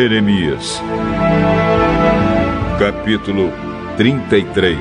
Jeremias, 0.00 0.80
capítulo 2.78 3.50
33. 3.96 4.78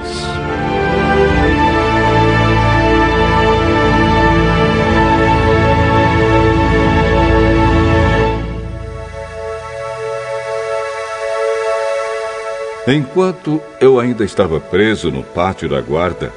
Enquanto 12.88 13.60
eu 13.82 14.00
ainda 14.00 14.24
estava 14.24 14.60
preso 14.60 15.10
no 15.10 15.24
pátio 15.24 15.68
da 15.68 15.82
guarda, 15.82 16.32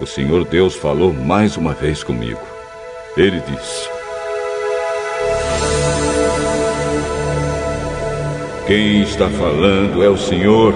o 0.00 0.06
Senhor 0.06 0.44
Deus 0.44 0.74
falou 0.74 1.12
mais 1.12 1.56
uma 1.56 1.72
vez 1.72 2.02
comigo. 2.02 2.42
Ele 3.16 3.40
disse: 3.40 3.95
Quem 8.66 9.02
está 9.02 9.28
falando 9.28 10.02
é 10.02 10.08
o 10.08 10.16
Senhor, 10.16 10.74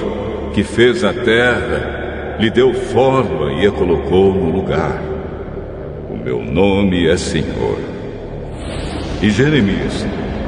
que 0.55 0.63
fez 0.63 1.03
a 1.03 1.13
terra, 1.13 2.37
lhe 2.39 2.49
deu 2.49 2.73
forma 2.73 3.53
e 3.55 3.67
a 3.67 3.73
colocou 3.73 4.33
no 4.33 4.49
lugar. 4.49 5.03
O 6.09 6.17
meu 6.17 6.41
nome 6.41 7.09
é 7.09 7.17
Senhor. 7.17 7.79
E 9.21 9.29
Jeremias, 9.29 10.07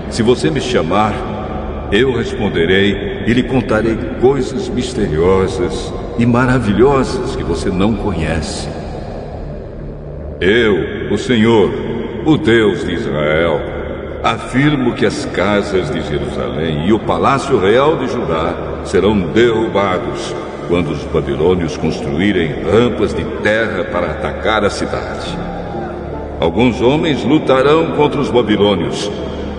se 0.08 0.22
você 0.22 0.52
me 0.52 0.60
chamar, 0.60 1.88
eu 1.90 2.16
responderei 2.16 3.24
e 3.26 3.32
lhe 3.32 3.42
contarei 3.42 3.96
coisas 4.20 4.68
misteriosas 4.68 5.92
e 6.20 6.24
maravilhosas 6.24 7.34
que 7.34 7.42
você 7.42 7.70
não 7.70 7.96
conhece. 7.96 8.68
Eu, 10.40 11.12
o 11.12 11.18
Senhor, 11.18 11.72
o 12.24 12.36
Deus 12.36 12.86
de 12.86 12.94
Israel, 12.94 13.71
afirmo 14.22 14.94
que 14.94 15.04
as 15.04 15.24
casas 15.26 15.90
de 15.90 16.00
Jerusalém 16.02 16.86
e 16.86 16.92
o 16.92 16.98
palácio 17.00 17.58
real 17.58 17.96
de 17.96 18.06
Judá 18.06 18.54
serão 18.84 19.18
derrubados 19.18 20.34
quando 20.68 20.92
os 20.92 21.02
babilônios 21.04 21.76
construírem 21.76 22.62
rampas 22.62 23.12
de 23.12 23.24
terra 23.42 23.84
para 23.84 24.12
atacar 24.12 24.64
a 24.64 24.70
cidade. 24.70 25.36
Alguns 26.40 26.80
homens 26.80 27.24
lutarão 27.24 27.92
contra 27.92 28.20
os 28.20 28.30
babilônios, 28.30 29.10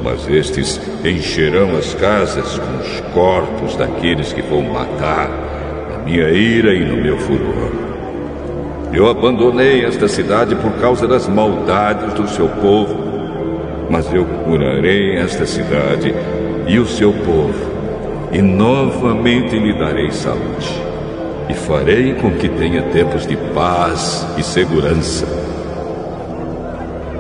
mas 0.01 0.27
estes 0.29 0.79
encherão 1.03 1.77
as 1.77 1.93
casas 1.93 2.57
com 2.57 2.77
os 2.77 3.01
corpos 3.13 3.75
daqueles 3.75 4.31
que 4.31 4.41
vão 4.41 4.61
matar 4.61 5.29
na 5.91 5.97
minha 6.05 6.29
ira 6.29 6.73
e 6.73 6.85
no 6.85 7.01
meu 7.01 7.17
furor. 7.17 7.71
Eu 8.93 9.09
abandonei 9.09 9.83
esta 9.83 10.07
cidade 10.07 10.55
por 10.55 10.71
causa 10.73 11.05
das 11.07 11.27
maldades 11.27 12.13
do 12.13 12.27
seu 12.29 12.47
povo 12.47 13.12
mas 13.93 14.11
eu 14.11 14.25
curarei 14.25 15.17
esta 15.17 15.45
cidade 15.45 16.15
e 16.67 16.79
o 16.79 16.85
seu 16.87 17.13
povo, 17.13 17.53
e 18.31 18.41
novamente 18.41 19.55
lhe 19.55 19.71
darei 19.77 20.09
saúde, 20.09 20.81
e 21.47 21.53
farei 21.53 22.15
com 22.15 22.31
que 22.31 22.49
tenha 22.49 22.81
tempos 22.81 23.27
de 23.27 23.37
paz 23.53 24.27
e 24.35 24.41
segurança. 24.41 25.27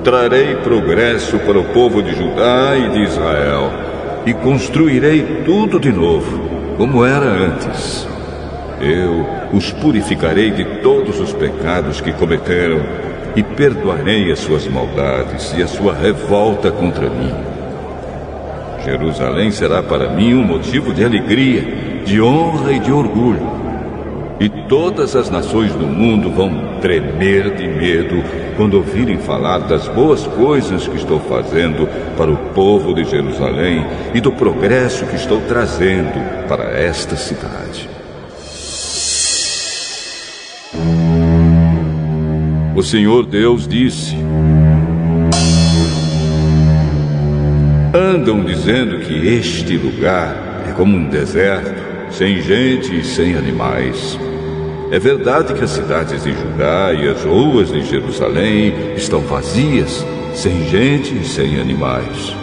Trarei 0.03 0.55
progresso 0.63 1.37
para 1.37 1.59
o 1.59 1.65
povo 1.65 2.01
de 2.01 2.15
Judá 2.15 2.75
e 2.75 2.89
de 2.89 3.03
Israel, 3.03 3.69
e 4.25 4.33
construirei 4.33 5.43
tudo 5.45 5.79
de 5.79 5.91
novo, 5.91 6.39
como 6.75 7.05
era 7.05 7.27
antes. 7.27 8.07
Eu 8.81 9.27
os 9.55 9.71
purificarei 9.71 10.49
de 10.49 10.65
todos 10.81 11.19
os 11.19 11.33
pecados 11.33 12.01
que 12.01 12.11
cometeram 12.13 12.81
e 13.35 13.43
perdoarei 13.43 14.31
as 14.31 14.39
suas 14.39 14.67
maldades 14.67 15.53
e 15.57 15.63
a 15.63 15.67
sua 15.67 15.93
revolta 15.93 16.71
contra 16.71 17.09
mim. 17.09 17.33
Jerusalém 18.83 19.49
será 19.49 19.81
para 19.81 20.09
mim 20.09 20.33
um 20.33 20.43
motivo 20.43 20.93
de 20.93 21.03
alegria, 21.03 21.63
de 22.05 22.21
honra 22.21 22.73
e 22.73 22.79
de 22.79 22.91
orgulho. 22.91 23.63
E 24.39 24.49
todas 24.67 25.15
as 25.15 25.29
nações 25.29 25.71
do 25.73 25.87
mundo 25.87 26.29
vão 26.29 26.79
tremer 26.81 27.55
de 27.55 27.65
medo 27.65 28.21
quando 28.57 28.73
ouvirem 28.73 29.17
falar 29.17 29.59
das 29.59 29.87
boas 29.87 30.27
coisas 30.27 30.85
que 30.85 30.97
estou 30.97 31.19
fazendo 31.19 31.87
para 32.17 32.29
o 32.29 32.37
povo 32.53 32.93
de 32.93 33.05
Jerusalém 33.05 33.85
e 34.13 34.19
do 34.19 34.33
progresso 34.33 35.05
que 35.05 35.15
estou 35.15 35.39
trazendo 35.47 36.47
para 36.47 36.77
esta 36.77 37.15
cidade. 37.15 37.92
O 42.83 42.85
Senhor 42.85 43.25
Deus 43.25 43.65
disse: 43.65 44.13
Andam 47.93 48.43
dizendo 48.43 48.99
que 48.99 49.13
este 49.25 49.77
lugar 49.77 50.65
é 50.67 50.73
como 50.73 50.97
um 50.97 51.07
deserto, 51.07 51.73
sem 52.11 52.41
gente 52.41 52.99
e 52.99 53.01
sem 53.01 53.37
animais. 53.37 54.19
É 54.91 54.99
verdade 54.99 55.53
que 55.53 55.63
as 55.63 55.69
cidades 55.69 56.25
de 56.25 56.33
Judá 56.33 56.91
e 56.93 57.07
as 57.07 57.23
ruas 57.23 57.71
de 57.71 57.83
Jerusalém 57.83 58.73
estão 58.97 59.21
vazias, 59.21 60.05
sem 60.35 60.69
gente 60.69 61.17
e 61.17 61.23
sem 61.23 61.61
animais. 61.61 62.35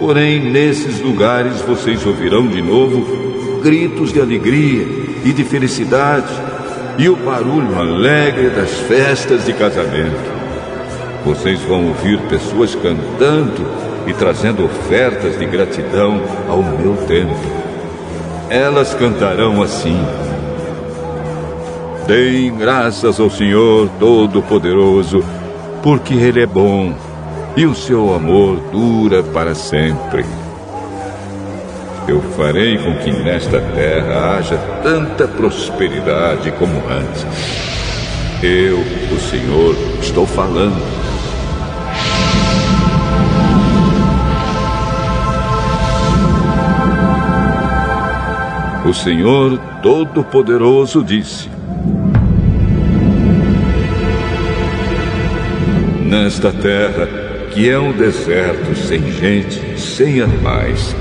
Porém, 0.00 0.50
nesses 0.50 1.00
lugares 1.00 1.60
vocês 1.60 2.04
ouvirão 2.04 2.48
de 2.48 2.60
novo 2.60 3.60
gritos 3.62 4.12
de 4.12 4.20
alegria 4.20 4.84
e 5.24 5.32
de 5.32 5.44
felicidade 5.44 6.43
e 6.98 7.08
o 7.08 7.16
barulho 7.16 7.78
alegre 7.78 8.50
das 8.50 8.70
festas 8.70 9.44
de 9.44 9.52
casamento. 9.52 10.32
Vocês 11.24 11.60
vão 11.62 11.88
ouvir 11.88 12.20
pessoas 12.28 12.74
cantando 12.74 13.66
e 14.06 14.12
trazendo 14.12 14.64
ofertas 14.64 15.38
de 15.38 15.46
gratidão 15.46 16.20
ao 16.48 16.62
meu 16.62 16.96
templo. 17.06 17.36
Elas 18.48 18.94
cantarão 18.94 19.62
assim: 19.62 19.98
Deem 22.06 22.54
graças 22.54 23.18
ao 23.18 23.30
Senhor 23.30 23.88
Todo-Poderoso, 23.98 25.24
porque 25.82 26.14
Ele 26.14 26.42
é 26.42 26.46
bom 26.46 26.94
e 27.56 27.64
o 27.64 27.74
seu 27.74 28.14
amor 28.14 28.58
dura 28.70 29.22
para 29.22 29.54
sempre. 29.54 30.24
Eu 32.06 32.20
farei 32.20 32.76
com 32.76 32.94
que 32.98 33.10
nesta 33.10 33.58
terra 33.60 34.36
haja 34.36 34.58
tanta 34.82 35.26
prosperidade 35.26 36.52
como 36.52 36.82
antes. 36.86 37.24
Eu, 38.42 38.78
o 38.78 39.18
Senhor, 39.18 39.74
estou 40.02 40.26
falando. 40.26 40.82
O 48.86 48.92
Senhor 48.92 49.58
Todo-Poderoso 49.82 51.02
disse: 51.02 51.48
Nesta 56.02 56.52
terra, 56.52 57.08
que 57.50 57.70
é 57.70 57.78
um 57.78 57.92
deserto 57.92 58.76
sem 58.76 59.10
gente, 59.10 59.80
sem 59.80 60.20
animais, 60.20 60.94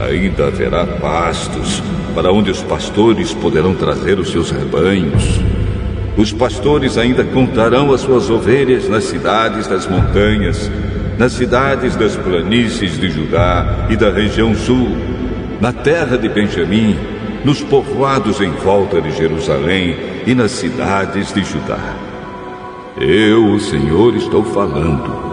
Ainda 0.00 0.46
haverá 0.46 0.86
pastos 0.86 1.82
para 2.14 2.32
onde 2.32 2.50
os 2.50 2.62
pastores 2.62 3.34
poderão 3.34 3.74
trazer 3.74 4.18
os 4.18 4.30
seus 4.30 4.50
rebanhos. 4.50 5.40
Os 6.16 6.32
pastores 6.32 6.98
ainda 6.98 7.22
contarão 7.22 7.92
as 7.92 8.00
suas 8.00 8.30
ovelhas 8.30 8.88
nas 8.88 9.04
cidades 9.04 9.66
das 9.66 9.86
montanhas, 9.86 10.70
nas 11.18 11.32
cidades 11.32 11.96
das 11.96 12.16
planícies 12.16 12.98
de 12.98 13.10
Judá 13.10 13.86
e 13.90 13.96
da 13.96 14.10
região 14.10 14.54
sul, 14.54 14.96
na 15.60 15.72
terra 15.72 16.16
de 16.16 16.28
Benjamim, 16.28 16.96
nos 17.44 17.62
povoados 17.62 18.40
em 18.40 18.50
volta 18.50 19.00
de 19.00 19.12
Jerusalém 19.12 19.96
e 20.26 20.34
nas 20.34 20.50
cidades 20.50 21.32
de 21.32 21.44
Judá. 21.44 21.94
Eu, 22.98 23.52
o 23.52 23.60
Senhor, 23.60 24.16
estou 24.16 24.44
falando. 24.44 25.29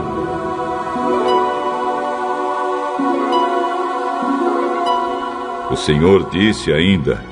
O 5.78 5.80
Senhor 5.80 6.28
disse 6.32 6.74
ainda: 6.74 7.24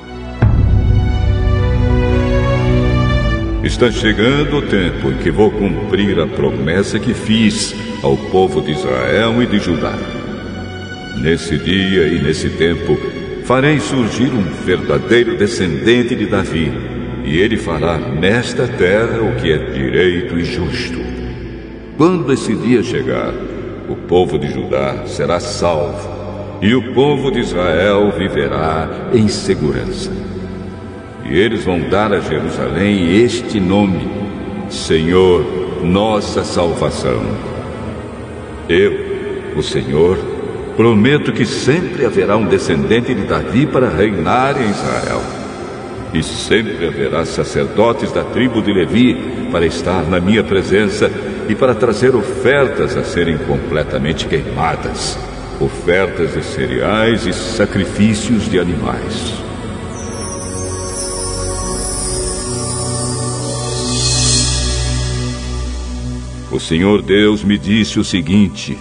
Está 3.64 3.90
chegando 3.90 4.58
o 4.58 4.62
tempo 4.62 5.10
em 5.10 5.16
que 5.16 5.32
vou 5.32 5.50
cumprir 5.50 6.18
a 6.20 6.28
promessa 6.28 6.98
que 7.00 7.12
fiz 7.12 7.74
ao 8.04 8.16
povo 8.16 8.62
de 8.62 8.70
Israel 8.70 9.42
e 9.42 9.46
de 9.46 9.58
Judá. 9.58 9.98
Nesse 11.20 11.58
dia 11.58 12.06
e 12.06 12.22
nesse 12.22 12.50
tempo, 12.50 12.96
farei 13.44 13.80
surgir 13.80 14.30
um 14.32 14.44
verdadeiro 14.64 15.36
descendente 15.36 16.14
de 16.14 16.26
Davi, 16.26 16.72
e 17.24 17.38
ele 17.38 17.56
fará 17.56 17.98
nesta 17.98 18.68
terra 18.68 19.22
o 19.22 19.34
que 19.40 19.52
é 19.52 19.58
direito 19.58 20.38
e 20.38 20.44
justo. 20.44 21.00
Quando 21.96 22.32
esse 22.32 22.54
dia 22.54 22.82
chegar, 22.82 23.34
o 23.88 23.96
povo 23.96 24.38
de 24.38 24.48
Judá 24.48 25.04
será 25.04 25.40
salvo 25.40 26.15
e 26.60 26.74
o 26.74 26.94
povo 26.94 27.30
de 27.30 27.40
Israel 27.40 28.12
viverá 28.16 28.88
em 29.12 29.28
segurança. 29.28 30.10
E 31.24 31.38
eles 31.38 31.64
vão 31.64 31.80
dar 31.80 32.12
a 32.12 32.20
Jerusalém 32.20 33.16
este 33.22 33.60
nome: 33.60 34.08
Senhor, 34.68 35.44
nossa 35.82 36.44
salvação. 36.44 37.20
Eu, 38.68 39.54
o 39.56 39.62
Senhor, 39.62 40.18
prometo 40.76 41.32
que 41.32 41.46
sempre 41.46 42.04
haverá 42.04 42.36
um 42.36 42.46
descendente 42.46 43.14
de 43.14 43.22
Davi 43.22 43.66
para 43.66 43.88
reinar 43.88 44.60
em 44.60 44.70
Israel. 44.70 45.22
E 46.12 46.22
sempre 46.22 46.86
haverá 46.86 47.24
sacerdotes 47.24 48.12
da 48.12 48.22
tribo 48.22 48.62
de 48.62 48.72
Levi 48.72 49.48
para 49.50 49.66
estar 49.66 50.02
na 50.04 50.20
minha 50.20 50.44
presença 50.44 51.10
e 51.48 51.54
para 51.54 51.74
trazer 51.74 52.14
ofertas 52.14 52.96
a 52.96 53.04
serem 53.04 53.36
completamente 53.38 54.26
queimadas, 54.26 55.18
ofertas 55.60 56.34
de 56.34 56.44
cereais 56.44 57.26
e 57.26 57.32
sacrifícios 57.32 58.48
de 58.50 58.58
animais. 58.58 59.34
O 66.50 66.60
Senhor 66.60 67.02
Deus 67.02 67.44
me 67.44 67.58
disse 67.58 67.98
o 67.98 68.04
seguinte: 68.04 68.78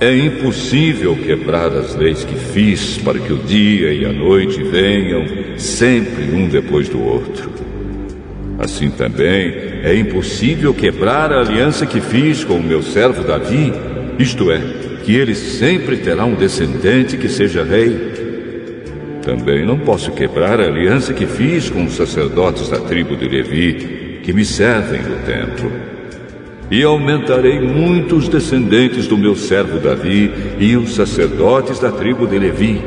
É 0.00 0.16
impossível 0.16 1.16
quebrar 1.16 1.72
as 1.72 1.94
leis 1.94 2.24
que 2.24 2.34
fiz 2.34 2.98
para 2.98 3.18
que 3.18 3.32
o 3.32 3.38
dia 3.38 3.92
e 3.92 4.04
a 4.04 4.12
noite 4.12 4.62
venham 4.62 5.58
sempre 5.58 6.30
um 6.32 6.48
depois 6.48 6.88
do 6.88 7.02
outro. 7.02 7.75
Assim 8.76 8.90
também 8.90 9.54
é 9.84 9.96
impossível 9.96 10.74
quebrar 10.74 11.32
a 11.32 11.40
aliança 11.40 11.86
que 11.86 11.98
fiz 11.98 12.44
com 12.44 12.56
o 12.56 12.62
meu 12.62 12.82
servo 12.82 13.24
Davi, 13.24 13.72
isto 14.18 14.52
é, 14.52 14.60
que 15.02 15.16
ele 15.16 15.34
sempre 15.34 15.96
terá 15.96 16.26
um 16.26 16.34
descendente 16.34 17.16
que 17.16 17.26
seja 17.26 17.64
rei. 17.64 17.96
Também 19.22 19.64
não 19.64 19.78
posso 19.78 20.12
quebrar 20.12 20.60
a 20.60 20.66
aliança 20.66 21.14
que 21.14 21.24
fiz 21.24 21.70
com 21.70 21.86
os 21.86 21.96
sacerdotes 21.96 22.68
da 22.68 22.78
tribo 22.78 23.16
de 23.16 23.26
Levi, 23.26 24.20
que 24.22 24.34
me 24.34 24.44
servem 24.44 25.00
no 25.00 25.24
templo. 25.24 25.72
E 26.70 26.82
aumentarei 26.82 27.58
muitos 27.58 28.28
descendentes 28.28 29.06
do 29.06 29.16
meu 29.16 29.34
servo 29.34 29.78
Davi 29.78 30.30
e 30.60 30.76
os 30.76 30.94
sacerdotes 30.94 31.78
da 31.78 31.90
tribo 31.90 32.26
de 32.26 32.38
Levi. 32.38 32.82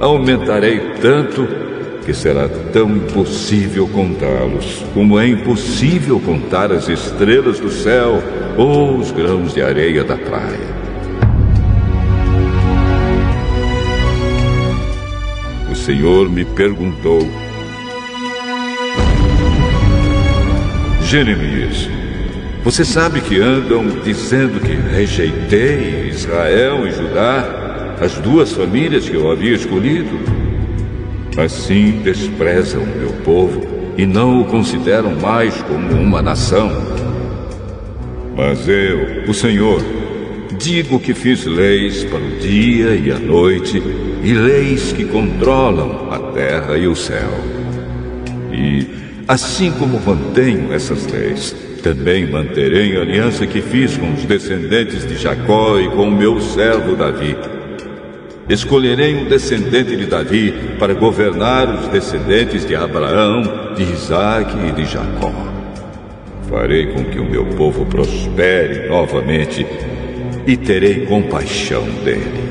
Aumentarei 0.00 0.80
tanto 1.00 1.67
que 2.08 2.14
será 2.14 2.48
tão 2.72 2.96
impossível 2.96 3.86
contá-los, 3.86 4.82
como 4.94 5.18
é 5.18 5.28
impossível 5.28 6.18
contar 6.18 6.72
as 6.72 6.88
estrelas 6.88 7.60
do 7.60 7.68
céu 7.68 8.22
ou 8.56 8.96
os 8.96 9.10
grãos 9.10 9.52
de 9.52 9.60
areia 9.60 10.02
da 10.02 10.16
praia. 10.16 10.78
O 15.70 15.74
Senhor 15.74 16.30
me 16.30 16.46
perguntou: 16.46 17.28
Jeremias, 21.04 21.90
você 22.64 22.86
sabe 22.86 23.20
que 23.20 23.38
andam 23.38 23.86
dizendo 24.02 24.60
que 24.60 24.72
rejeitei 24.72 26.08
Israel 26.08 26.88
e 26.88 26.90
Judá, 26.90 27.96
as 28.00 28.14
duas 28.14 28.50
famílias 28.50 29.06
que 29.06 29.14
eu 29.14 29.30
havia 29.30 29.52
escolhido? 29.52 30.37
Assim 31.36 32.00
desprezam 32.02 32.82
o 32.82 32.86
meu 32.86 33.12
povo 33.24 33.62
e 33.96 34.06
não 34.06 34.40
o 34.40 34.44
consideram 34.44 35.14
mais 35.16 35.60
como 35.62 35.92
uma 36.00 36.22
nação. 36.22 36.70
Mas 38.36 38.68
eu, 38.68 39.28
o 39.28 39.34
Senhor, 39.34 39.82
digo 40.58 41.00
que 41.00 41.12
fiz 41.12 41.44
leis 41.44 42.04
para 42.04 42.18
o 42.18 42.38
dia 42.38 42.94
e 42.94 43.10
a 43.10 43.18
noite 43.18 43.82
e 44.22 44.32
leis 44.32 44.92
que 44.92 45.04
controlam 45.04 46.08
a 46.12 46.18
terra 46.32 46.76
e 46.76 46.86
o 46.86 46.94
céu. 46.94 47.30
E, 48.52 48.86
assim 49.26 49.72
como 49.72 50.00
mantenho 50.00 50.72
essas 50.72 51.06
leis, 51.06 51.54
também 51.82 52.26
manterei 52.26 52.96
a 52.96 53.00
aliança 53.00 53.46
que 53.46 53.60
fiz 53.60 53.96
com 53.96 54.12
os 54.12 54.24
descendentes 54.24 55.06
de 55.06 55.16
Jacó 55.16 55.78
e 55.78 55.88
com 55.88 56.08
o 56.08 56.12
meu 56.12 56.40
servo 56.40 56.96
Davi. 56.96 57.36
Escolherei 58.48 59.14
um 59.14 59.28
descendente 59.28 59.94
de 59.94 60.06
Davi 60.06 60.76
para 60.78 60.94
governar 60.94 61.68
os 61.68 61.88
descendentes 61.88 62.66
de 62.66 62.74
Abraão, 62.74 63.74
de 63.74 63.82
Isaac 63.82 64.56
e 64.66 64.72
de 64.72 64.86
Jacó. 64.86 65.32
Farei 66.48 66.86
com 66.86 67.04
que 67.04 67.18
o 67.18 67.26
meu 67.26 67.44
povo 67.44 67.84
prospere 67.84 68.88
novamente 68.88 69.66
e 70.46 70.56
terei 70.56 71.04
compaixão 71.04 71.84
dele. 72.02 72.48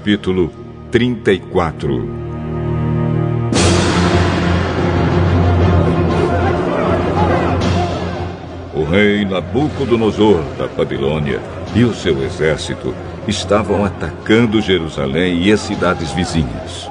Capítulo 0.00 0.50
34 0.90 2.08
O 8.74 8.82
rei 8.84 9.26
Nabucodonosor 9.26 10.42
da 10.56 10.66
Babilônia 10.68 11.38
e 11.74 11.84
o 11.84 11.92
seu 11.92 12.24
exército 12.24 12.94
estavam 13.28 13.84
atacando 13.84 14.62
Jerusalém 14.62 15.42
e 15.42 15.52
as 15.52 15.60
cidades 15.60 16.10
vizinhas. 16.12 16.90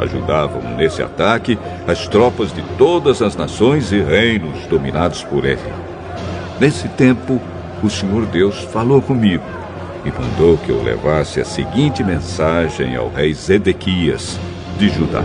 Ajudavam 0.00 0.74
nesse 0.76 1.04
ataque 1.04 1.56
as 1.86 2.08
tropas 2.08 2.52
de 2.52 2.62
todas 2.76 3.22
as 3.22 3.36
nações 3.36 3.92
e 3.92 4.02
reinos 4.02 4.66
dominados 4.66 5.22
por 5.22 5.44
ele. 5.44 5.72
Nesse 6.58 6.88
tempo, 6.88 7.40
o 7.80 7.88
Senhor 7.88 8.26
Deus 8.26 8.58
falou 8.58 9.00
comigo 9.00 9.63
e 10.04 10.10
mandou 10.10 10.58
que 10.58 10.70
eu 10.70 10.82
levasse 10.82 11.40
a 11.40 11.44
seguinte 11.44 12.04
mensagem 12.04 12.94
ao 12.94 13.08
rei 13.08 13.32
Zedequias 13.32 14.38
de 14.78 14.88
Judá: 14.88 15.24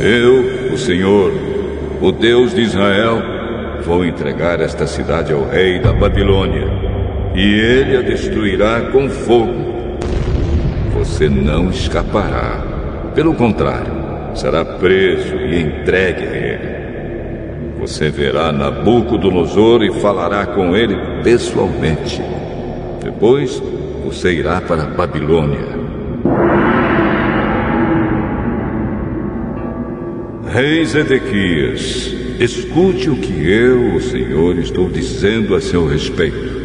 Eu, 0.00 0.72
o 0.74 0.78
Senhor, 0.78 1.32
o 2.00 2.12
Deus 2.12 2.54
de 2.54 2.62
Israel, 2.62 3.22
vou 3.82 4.04
entregar 4.04 4.60
esta 4.60 4.86
cidade 4.86 5.32
ao 5.32 5.48
rei 5.48 5.78
da 5.80 5.92
Babilônia, 5.92 6.66
e 7.34 7.40
ele 7.40 7.96
a 7.96 8.02
destruirá 8.02 8.90
com 8.92 9.08
fogo. 9.08 9.98
Você 10.92 11.28
não 11.28 11.70
escapará. 11.70 12.66
Pelo 13.14 13.34
contrário, 13.34 13.92
será 14.34 14.64
preso 14.64 15.34
e 15.36 15.60
entregue 15.60 16.22
a 16.22 16.36
ele. 16.36 16.69
Você 17.80 18.10
verá 18.10 18.52
Nabucodonosor 18.52 19.82
e 19.82 20.00
falará 20.00 20.44
com 20.46 20.76
ele 20.76 20.94
pessoalmente. 21.22 22.20
Depois, 23.02 23.60
você 24.04 24.32
irá 24.34 24.60
para 24.60 24.84
Babilônia. 24.84 25.80
Rei 30.52 30.84
Zedequias, 30.84 32.14
escute 32.38 33.08
o 33.08 33.16
que 33.16 33.50
eu, 33.50 33.94
o 33.94 34.00
Senhor, 34.02 34.58
estou 34.58 34.90
dizendo 34.90 35.54
a 35.54 35.60
seu 35.60 35.86
respeito. 35.86 36.60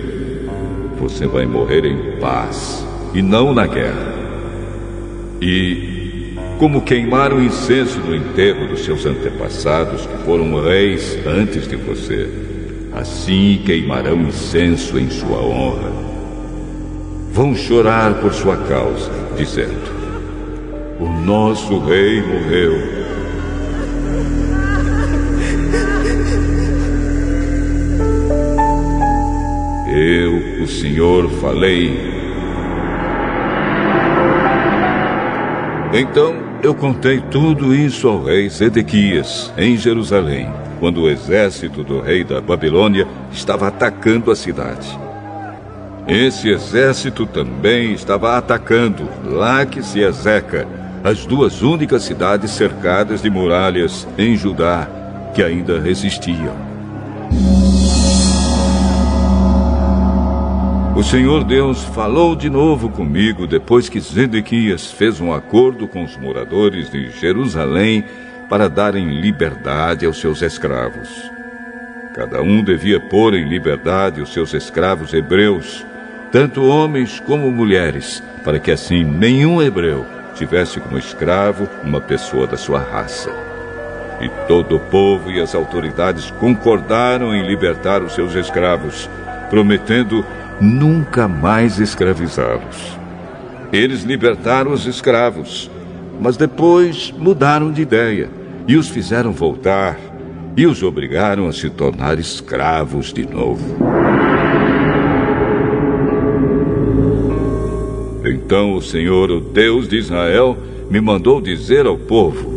Você 0.99 1.27
vai 1.27 1.45
morrer 1.45 1.85
em 1.85 2.19
paz 2.19 2.85
e 3.13 3.21
não 3.21 3.53
na 3.53 3.67
guerra. 3.67 4.13
E 5.41 5.94
como 6.57 6.81
queimaram 6.81 7.41
incenso 7.41 7.99
no 7.99 8.15
enterro 8.15 8.67
dos 8.67 8.85
seus 8.85 9.05
antepassados, 9.05 10.05
que 10.05 10.17
foram 10.19 10.61
reis 10.61 11.17
antes 11.25 11.67
de 11.67 11.75
você, 11.75 12.29
assim 12.93 13.61
queimarão 13.65 14.21
incenso 14.21 14.97
em 14.97 15.09
sua 15.09 15.41
honra. 15.41 15.91
Vão 17.31 17.53
chorar 17.53 18.13
por 18.21 18.33
sua 18.33 18.55
causa, 18.55 19.11
dizendo: 19.35 19.91
O 20.99 21.09
nosso 21.25 21.77
rei 21.79 22.21
morreu. 22.21 22.95
Eu, 29.93 30.63
o 30.63 30.67
Senhor, 30.67 31.29
falei. 31.41 32.15
Então 35.93 36.44
eu 36.65 36.73
contei 36.73 37.21
tudo 37.21 37.75
isso 37.75 38.07
ao 38.07 38.23
rei 38.23 38.49
Zedequias, 38.49 39.53
em 39.55 39.77
Jerusalém, 39.77 40.51
quando 40.79 41.01
o 41.01 41.09
exército 41.09 41.83
do 41.83 42.01
rei 42.01 42.23
da 42.23 42.41
Babilônia 42.41 43.07
estava 43.31 43.67
atacando 43.67 44.31
a 44.31 44.35
cidade. 44.35 44.99
Esse 46.07 46.49
exército 46.49 47.27
também 47.27 47.93
estava 47.93 48.35
atacando 48.35 49.07
Laques 49.23 49.93
e 49.93 49.99
Ezeca, 49.99 50.67
as 51.03 51.23
duas 51.27 51.61
únicas 51.61 52.01
cidades 52.01 52.49
cercadas 52.49 53.21
de 53.21 53.29
muralhas 53.29 54.07
em 54.17 54.35
Judá 54.35 54.89
que 55.35 55.43
ainda 55.43 55.79
resistiam. 55.79 56.74
O 60.95 61.03
Senhor 61.03 61.43
Deus 61.43 61.83
falou 61.83 62.37
de 62.37 62.49
novo 62.49 62.89
comigo 62.89 63.45
depois 63.45 63.89
que 63.89 63.99
Zedequias 63.99 64.93
fez 64.93 65.19
um 65.19 65.33
acordo 65.33 65.89
com 65.89 66.05
os 66.05 66.15
moradores 66.15 66.89
de 66.89 67.09
Jerusalém 67.11 68.05
para 68.47 68.69
darem 68.69 69.19
liberdade 69.19 70.05
aos 70.05 70.21
seus 70.21 70.41
escravos. 70.41 71.29
Cada 72.13 72.41
um 72.41 72.63
devia 72.63 72.97
pôr 72.97 73.33
em 73.33 73.43
liberdade 73.43 74.21
os 74.21 74.31
seus 74.31 74.53
escravos 74.53 75.13
hebreus, 75.13 75.85
tanto 76.31 76.63
homens 76.63 77.19
como 77.19 77.51
mulheres, 77.51 78.23
para 78.41 78.57
que 78.57 78.71
assim 78.71 79.03
nenhum 79.03 79.61
hebreu 79.61 80.05
tivesse 80.33 80.79
como 80.79 80.97
escravo 80.97 81.67
uma 81.83 81.99
pessoa 81.99 82.47
da 82.47 82.55
sua 82.55 82.79
raça. 82.79 83.35
E 84.21 84.29
todo 84.47 84.77
o 84.77 84.79
povo 84.79 85.29
e 85.29 85.41
as 85.41 85.53
autoridades 85.53 86.31
concordaram 86.39 87.35
em 87.35 87.45
libertar 87.45 88.01
os 88.01 88.13
seus 88.13 88.33
escravos, 88.33 89.09
prometendo 89.49 90.25
nunca 90.61 91.27
mais 91.27 91.79
escravizá-los. 91.79 92.97
Eles 93.71 94.03
libertaram 94.03 94.71
os 94.71 94.85
escravos, 94.85 95.69
mas 96.19 96.37
depois 96.37 97.13
mudaram 97.17 97.71
de 97.71 97.81
ideia 97.81 98.29
e 98.67 98.75
os 98.75 98.89
fizeram 98.89 99.31
voltar 99.31 99.97
e 100.55 100.65
os 100.65 100.81
obrigaram 100.81 101.47
a 101.47 101.53
se 101.53 101.69
tornar 101.69 102.17
escravos 102.17 103.11
de 103.11 103.27
novo. 103.27 103.77
Então 108.25 108.73
o 108.73 108.81
Senhor, 108.81 109.29
o 109.29 109.39
Deus 109.39 109.87
de 109.87 109.97
Israel, 109.97 110.57
me 110.89 111.01
mandou 111.01 111.41
dizer 111.41 111.85
ao 111.85 111.97
povo: 111.97 112.54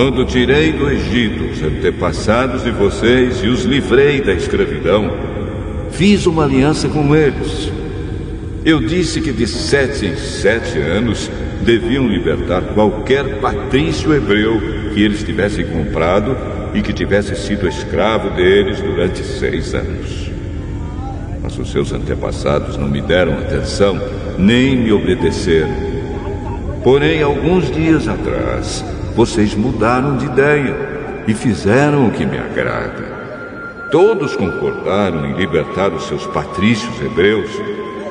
Quando 0.00 0.24
tirei 0.24 0.72
do 0.72 0.88
Egito 0.88 1.44
os 1.44 1.62
antepassados 1.62 2.64
de 2.64 2.70
vocês 2.70 3.42
e 3.42 3.48
os 3.48 3.64
livrei 3.64 4.22
da 4.22 4.32
escravidão, 4.32 5.12
fiz 5.90 6.24
uma 6.24 6.44
aliança 6.44 6.88
com 6.88 7.14
eles. 7.14 7.70
Eu 8.64 8.80
disse 8.80 9.20
que 9.20 9.30
de 9.30 9.46
sete 9.46 10.06
em 10.06 10.16
sete 10.16 10.78
anos 10.78 11.30
deviam 11.60 12.08
libertar 12.08 12.62
qualquer 12.72 13.40
patrício 13.40 14.14
hebreu 14.14 14.58
que 14.94 15.02
eles 15.02 15.22
tivessem 15.22 15.66
comprado 15.66 16.34
e 16.72 16.80
que 16.80 16.94
tivesse 16.94 17.36
sido 17.36 17.68
escravo 17.68 18.30
deles 18.30 18.80
durante 18.80 19.22
seis 19.22 19.74
anos. 19.74 20.30
Mas 21.42 21.58
os 21.58 21.70
seus 21.70 21.92
antepassados 21.92 22.78
não 22.78 22.88
me 22.88 23.02
deram 23.02 23.34
atenção 23.34 24.00
nem 24.38 24.78
me 24.78 24.92
obedeceram. 24.92 25.90
Porém, 26.82 27.20
alguns 27.20 27.70
dias 27.70 28.08
atrás, 28.08 28.82
vocês 29.20 29.54
mudaram 29.54 30.16
de 30.16 30.24
ideia 30.24 30.74
e 31.28 31.34
fizeram 31.34 32.08
o 32.08 32.10
que 32.10 32.24
me 32.24 32.38
agrada. 32.38 33.04
Todos 33.90 34.34
concordaram 34.34 35.26
em 35.26 35.34
libertar 35.34 35.92
os 35.92 36.04
seus 36.04 36.26
patrícios 36.28 36.98
hebreus 37.02 37.50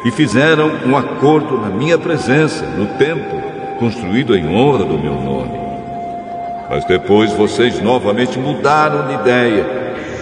e 0.05 0.11
fizeram 0.11 0.69
um 0.85 0.95
acordo 0.95 1.57
na 1.57 1.69
minha 1.69 1.97
presença, 1.97 2.63
no 2.63 2.85
templo, 2.99 3.41
construído 3.79 4.35
em 4.35 4.55
honra 4.55 4.85
do 4.85 4.99
meu 4.99 5.15
nome. 5.15 5.59
Mas 6.69 6.85
depois 6.85 7.33
vocês 7.33 7.81
novamente 7.81 8.37
mudaram 8.37 9.07
de 9.07 9.15
ideia 9.15 9.65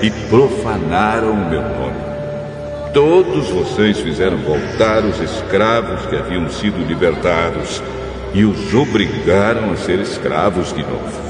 e 0.01 0.09
profanaram 0.29 1.31
o 1.31 1.49
meu 1.49 1.63
nome. 1.63 1.97
Todos 2.93 3.49
vocês 3.49 3.99
fizeram 3.99 4.37
voltar 4.37 5.03
os 5.03 5.19
escravos 5.19 6.05
que 6.05 6.15
haviam 6.15 6.49
sido 6.49 6.81
libertados 6.87 7.83
e 8.33 8.43
os 8.43 8.73
obrigaram 8.73 9.71
a 9.71 9.77
ser 9.77 9.99
escravos 9.99 10.73
de 10.73 10.83
novo. 10.83 11.27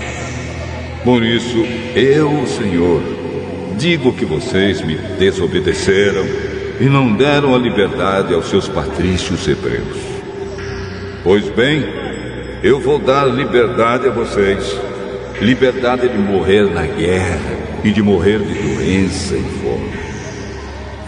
Por 1.04 1.24
isso, 1.24 1.58
eu, 1.96 2.46
Senhor, 2.48 3.02
digo 3.78 4.14
que 4.14 4.26
vocês 4.26 4.82
me 4.82 4.96
desobedeceram 4.96 6.26
e 6.80 6.86
não 6.86 7.14
deram 7.14 7.56
a 7.56 7.58
liberdade 7.58 8.34
aos 8.34 8.50
seus 8.50 8.68
patrícios 8.68 9.48
hebreus. 9.48 9.98
Pois 11.24 11.48
bem, 11.50 11.86
eu 12.64 12.80
vou 12.80 13.00
dar 13.00 13.26
liberdade 13.26 14.08
a 14.08 14.12
vocês 14.12 14.78
liberdade 15.42 16.10
de 16.10 16.18
morrer 16.18 16.64
na 16.64 16.86
guerra 16.86 17.58
e 17.84 17.92
de 17.92 18.02
morrer 18.02 18.40
de 18.40 18.54
doença 18.54 19.36
e 19.36 19.44
fome. 19.62 19.94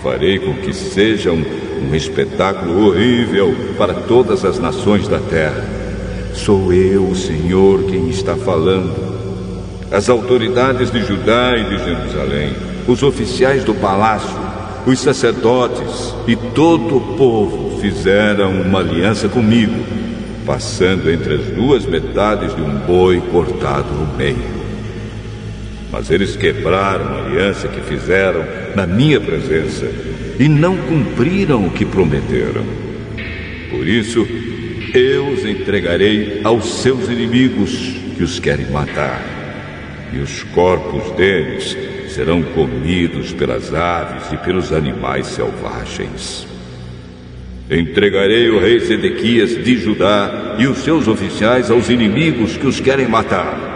Farei 0.04 0.40
com 0.40 0.54
que 0.54 0.72
seja 0.72 1.32
um, 1.32 1.44
um 1.90 1.96
espetáculo 1.96 2.88
horrível 2.88 3.56
para 3.78 3.94
todas 3.94 4.46
as 4.46 4.60
nações 4.60 5.08
da 5.08 5.20
terra 5.20 5.79
Sou 6.46 6.72
eu, 6.72 7.04
o 7.04 7.16
Senhor, 7.16 7.84
quem 7.84 8.10
está 8.10 8.36
falando. 8.36 8.96
As 9.92 10.08
autoridades 10.10 10.90
de 10.90 11.04
Judá 11.04 11.58
e 11.58 11.66
de 11.66 11.84
Jerusalém, 11.84 12.54
os 12.88 13.04
oficiais 13.04 13.66
do 13.66 13.76
palácio, 13.76 14.40
os 14.88 15.00
sacerdotes 15.00 16.16
e 16.26 16.38
todo 16.38 16.96
o 16.96 17.18
povo 17.18 17.80
fizeram 17.82 18.62
uma 18.62 18.80
aliança 18.80 19.28
comigo, 19.28 19.84
passando 20.46 21.12
entre 21.12 21.36
as 21.36 21.46
duas 21.48 21.86
metades 21.86 22.56
de 22.56 22.62
um 22.62 22.80
boi 22.80 23.22
cortado 23.32 23.92
no 23.94 24.18
meio. 24.18 24.60
Mas 25.92 26.10
eles 26.10 26.38
quebraram 26.38 27.06
a 27.06 27.26
aliança 27.26 27.68
que 27.68 27.82
fizeram 27.82 28.46
na 28.76 28.88
minha 28.88 29.20
presença 29.20 29.86
e 30.40 30.48
não 30.48 30.78
cumpriram 30.78 31.68
o 31.68 31.72
que 31.72 31.86
prometeram. 31.86 32.64
Por 33.70 33.86
isso, 33.86 34.26
eu 34.94 35.28
os 35.28 35.46
entregarei 35.46 36.42
aos 36.44 36.82
seus 36.82 37.10
inimigos 37.10 37.96
que 38.16 38.24
os 38.24 38.40
querem 38.40 38.66
matar, 38.68 39.22
e 40.14 40.18
os 40.18 40.44
corpos 40.44 41.12
deles 41.12 41.78
serão 42.10 42.42
comidos 42.42 43.32
pelas 43.32 43.74
aves 43.74 44.32
e 44.32 44.38
pelos 44.38 44.74
animais 44.74 45.28
selvagens. 45.28 46.48
Entregarei 47.70 48.50
o 48.50 48.60
rei 48.60 48.80
Zedequias 48.80 49.64
de 49.64 49.78
Judá 49.78 50.56
e 50.58 50.66
os 50.66 50.80
seus 50.80 51.08
oficiais 51.08 51.70
aos 51.70 51.90
inimigos 51.90 52.58
que 52.58 52.66
os 52.66 52.80
querem 52.80 53.08
matar. 53.08 53.70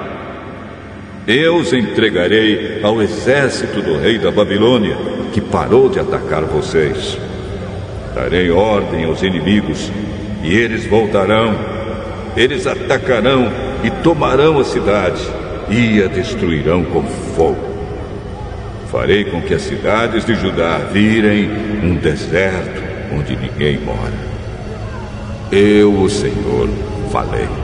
Eu 1.27 1.57
os 1.57 1.71
entregarei 1.71 2.79
ao 2.81 3.01
exército 3.01 3.81
do 3.81 3.97
rei 3.97 4.17
da 4.17 4.31
Babilônia, 4.31 4.97
que 5.31 5.39
parou 5.39 5.89
de 5.89 5.99
atacar 5.99 6.43
vocês. 6.43 7.17
Darei 8.15 8.49
ordem 8.51 9.05
aos 9.05 9.21
inimigos 9.21 9.91
e 10.43 10.53
eles 10.53 10.85
voltarão, 10.85 11.55
eles 12.35 12.67
atacarão 12.67 13.49
e 13.83 13.89
tomarão 13.89 14.59
a 14.59 14.63
cidade 14.63 15.21
e 15.69 16.03
a 16.03 16.07
destruirão 16.07 16.83
com 16.83 17.03
fogo. 17.35 17.73
Farei 18.91 19.23
com 19.23 19.41
que 19.41 19.53
as 19.53 19.61
cidades 19.61 20.25
de 20.25 20.35
Judá 20.35 20.77
virem 20.91 21.49
um 21.81 21.95
deserto 21.95 22.83
onde 23.11 23.35
ninguém 23.35 23.79
mora. 23.79 24.33
Eu, 25.51 25.93
o 25.93 26.09
Senhor, 26.09 26.69
falei. 27.11 27.62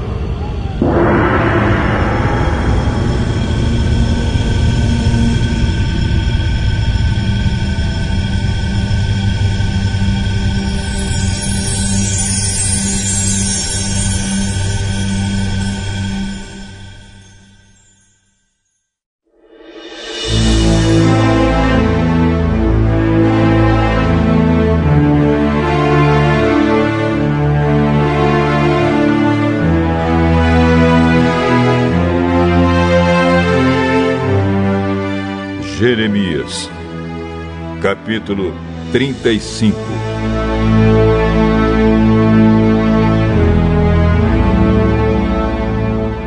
Capítulo 38.19 38.53
35. 38.91 39.77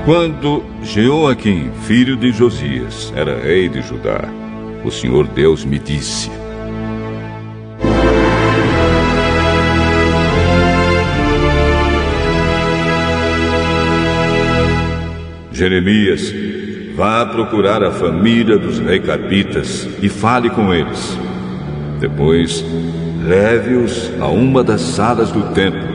Quando 0.05 0.65
Jeoaquim, 0.83 1.71
filho 1.87 2.17
de 2.17 2.33
Josias, 2.33 3.13
era 3.15 3.39
rei 3.39 3.69
de 3.69 3.83
Judá, 3.83 4.29
o 4.85 4.91
Senhor 4.91 5.27
Deus 5.29 5.65
me 5.65 5.79
disse: 5.79 6.31
Jeremias, 15.53 16.35
vá 16.97 17.25
procurar 17.27 17.83
a 17.85 17.93
família 17.93 18.59
dos 18.59 18.79
recabitas 18.79 19.89
e 20.03 20.09
fale 20.09 20.51
com 20.51 20.73
eles. 20.73 21.22
Depois, 22.03 22.65
leve-os 23.23 24.11
a 24.21 24.27
uma 24.27 24.65
das 24.65 24.81
salas 24.81 25.31
do 25.31 25.55
templo 25.55 25.89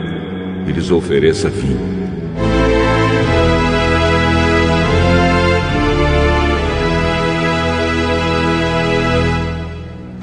e 0.66 0.72
lhes 0.72 0.90
ofereça 0.90 1.50
vinho. 1.50 1.98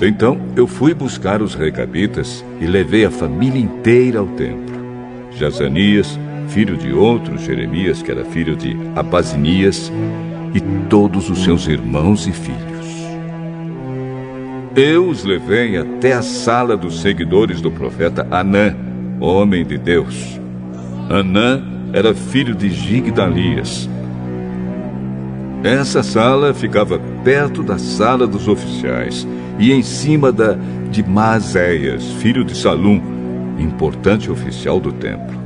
Então 0.01 0.39
eu 0.55 0.65
fui 0.65 0.95
buscar 0.95 1.39
os 1.43 1.53
recabitas 1.53 2.43
e 2.59 2.65
levei 2.65 3.05
a 3.05 3.11
família 3.11 3.61
inteira 3.61 4.17
ao 4.17 4.27
templo. 4.29 4.73
Jazanias, 5.37 6.19
filho 6.47 6.77
de 6.77 6.91
outro 6.93 7.37
Jeremias, 7.37 8.01
que 8.01 8.09
era 8.09 8.25
filho 8.25 8.55
de 8.55 8.75
Abazinias, 8.95 9.91
e 10.51 10.59
todos 10.89 11.29
os 11.29 11.43
seus 11.43 11.67
irmãos 11.67 12.25
e 12.25 12.31
filhos. 12.31 12.74
Eu 14.75 15.07
os 15.07 15.23
levei 15.23 15.77
até 15.77 16.11
a 16.11 16.21
sala 16.21 16.75
dos 16.75 16.99
seguidores 16.99 17.61
do 17.61 17.71
profeta 17.71 18.27
Anã, 18.29 18.75
homem 19.21 19.65
de 19.65 19.77
Deus. 19.77 20.37
Anã 21.09 21.63
era 21.93 22.13
filho 22.13 22.53
de 22.53 22.69
Gigdalias. 22.69 23.89
Essa 25.63 26.03
sala 26.03 26.53
ficava 26.53 26.99
perto 27.23 27.63
da 27.63 27.77
sala 27.77 28.27
dos 28.27 28.49
oficiais 28.49 29.25
e 29.57 29.71
em 29.71 29.81
cima 29.81 30.29
da 30.29 30.57
de 30.91 31.01
Maazéias, 31.01 32.03
filho 32.19 32.43
de 32.43 32.53
Salum, 32.53 33.01
importante 33.57 34.29
oficial 34.29 34.77
do 34.81 34.91
templo. 34.91 35.39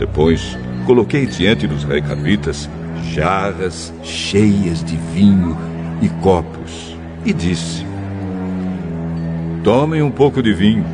Depois, 0.00 0.58
coloquei 0.84 1.26
diante 1.26 1.68
dos 1.68 1.84
recabitas 1.84 2.68
jarras 3.12 3.94
cheias 4.02 4.82
de 4.82 4.96
vinho 5.14 5.56
e 6.02 6.08
copos 6.20 6.96
e 7.24 7.32
disse: 7.32 7.85
Tomem 9.66 10.00
um 10.00 10.12
pouco 10.12 10.40
de 10.40 10.52
vinho. 10.52 10.86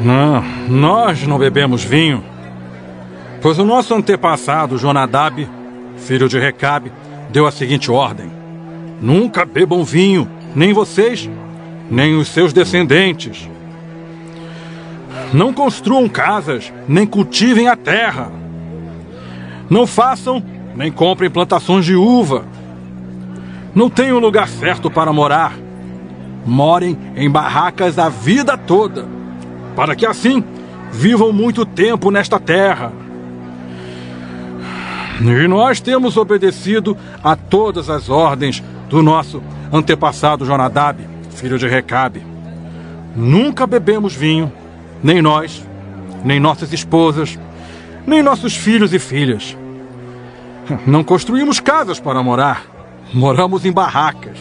Não, 0.00 0.40
nós 0.68 1.26
não 1.26 1.36
bebemos 1.36 1.82
vinho, 1.82 2.22
pois 3.42 3.58
o 3.58 3.64
nosso 3.64 3.92
antepassado 3.92 4.78
Jonadab, 4.78 5.48
filho 5.96 6.28
de 6.28 6.38
Recabe, 6.38 6.92
deu 7.30 7.44
a 7.44 7.50
seguinte 7.50 7.90
ordem: 7.90 8.30
Nunca 9.00 9.44
bebam 9.44 9.82
vinho, 9.82 10.30
nem 10.54 10.72
vocês, 10.72 11.28
nem 11.90 12.16
os 12.16 12.28
seus 12.28 12.52
descendentes. 12.52 13.50
Não 15.32 15.52
construam 15.52 16.08
casas, 16.08 16.72
nem 16.86 17.04
cultivem 17.04 17.66
a 17.66 17.74
terra. 17.74 18.30
Não 19.68 19.88
façam, 19.88 20.40
nem 20.76 20.92
comprem 20.92 21.28
plantações 21.28 21.84
de 21.84 21.96
uva. 21.96 22.44
Não 23.74 23.90
tenham 23.90 24.20
lugar 24.20 24.46
certo 24.46 24.88
para 24.88 25.12
morar. 25.12 25.63
Morem 26.44 26.98
em 27.16 27.30
barracas 27.30 27.98
a 27.98 28.08
vida 28.08 28.56
toda, 28.56 29.06
para 29.74 29.96
que 29.96 30.04
assim 30.04 30.44
vivam 30.92 31.32
muito 31.32 31.64
tempo 31.64 32.10
nesta 32.10 32.38
terra. 32.38 32.92
E 35.20 35.48
nós 35.48 35.80
temos 35.80 36.16
obedecido 36.16 36.96
a 37.22 37.36
todas 37.36 37.88
as 37.88 38.08
ordens 38.08 38.62
do 38.88 39.02
nosso 39.02 39.42
antepassado 39.72 40.44
Jonadab, 40.44 40.98
filho 41.30 41.58
de 41.58 41.66
Recabe. 41.68 42.24
Nunca 43.16 43.66
bebemos 43.66 44.14
vinho, 44.14 44.52
nem 45.02 45.22
nós, 45.22 45.64
nem 46.24 46.40
nossas 46.40 46.72
esposas, 46.72 47.38
nem 48.06 48.22
nossos 48.22 48.56
filhos 48.56 48.92
e 48.92 48.98
filhas. 48.98 49.56
Não 50.86 51.04
construímos 51.04 51.60
casas 51.60 52.00
para 52.00 52.22
morar, 52.22 52.64
moramos 53.12 53.64
em 53.64 53.72
barracas. 53.72 54.38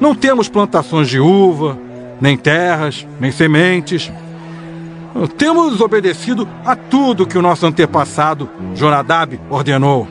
Não 0.00 0.14
temos 0.14 0.48
plantações 0.48 1.08
de 1.08 1.20
uva, 1.20 1.78
nem 2.20 2.36
terras, 2.36 3.06
nem 3.20 3.30
sementes. 3.30 4.10
Temos 5.36 5.80
obedecido 5.80 6.48
a 6.64 6.74
tudo 6.74 7.26
que 7.26 7.36
o 7.36 7.42
nosso 7.42 7.66
antepassado 7.66 8.48
Jonadab 8.74 9.38
ordenou. 9.50 10.08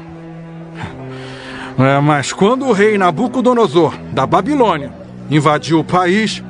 É, 1.78 1.99
mas 2.02 2.34
quando 2.34 2.65
o 2.65 2.73
rei 2.73 2.97
Nabucodonosor, 2.97 3.93
da 4.12 4.28
Babilônia, 4.28 4.91
invadiu 5.32 5.80
o 5.80 5.84
país, 5.84 6.43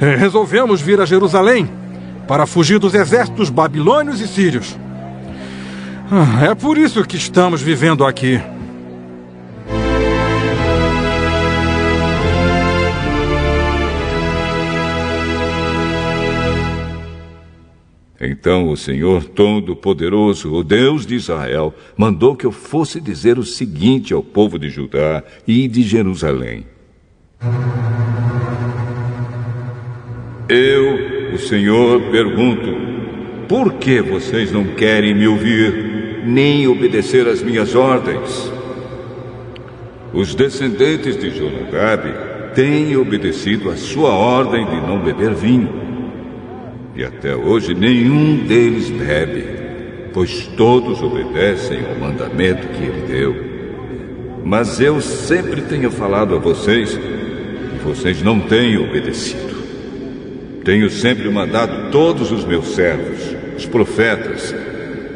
é, 0.00 0.16
resolvemos 0.16 0.80
vir 0.80 1.00
a 1.00 1.06
Jerusalém 1.06 1.70
para 2.26 2.46
fugir 2.46 2.78
dos 2.78 2.94
exércitos 2.94 3.48
babilônios 3.48 4.20
e 4.20 4.26
sírios. 4.26 4.76
Ah, 6.10 6.46
é 6.46 6.54
por 6.54 6.76
isso 6.76 7.04
que 7.04 7.16
estamos 7.16 7.62
vivendo 7.62 8.04
aqui. 8.04 8.40
Então 18.40 18.70
o 18.70 18.76
Senhor 18.76 19.22
Todo-Poderoso, 19.24 20.54
o 20.54 20.64
Deus 20.64 21.04
de 21.04 21.14
Israel, 21.14 21.74
mandou 21.94 22.34
que 22.34 22.46
eu 22.46 22.50
fosse 22.50 22.98
dizer 22.98 23.38
o 23.38 23.44
seguinte 23.44 24.14
ao 24.14 24.22
povo 24.22 24.58
de 24.58 24.70
Judá 24.70 25.22
e 25.46 25.68
de 25.68 25.82
Jerusalém: 25.82 26.64
Eu, 30.48 31.34
o 31.34 31.38
Senhor, 31.38 32.00
pergunto: 32.10 33.46
por 33.46 33.74
que 33.74 34.00
vocês 34.00 34.50
não 34.50 34.64
querem 34.64 35.14
me 35.14 35.28
ouvir, 35.28 36.22
nem 36.24 36.66
obedecer 36.66 37.28
às 37.28 37.42
minhas 37.42 37.74
ordens? 37.74 38.50
Os 40.14 40.34
descendentes 40.34 41.18
de 41.18 41.28
Jonadab 41.28 42.10
têm 42.54 42.96
obedecido 42.96 43.68
à 43.68 43.76
sua 43.76 44.14
ordem 44.14 44.64
de 44.64 44.76
não 44.76 44.98
beber 44.98 45.34
vinho 45.34 45.89
e 47.00 47.04
até 47.04 47.34
hoje 47.34 47.72
nenhum 47.72 48.44
deles 48.46 48.90
bebe, 48.90 49.42
pois 50.12 50.46
todos 50.48 51.00
obedecem 51.00 51.78
ao 51.86 51.98
mandamento 51.98 52.68
que 52.68 52.82
ele 52.82 53.06
deu. 53.08 53.36
Mas 54.44 54.78
eu 54.82 55.00
sempre 55.00 55.62
tenho 55.62 55.90
falado 55.90 56.34
a 56.34 56.38
vocês 56.38 56.94
e 56.94 57.78
vocês 57.82 58.20
não 58.20 58.38
têm 58.38 58.76
obedecido. 58.76 59.56
Tenho 60.62 60.90
sempre 60.90 61.30
mandado 61.30 61.90
todos 61.90 62.30
os 62.30 62.44
meus 62.44 62.74
servos, 62.74 63.34
os 63.56 63.64
profetas, 63.64 64.54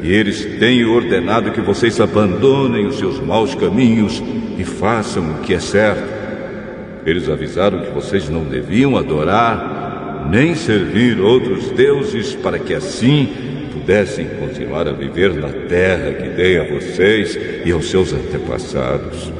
e 0.02 0.10
eles 0.10 0.42
têm 0.58 0.86
ordenado 0.86 1.52
que 1.52 1.60
vocês 1.60 2.00
abandonem 2.00 2.86
os 2.86 2.96
seus 2.96 3.20
maus 3.20 3.54
caminhos 3.54 4.22
e 4.56 4.64
façam 4.64 5.32
o 5.32 5.38
que 5.40 5.52
é 5.52 5.60
certo. 5.60 6.08
Eles 7.04 7.28
avisaram 7.28 7.80
que 7.80 7.90
vocês 7.90 8.30
não 8.30 8.44
deviam 8.44 8.96
adorar 8.96 9.73
nem 10.30 10.54
servir 10.54 11.20
outros 11.20 11.70
deuses 11.70 12.34
para 12.34 12.58
que 12.58 12.74
assim 12.74 13.28
pudessem 13.72 14.26
continuar 14.40 14.88
a 14.88 14.92
viver 14.92 15.34
na 15.34 15.48
terra 15.48 16.12
que 16.12 16.28
dei 16.30 16.58
a 16.58 16.64
vocês 16.64 17.38
e 17.64 17.70
aos 17.70 17.90
seus 17.90 18.12
antepassados. 18.12 19.32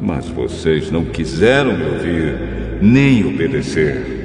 Mas 0.00 0.28
vocês 0.28 0.90
não 0.90 1.04
quiseram 1.04 1.76
me 1.76 1.84
ouvir, 1.84 2.34
nem 2.80 3.24
obedecer. 3.24 4.22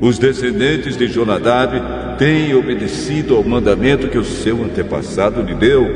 Os 0.00 0.18
descendentes 0.18 0.96
de 0.96 1.06
Jonadab 1.06 1.80
têm 2.18 2.54
obedecido 2.54 3.34
ao 3.34 3.42
mandamento 3.42 4.08
que 4.08 4.18
o 4.18 4.24
seu 4.24 4.62
antepassado 4.62 5.40
lhe 5.40 5.54
deu. 5.54 5.88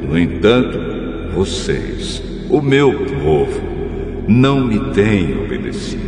No 0.00 0.18
entanto, 0.18 0.78
vocês, 1.34 2.22
o 2.48 2.62
meu 2.62 2.92
povo, 3.22 3.60
não 4.26 4.64
me 4.64 4.78
têm 4.94 5.38
obedecido. 5.38 6.05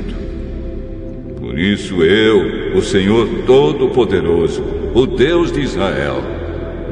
Isso 1.59 2.05
eu, 2.05 2.77
o 2.79 2.81
Senhor 2.81 3.27
Todo-Poderoso, 3.45 4.63
o 4.95 5.05
Deus 5.05 5.51
de 5.51 5.61
Israel, 5.61 6.23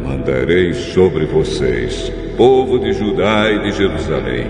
mandarei 0.05 0.75
sobre 0.75 1.25
vocês, 1.25 2.13
povo 2.37 2.77
de 2.77 2.93
Judá 2.93 3.49
e 3.49 3.61
de 3.61 3.77
Jerusalém, 3.77 4.49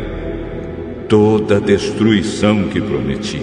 toda 1.06 1.58
a 1.58 1.60
destruição 1.60 2.64
que 2.68 2.80
prometi. 2.80 3.42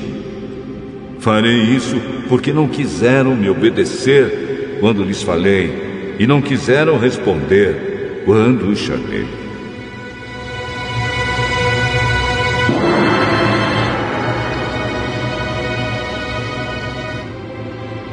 Farei 1.19 1.61
isso 1.61 1.95
porque 2.27 2.51
não 2.51 2.67
quiseram 2.67 3.35
me 3.35 3.51
obedecer 3.51 4.77
quando 4.79 5.03
lhes 5.03 5.21
falei 5.21 6.15
e 6.17 6.25
não 6.25 6.41
quiseram 6.41 6.97
responder 6.97 8.23
quando 8.25 8.71
os 8.71 8.79
chamei. 8.79 9.42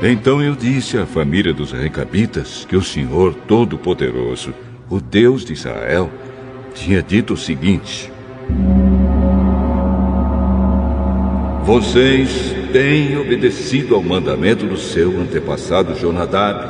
Então 0.02 0.42
eu 0.42 0.54
disse 0.54 0.96
à 0.96 1.04
família 1.04 1.52
dos 1.52 1.72
Recabitas 1.72 2.66
que 2.66 2.74
o 2.74 2.82
Senhor 2.82 3.34
Todo-Poderoso, 3.46 4.54
o 4.88 4.98
Deus 4.98 5.44
de 5.44 5.52
Israel, 5.52 6.10
tinha 6.72 7.02
dito 7.02 7.34
o 7.34 7.36
seguinte: 7.36 8.10
Vocês 11.64 12.54
têm 12.72 13.18
obedecido 13.18 13.94
ao 13.94 14.02
mandamento 14.02 14.64
do 14.64 14.78
seu 14.78 15.20
antepassado 15.20 15.94
Jonadab, 15.94 16.64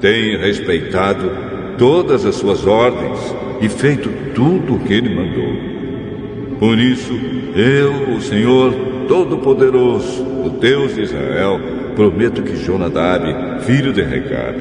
têm 0.00 0.36
respeitado 0.38 1.30
todas 1.78 2.26
as 2.26 2.34
suas 2.34 2.66
ordens 2.66 3.20
e 3.60 3.68
feito 3.68 4.10
tudo 4.34 4.74
o 4.74 4.80
que 4.80 4.92
ele 4.92 5.14
mandou. 5.14 6.58
Por 6.58 6.80
isso, 6.80 7.12
eu, 7.54 8.16
o 8.16 8.20
Senhor 8.20 8.74
Todo-Poderoso, 9.06 10.24
o 10.44 10.50
Deus 10.50 10.96
de 10.96 11.02
Israel, 11.02 11.77
prometo 11.98 12.44
que 12.44 12.54
Jonadab, 12.54 13.24
filho 13.62 13.92
de 13.92 14.02
Recabe, 14.02 14.60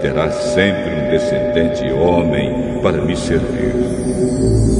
terá 0.00 0.30
sempre 0.30 0.94
um 0.94 1.10
descendente 1.10 1.84
homem 1.92 2.80
para 2.80 3.02
me 3.02 3.16
servir. 3.16 4.75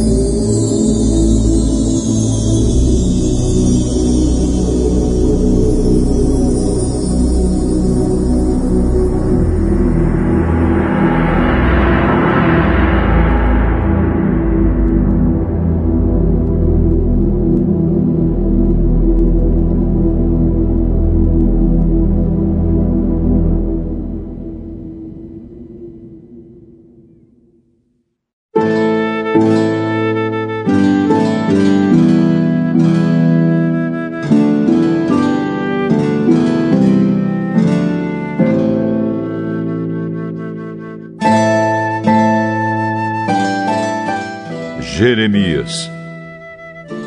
Jeremias, 45.16 45.90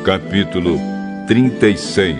capítulo 0.04 0.80
36 1.28 2.18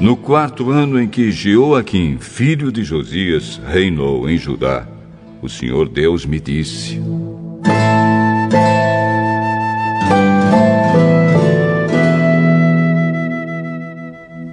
No 0.00 0.16
quarto 0.16 0.70
ano 0.70 1.00
em 1.00 1.06
que 1.06 1.30
Jeoaquim, 1.30 2.18
filho 2.18 2.72
de 2.72 2.82
Josias, 2.82 3.60
reinou 3.64 4.28
em 4.28 4.36
Judá, 4.36 4.88
o 5.40 5.48
Senhor 5.48 5.88
Deus 5.88 6.26
me 6.26 6.40
disse: 6.40 7.00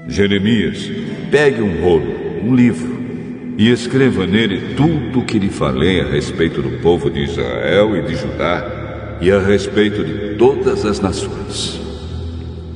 Jeremias, 0.08 0.92
pegue 1.32 1.64
um 1.64 1.82
rolo, 1.82 2.14
um 2.44 2.54
livro 2.54 2.97
e 3.58 3.72
escreva 3.72 4.28
nele 4.28 4.76
tudo 4.76 5.20
o 5.20 5.26
que 5.26 5.40
lhe 5.40 5.50
falei 5.50 6.00
a 6.00 6.06
respeito 6.06 6.62
do 6.62 6.80
povo 6.80 7.10
de 7.10 7.24
Israel 7.24 7.98
e 7.98 8.04
de 8.04 8.16
Judá 8.16 9.18
e 9.20 9.32
a 9.32 9.40
respeito 9.40 10.04
de 10.04 10.36
todas 10.36 10.86
as 10.86 11.00
nações. 11.00 11.82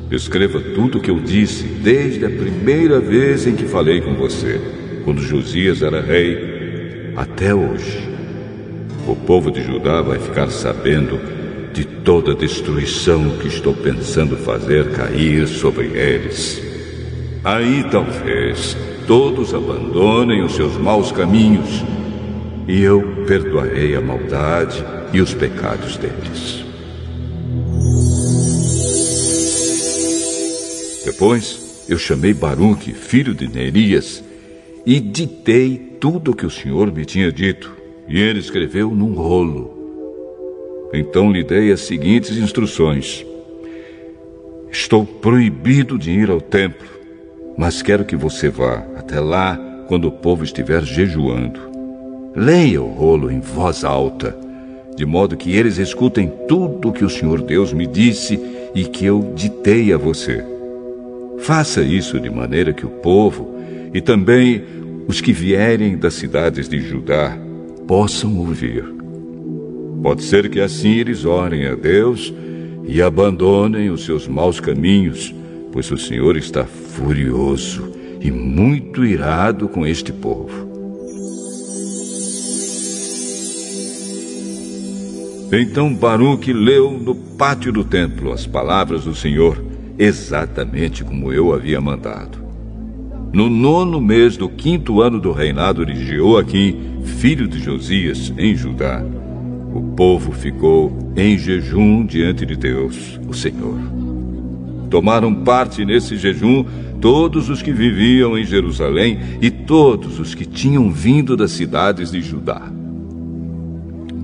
Escreva 0.09 0.59
tudo 0.59 0.97
o 0.97 1.01
que 1.01 1.11
eu 1.11 1.19
disse 1.19 1.63
desde 1.63 2.25
a 2.25 2.29
primeira 2.29 2.99
vez 2.99 3.45
em 3.45 3.55
que 3.55 3.65
falei 3.65 4.01
com 4.01 4.15
você, 4.15 4.59
quando 5.05 5.21
Josias 5.21 5.83
era 5.83 6.01
rei, 6.01 7.13
até 7.15 7.53
hoje. 7.53 8.09
O 9.07 9.15
povo 9.15 9.51
de 9.51 9.63
Judá 9.63 10.01
vai 10.01 10.17
ficar 10.17 10.49
sabendo 10.49 11.19
de 11.71 11.85
toda 11.85 12.31
a 12.31 12.35
destruição 12.35 13.37
que 13.37 13.47
estou 13.47 13.73
pensando 13.73 14.35
fazer 14.35 14.89
cair 14.91 15.47
sobre 15.47 15.85
eles. 15.93 16.61
Aí 17.43 17.85
talvez 17.89 18.75
todos 19.11 19.53
abandonem 19.53 20.41
os 20.41 20.55
seus 20.55 20.77
maus 20.77 21.11
caminhos, 21.11 21.83
e 22.65 22.81
eu 22.81 23.25
perdoarei 23.27 23.93
a 23.93 23.99
maldade 23.99 24.81
e 25.11 25.19
os 25.19 25.33
pecados 25.33 25.97
deles. 25.97 26.63
Depois 31.03 31.83
eu 31.89 31.97
chamei 31.97 32.33
Baruque, 32.33 32.93
filho 32.93 33.35
de 33.35 33.49
Nerias, 33.49 34.23
e 34.85 34.97
ditei 35.01 35.97
tudo 35.99 36.31
o 36.31 36.33
que 36.33 36.45
o 36.45 36.49
Senhor 36.49 36.89
me 36.89 37.03
tinha 37.03 37.33
dito, 37.33 37.75
e 38.07 38.17
ele 38.17 38.39
escreveu 38.39 38.91
num 38.91 39.13
rolo. 39.13 40.89
Então 40.93 41.29
lhe 41.33 41.43
dei 41.43 41.69
as 41.73 41.81
seguintes 41.81 42.37
instruções: 42.37 43.25
Estou 44.71 45.05
proibido 45.05 45.99
de 45.99 46.11
ir 46.11 46.29
ao 46.29 46.39
templo 46.39 47.00
mas 47.57 47.81
quero 47.81 48.05
que 48.05 48.15
você 48.15 48.49
vá 48.49 48.83
até 48.95 49.19
lá 49.19 49.59
quando 49.87 50.07
o 50.07 50.11
povo 50.11 50.43
estiver 50.43 50.83
jejuando. 50.83 51.59
Leia 52.35 52.81
o 52.81 52.87
rolo 52.87 53.29
em 53.29 53.39
voz 53.39 53.83
alta, 53.83 54.35
de 54.95 55.05
modo 55.05 55.35
que 55.35 55.55
eles 55.55 55.77
escutem 55.77 56.31
tudo 56.47 56.89
o 56.89 56.93
que 56.93 57.03
o 57.03 57.09
Senhor 57.09 57.41
Deus 57.41 57.73
me 57.73 57.85
disse 57.85 58.39
e 58.73 58.85
que 58.85 59.05
eu 59.05 59.33
ditei 59.35 59.91
a 59.91 59.97
você. 59.97 60.43
Faça 61.39 61.81
isso 61.81 62.19
de 62.19 62.29
maneira 62.29 62.71
que 62.71 62.85
o 62.85 62.89
povo 62.89 63.55
e 63.93 63.99
também 63.99 64.63
os 65.07 65.19
que 65.19 65.33
vierem 65.33 65.97
das 65.97 66.13
cidades 66.13 66.69
de 66.69 66.79
Judá 66.79 67.37
possam 67.87 68.37
ouvir. 68.37 68.85
Pode 70.01 70.23
ser 70.23 70.49
que 70.49 70.59
assim 70.59 70.93
eles 70.93 71.25
orem 71.25 71.67
a 71.67 71.75
Deus 71.75 72.33
e 72.87 73.01
abandonem 73.01 73.89
os 73.89 74.05
seus 74.05 74.27
maus 74.27 74.59
caminhos 74.59 75.33
pois 75.71 75.89
o 75.89 75.97
Senhor 75.97 76.35
está 76.35 76.65
furioso 76.91 77.91
e 78.19 78.29
muito 78.29 79.03
irado 79.03 79.67
com 79.67 79.85
este 79.85 80.11
povo. 80.11 80.69
Então 85.51 85.93
Baruque 85.93 86.53
leu 86.53 86.91
no 86.91 87.13
pátio 87.13 87.73
do 87.73 87.83
templo 87.83 88.31
as 88.31 88.45
palavras 88.45 89.03
do 89.03 89.13
Senhor, 89.13 89.61
exatamente 89.97 91.03
como 91.03 91.33
eu 91.33 91.53
havia 91.53 91.81
mandado. 91.81 92.39
No 93.33 93.49
nono 93.49 93.99
mês 93.99 94.37
do 94.37 94.47
quinto 94.47 95.01
ano 95.01 95.19
do 95.19 95.31
reinado 95.31 95.85
de 95.85 96.05
Jeoaquim, 96.05 97.01
filho 97.03 97.47
de 97.47 97.59
Josias, 97.59 98.31
em 98.37 98.55
Judá, 98.55 99.01
o 99.73 99.81
povo 99.95 100.31
ficou 100.31 100.91
em 101.15 101.37
jejum 101.37 102.05
diante 102.05 102.45
de 102.45 102.55
Deus, 102.55 103.19
o 103.27 103.33
Senhor. 103.33 104.00
Tomaram 104.91 105.33
parte 105.33 105.85
nesse 105.85 106.17
jejum 106.17 106.65
todos 106.99 107.49
os 107.49 107.61
que 107.61 107.71
viviam 107.71 108.37
em 108.37 108.43
Jerusalém 108.43 109.17
e 109.41 109.49
todos 109.49 110.19
os 110.19 110.35
que 110.35 110.45
tinham 110.45 110.91
vindo 110.91 111.37
das 111.37 111.51
cidades 111.51 112.11
de 112.11 112.21
Judá. 112.21 112.61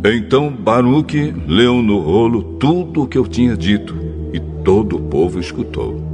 Então 0.06 0.52
Baruque 0.52 1.34
leu 1.48 1.82
no 1.82 2.00
rolo 2.00 2.44
tudo 2.60 3.04
o 3.04 3.08
que 3.08 3.18
eu 3.18 3.26
tinha 3.26 3.56
dito, 3.56 3.96
e 4.34 4.40
todo 4.64 4.98
o 4.98 5.02
povo 5.02 5.40
escutou. 5.40 6.06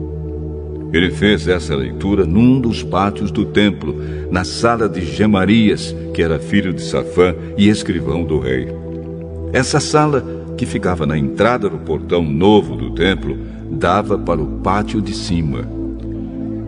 Ele 0.94 1.10
fez 1.10 1.48
essa 1.48 1.76
leitura 1.76 2.24
num 2.24 2.62
dos 2.62 2.84
pátios 2.84 3.32
do 3.32 3.46
templo, 3.46 3.96
na 4.32 4.44
sala 4.44 4.88
de 4.88 5.04
Gemarias, 5.04 5.96
que 6.14 6.22
era 6.22 6.38
filho 6.38 6.72
de 6.72 6.82
Safã 6.82 7.36
e 7.58 7.68
escrivão 7.68 8.24
do 8.24 8.40
rei. 8.40 8.68
Essa 9.52 9.80
sala, 9.80 10.24
que 10.56 10.68
ficava 10.68 11.08
na 11.08 11.18
entrada 11.18 11.68
do 11.68 11.80
portão 11.80 12.24
novo 12.24 12.76
do 12.76 12.92
templo, 12.92 13.36
dava 13.74 14.18
para 14.18 14.42
o 14.42 14.60
pátio 14.60 15.02
de 15.02 15.14
cima. 15.14 15.68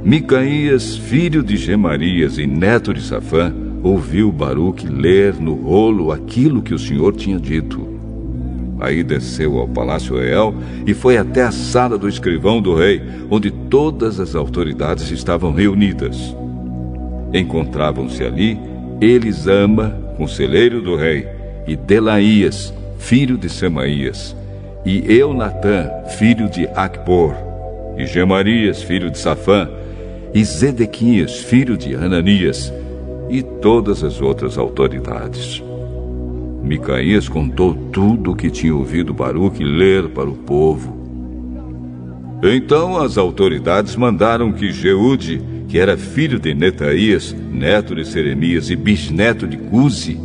Micaías, 0.03 0.95
filho 0.95 1.41
de 1.41 1.57
Gemarias 1.57 2.37
e 2.37 2.45
neto 2.45 2.93
de 2.93 3.01
Safã, 3.01 3.53
ouviu 3.81 4.31
Baruque 4.31 4.87
ler 4.87 5.35
no 5.35 5.55
rolo 5.55 6.11
aquilo 6.11 6.61
que 6.61 6.73
o 6.73 6.79
Senhor 6.79 7.15
tinha 7.15 7.39
dito. 7.39 7.87
Aí 8.79 9.03
desceu 9.03 9.57
ao 9.57 9.67
palácio 9.67 10.17
real 10.17 10.53
e 10.85 10.93
foi 10.93 11.17
até 11.17 11.43
a 11.43 11.51
sala 11.51 11.97
do 11.97 12.09
escrivão 12.09 12.61
do 12.61 12.75
rei, 12.75 13.01
onde 13.29 13.49
todas 13.49 14.19
as 14.19 14.35
autoridades 14.35 15.09
estavam 15.11 15.53
reunidas. 15.53 16.35
Encontravam-se 17.33 18.23
ali 18.23 18.59
Elisama, 18.99 19.89
conselheiro 20.17 20.81
do 20.81 20.95
rei, 20.95 21.27
e 21.67 21.75
Delaías, 21.75 22.73
filho 22.99 23.37
de 23.37 23.49
Semaías, 23.49 24.35
e 24.85 25.11
Eunatã, 25.11 25.89
filho 26.17 26.47
de 26.47 26.67
Acbor, 26.75 27.33
e 27.97 28.05
Gemarias, 28.05 28.83
filho 28.83 29.09
de 29.09 29.17
Safã, 29.17 29.67
e 30.33 30.43
Zedequias, 30.43 31.37
filho 31.39 31.75
de 31.75 31.95
Ananias, 31.95 32.71
e 33.29 33.41
todas 33.41 34.03
as 34.03 34.21
outras 34.21 34.57
autoridades. 34.57 35.63
Micaías 36.61 37.27
contou 37.27 37.73
tudo 37.73 38.31
o 38.31 38.35
que 38.35 38.49
tinha 38.49 38.75
ouvido 38.75 39.13
Baruque 39.13 39.63
ler 39.63 40.09
para 40.09 40.29
o 40.29 40.35
povo. 40.35 40.95
Então 42.43 42.97
as 42.97 43.17
autoridades 43.17 43.95
mandaram 43.95 44.51
que 44.51 44.71
Jeude, 44.71 45.41
que 45.67 45.79
era 45.79 45.97
filho 45.97 46.39
de 46.39 46.53
Netaías, 46.53 47.35
neto 47.51 47.95
de 47.95 48.05
Seremias 48.05 48.69
e 48.69 48.75
bisneto 48.75 49.47
de 49.47 49.57
Cusi, 49.57 50.19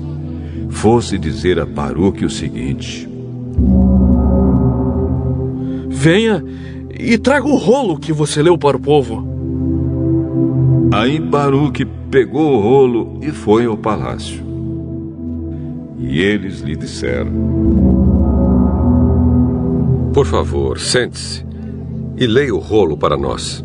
fosse 0.70 1.18
dizer 1.18 1.58
a 1.58 1.66
Baruque 1.66 2.24
o 2.24 2.30
seguinte: 2.30 3.08
Venha 6.00 6.42
e 6.98 7.18
traga 7.18 7.46
o 7.46 7.56
rolo 7.56 7.98
que 7.98 8.10
você 8.10 8.42
leu 8.42 8.56
para 8.56 8.74
o 8.74 8.80
povo. 8.80 9.22
Aí 10.94 11.20
Baruque 11.20 11.84
pegou 11.84 12.54
o 12.54 12.60
rolo 12.62 13.18
e 13.20 13.30
foi 13.30 13.66
ao 13.66 13.76
palácio. 13.76 14.42
E 15.98 16.22
eles 16.22 16.60
lhe 16.60 16.74
disseram: 16.74 17.30
Por 20.14 20.24
favor, 20.24 20.78
sente-se 20.78 21.44
e 22.16 22.26
leia 22.26 22.54
o 22.54 22.60
rolo 22.60 22.96
para 22.96 23.18
nós. 23.18 23.62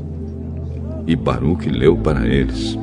E 1.07 1.15
Baruque 1.15 1.69
leu 1.69 1.95
para 1.95 2.27
eles. 2.27 2.77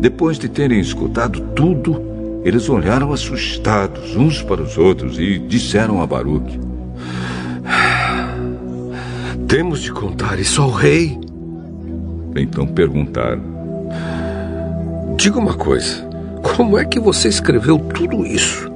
Depois 0.00 0.40
de 0.40 0.48
terem 0.48 0.80
escutado 0.80 1.40
tudo, 1.54 2.02
eles 2.42 2.68
olharam 2.68 3.12
assustados 3.12 4.16
uns 4.16 4.42
para 4.42 4.60
os 4.60 4.76
outros 4.76 5.20
e 5.20 5.38
disseram 5.38 6.02
a 6.02 6.06
Baruque: 6.06 6.65
Temos 9.48 9.80
de 9.80 9.92
contar 9.92 10.40
isso 10.40 10.60
ao 10.60 10.70
rei. 10.70 11.18
Então 12.34 12.66
perguntaram: 12.66 13.42
Diga 15.16 15.38
uma 15.38 15.54
coisa: 15.54 16.04
como 16.42 16.76
é 16.76 16.84
que 16.84 16.98
você 16.98 17.28
escreveu 17.28 17.78
tudo 17.78 18.26
isso? 18.26 18.70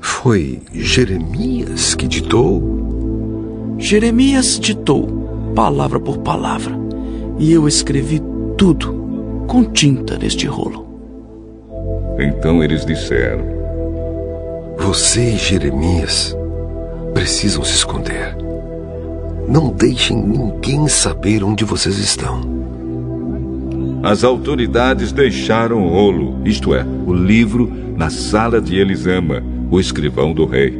Foi 0.00 0.60
Jeremias 0.72 1.94
que 1.94 2.06
ditou? 2.06 3.74
Jeremias 3.78 4.58
ditou, 4.60 5.52
palavra 5.54 5.98
por 5.98 6.18
palavra, 6.18 6.74
e 7.38 7.52
eu 7.52 7.66
escrevi 7.66 8.22
tudo 8.56 9.44
com 9.48 9.64
tinta 9.64 10.16
neste 10.16 10.46
rolo. 10.46 10.86
Então 12.18 12.62
eles 12.62 12.86
disseram: 12.86 13.44
Você 14.78 15.34
e 15.34 15.36
Jeremias 15.36 16.36
precisam 17.12 17.64
se 17.64 17.74
esconder. 17.74 18.43
Não 19.46 19.70
deixem 19.70 20.16
ninguém 20.16 20.88
saber 20.88 21.44
onde 21.44 21.64
vocês 21.64 21.98
estão. 21.98 22.40
As 24.02 24.24
autoridades 24.24 25.12
deixaram 25.12 25.84
o 25.84 25.88
rolo, 25.88 26.38
isto 26.46 26.74
é, 26.74 26.84
o 27.06 27.12
livro, 27.12 27.70
na 27.96 28.08
sala 28.08 28.60
de 28.60 28.76
Elisama, 28.76 29.42
o 29.70 29.78
escrivão 29.78 30.32
do 30.32 30.46
rei. 30.46 30.74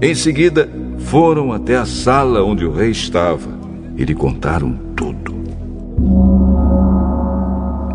Em 0.00 0.14
seguida, 0.14 0.68
foram 0.98 1.52
até 1.52 1.76
a 1.76 1.84
sala 1.84 2.42
onde 2.42 2.64
o 2.64 2.72
rei 2.72 2.90
estava 2.90 3.50
e 3.96 4.04
lhe 4.04 4.14
contaram 4.14 4.78
tudo. 4.96 5.34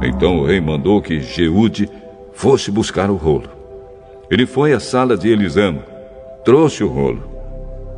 Então 0.03 0.39
o 0.39 0.45
rei 0.45 0.61
mandou 0.61 1.01
que 1.01 1.19
Jeude 1.19 1.89
fosse 2.33 2.69
buscar 2.69 3.09
o 3.09 3.15
rolo. 3.15 3.49
Ele 4.29 4.45
foi 4.45 4.73
à 4.73 4.79
sala 4.79 5.17
de 5.17 5.29
Elisama, 5.29 5.81
trouxe 6.43 6.83
o 6.83 6.87
rolo 6.87 7.34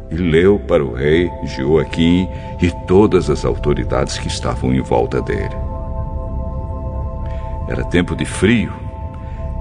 e 0.10 0.15
leu 0.15 0.60
para 0.60 0.84
o 0.84 0.93
rei 0.93 1.30
Joaquim 1.43 2.28
e 2.62 2.72
todas 2.88 3.30
as 3.30 3.43
autoridades 3.46 4.17
que 4.17 4.28
estavam 4.28 4.74
em 4.74 4.82
volta 4.82 5.22
dele. 5.22 5.56
Era 7.67 7.84
tempo 7.84 8.15
de 8.15 8.26
frio 8.26 8.72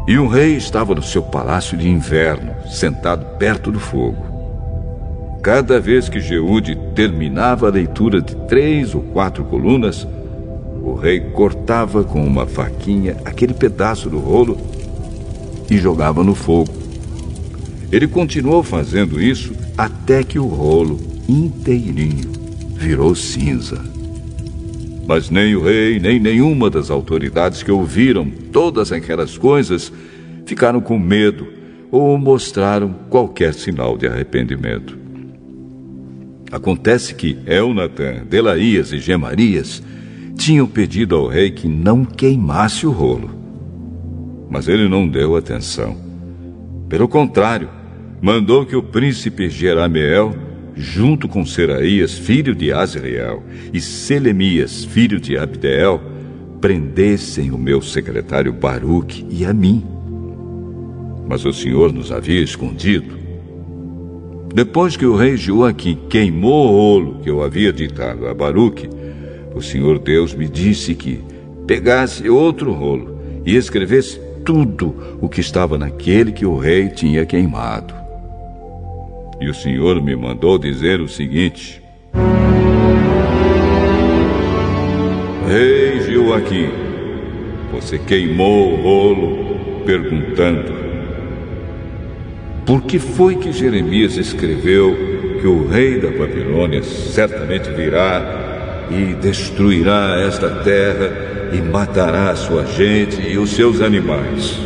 e 0.06 0.16
o 0.18 0.28
rei 0.28 0.56
estava 0.56 0.94
no 0.94 1.02
seu 1.02 1.22
palácio 1.22 1.76
de 1.76 1.88
inverno, 1.88 2.54
sentado 2.68 3.26
perto 3.38 3.72
do 3.72 3.80
fogo. 3.80 4.24
Cada 5.42 5.80
vez 5.80 6.08
que 6.08 6.20
Jeude 6.20 6.76
terminava 6.94 7.66
a 7.66 7.70
leitura 7.72 8.20
de 8.20 8.36
três 8.46 8.94
ou 8.94 9.00
quatro 9.00 9.44
colunas, 9.44 10.06
o 10.82 10.94
rei 10.94 11.18
cortava 11.20 12.04
com 12.04 12.24
uma 12.24 12.46
faquinha 12.46 13.16
aquele 13.24 13.52
pedaço 13.52 14.08
do 14.08 14.18
rolo 14.18 14.56
e 15.68 15.76
jogava 15.78 16.22
no 16.22 16.34
fogo. 16.34 16.75
Ele 17.90 18.06
continuou 18.08 18.62
fazendo 18.62 19.20
isso 19.20 19.54
até 19.76 20.24
que 20.24 20.38
o 20.38 20.46
rolo 20.46 20.98
inteirinho 21.28 22.32
virou 22.76 23.14
cinza. 23.14 23.80
Mas 25.06 25.30
nem 25.30 25.54
o 25.54 25.62
rei, 25.62 26.00
nem 26.00 26.18
nenhuma 26.18 26.68
das 26.68 26.90
autoridades 26.90 27.62
que 27.62 27.70
ouviram 27.70 28.28
todas 28.52 28.90
aquelas 28.90 29.38
coisas 29.38 29.92
ficaram 30.44 30.80
com 30.80 30.98
medo 30.98 31.46
ou 31.90 32.18
mostraram 32.18 32.92
qualquer 33.08 33.54
sinal 33.54 33.96
de 33.96 34.06
arrependimento. 34.08 34.98
Acontece 36.50 37.14
que 37.14 37.38
Elnatan, 37.46 38.24
Delaías 38.28 38.92
e 38.92 38.98
Gemarias 38.98 39.82
tinham 40.36 40.66
pedido 40.66 41.16
ao 41.16 41.28
rei 41.28 41.50
que 41.50 41.68
não 41.68 42.04
queimasse 42.04 42.86
o 42.86 42.90
rolo. 42.90 43.30
Mas 44.50 44.68
ele 44.68 44.88
não 44.88 45.08
deu 45.08 45.36
atenção. 45.36 45.96
Pelo 46.88 47.08
contrário, 47.08 47.68
mandou 48.20 48.64
que 48.64 48.76
o 48.76 48.82
príncipe 48.82 49.48
Jerameel, 49.48 50.34
junto 50.74 51.28
com 51.28 51.44
Seraías, 51.44 52.16
filho 52.16 52.54
de 52.54 52.72
Azriel, 52.72 53.42
e 53.72 53.80
Selemias, 53.80 54.84
filho 54.84 55.20
de 55.20 55.36
Abdeel, 55.36 56.00
prendessem 56.60 57.50
o 57.50 57.58
meu 57.58 57.80
secretário 57.82 58.52
Baruque 58.52 59.26
e 59.30 59.44
a 59.44 59.52
mim. 59.52 59.84
Mas 61.28 61.44
o 61.44 61.52
Senhor 61.52 61.92
nos 61.92 62.10
havia 62.10 62.40
escondido. 62.40 63.16
Depois 64.54 64.96
que 64.96 65.04
o 65.04 65.16
rei 65.16 65.36
Joaquim 65.36 65.98
queimou 66.08 66.66
o 66.66 66.70
rolo 66.70 67.20
que 67.22 67.28
eu 67.28 67.42
havia 67.42 67.72
ditado 67.72 68.26
a 68.26 68.32
Baruque, 68.32 68.88
o 69.54 69.60
Senhor 69.60 69.98
Deus 69.98 70.34
me 70.34 70.48
disse 70.48 70.94
que 70.94 71.20
pegasse 71.66 72.28
outro 72.28 72.72
rolo 72.72 73.18
e 73.44 73.54
escrevesse 73.54 74.20
tudo 74.44 75.18
o 75.20 75.28
que 75.28 75.40
estava 75.40 75.76
naquele 75.76 76.32
que 76.32 76.46
o 76.46 76.56
rei 76.56 76.88
tinha 76.88 77.26
queimado. 77.26 78.05
E 79.38 79.50
o 79.50 79.54
Senhor 79.54 80.00
me 80.02 80.16
mandou 80.16 80.58
dizer 80.58 81.00
o 81.00 81.08
seguinte: 81.08 81.82
Rei 85.46 86.00
Joaquim, 86.00 86.70
você 87.70 87.98
queimou 87.98 88.72
o 88.72 88.82
rolo 88.82 89.82
perguntando: 89.84 90.72
Por 92.64 92.82
que 92.82 92.98
foi 92.98 93.36
que 93.36 93.52
Jeremias 93.52 94.16
escreveu 94.16 94.96
que 95.40 95.46
o 95.46 95.68
rei 95.68 96.00
da 96.00 96.10
Babilônia 96.10 96.82
certamente 96.82 97.70
virá 97.70 98.88
e 98.90 99.14
destruirá 99.14 100.18
esta 100.26 100.48
terra 100.64 101.50
e 101.52 101.60
matará 101.60 102.30
a 102.30 102.36
sua 102.36 102.64
gente 102.64 103.20
e 103.20 103.36
os 103.36 103.50
seus 103.50 103.82
animais? 103.82 104.58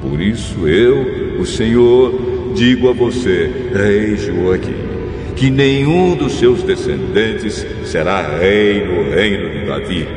Por 0.00 0.20
isso 0.20 0.66
eu, 0.66 1.40
o 1.40 1.44
Senhor, 1.44 2.25
digo 2.56 2.88
a 2.88 2.92
você, 2.92 3.50
rei 3.74 4.16
Joaquim, 4.16 4.74
que 5.36 5.50
nenhum 5.50 6.16
dos 6.16 6.38
seus 6.38 6.62
descendentes 6.62 7.66
será 7.84 8.22
rei 8.38 8.82
no 8.82 9.14
reino 9.14 9.50
de 9.50 9.66
Davi. 9.66 10.08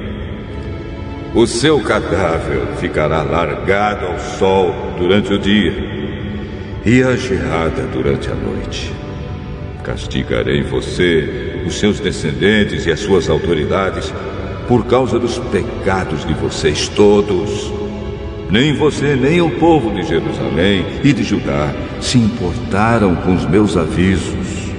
O 1.36 1.46
seu 1.46 1.80
cadáver 1.82 2.62
ficará 2.78 3.22
largado 3.22 4.06
ao 4.06 4.20
sol 4.20 4.74
durante 4.98 5.34
o 5.34 5.38
dia 5.38 5.74
e 6.86 7.04
a 7.04 7.16
geada 7.18 7.84
durante 7.94 8.30
a 8.32 8.36
noite. 8.36 8.92
Castigarei 9.84 10.64
você, 10.64 11.64
os 11.68 11.78
seus 11.78 12.00
descendentes 12.00 12.86
e 12.86 12.92
as 12.92 13.02
suas 13.02 13.30
autoridades 13.30 14.14
por 14.68 14.86
causa 14.86 15.20
dos 15.20 15.38
pecados 15.38 16.26
de 16.26 16.34
vocês 16.34 16.88
todos. 16.88 17.72
Nem 18.50 18.74
você, 18.74 19.16
nem 19.16 19.42
o 19.42 19.52
povo 19.60 19.94
de 19.94 20.04
Jerusalém 20.04 20.86
e 21.04 21.12
de 21.12 21.24
Judá 21.24 21.74
se 22.02 22.18
importaram 22.18 23.16
com 23.16 23.36
os 23.36 23.46
meus 23.46 23.76
avisos. 23.78 24.70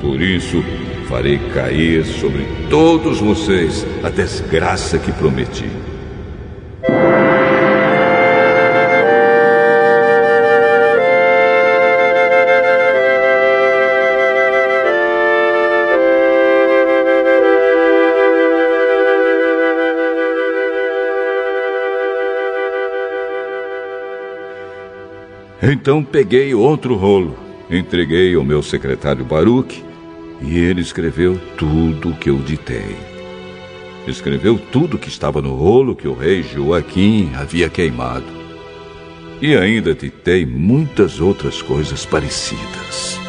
Por 0.00 0.20
isso, 0.20 0.62
farei 1.08 1.38
cair 1.52 2.04
sobre 2.04 2.46
todos 2.68 3.20
vocês 3.20 3.86
a 4.02 4.10
desgraça 4.10 4.98
que 4.98 5.12
prometi. 5.12 5.70
Então 25.62 26.04
peguei 26.04 26.54
outro 26.54 26.94
rolo, 26.94 27.36
entreguei 27.68 28.34
ao 28.34 28.44
meu 28.44 28.62
secretário 28.62 29.24
Baruque 29.24 29.82
e 30.40 30.56
ele 30.56 30.80
escreveu 30.80 31.36
tudo 31.56 32.10
o 32.10 32.16
que 32.16 32.30
eu 32.30 32.36
ditei. 32.38 32.96
Escreveu 34.06 34.56
tudo 34.56 34.98
que 34.98 35.08
estava 35.08 35.42
no 35.42 35.54
rolo 35.54 35.96
que 35.96 36.06
o 36.06 36.14
rei 36.14 36.44
Joaquim 36.44 37.32
havia 37.34 37.68
queimado. 37.68 38.38
E 39.42 39.56
ainda 39.56 39.94
ditei 39.94 40.46
muitas 40.46 41.20
outras 41.20 41.60
coisas 41.60 42.06
parecidas. 42.06 43.27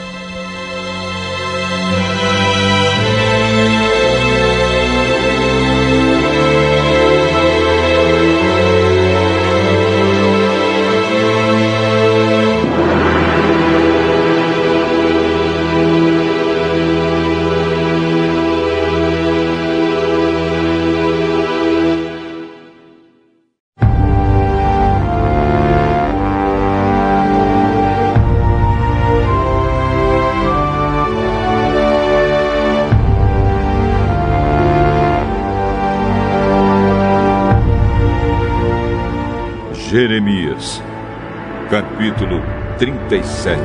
37 43.09 43.59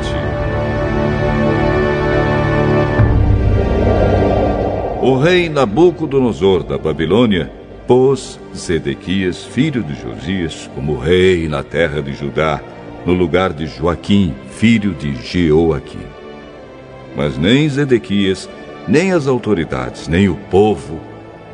O 5.02 5.18
rei 5.18 5.50
Nabucodonosor 5.50 6.62
da 6.62 6.78
Babilônia 6.78 7.52
pôs 7.86 8.40
Zedequias, 8.56 9.44
filho 9.44 9.82
de 9.82 9.94
Josias, 10.00 10.70
como 10.74 10.96
rei 10.96 11.46
na 11.46 11.62
terra 11.62 12.00
de 12.00 12.14
Judá, 12.14 12.58
no 13.04 13.12
lugar 13.12 13.52
de 13.52 13.66
Joaquim, 13.66 14.34
filho 14.48 14.94
de 14.94 15.14
Jeoaquim. 15.16 16.06
Mas 17.14 17.36
nem 17.36 17.68
Zedequias, 17.68 18.48
nem 18.88 19.12
as 19.12 19.26
autoridades, 19.26 20.08
nem 20.08 20.26
o 20.26 20.36
povo 20.50 20.98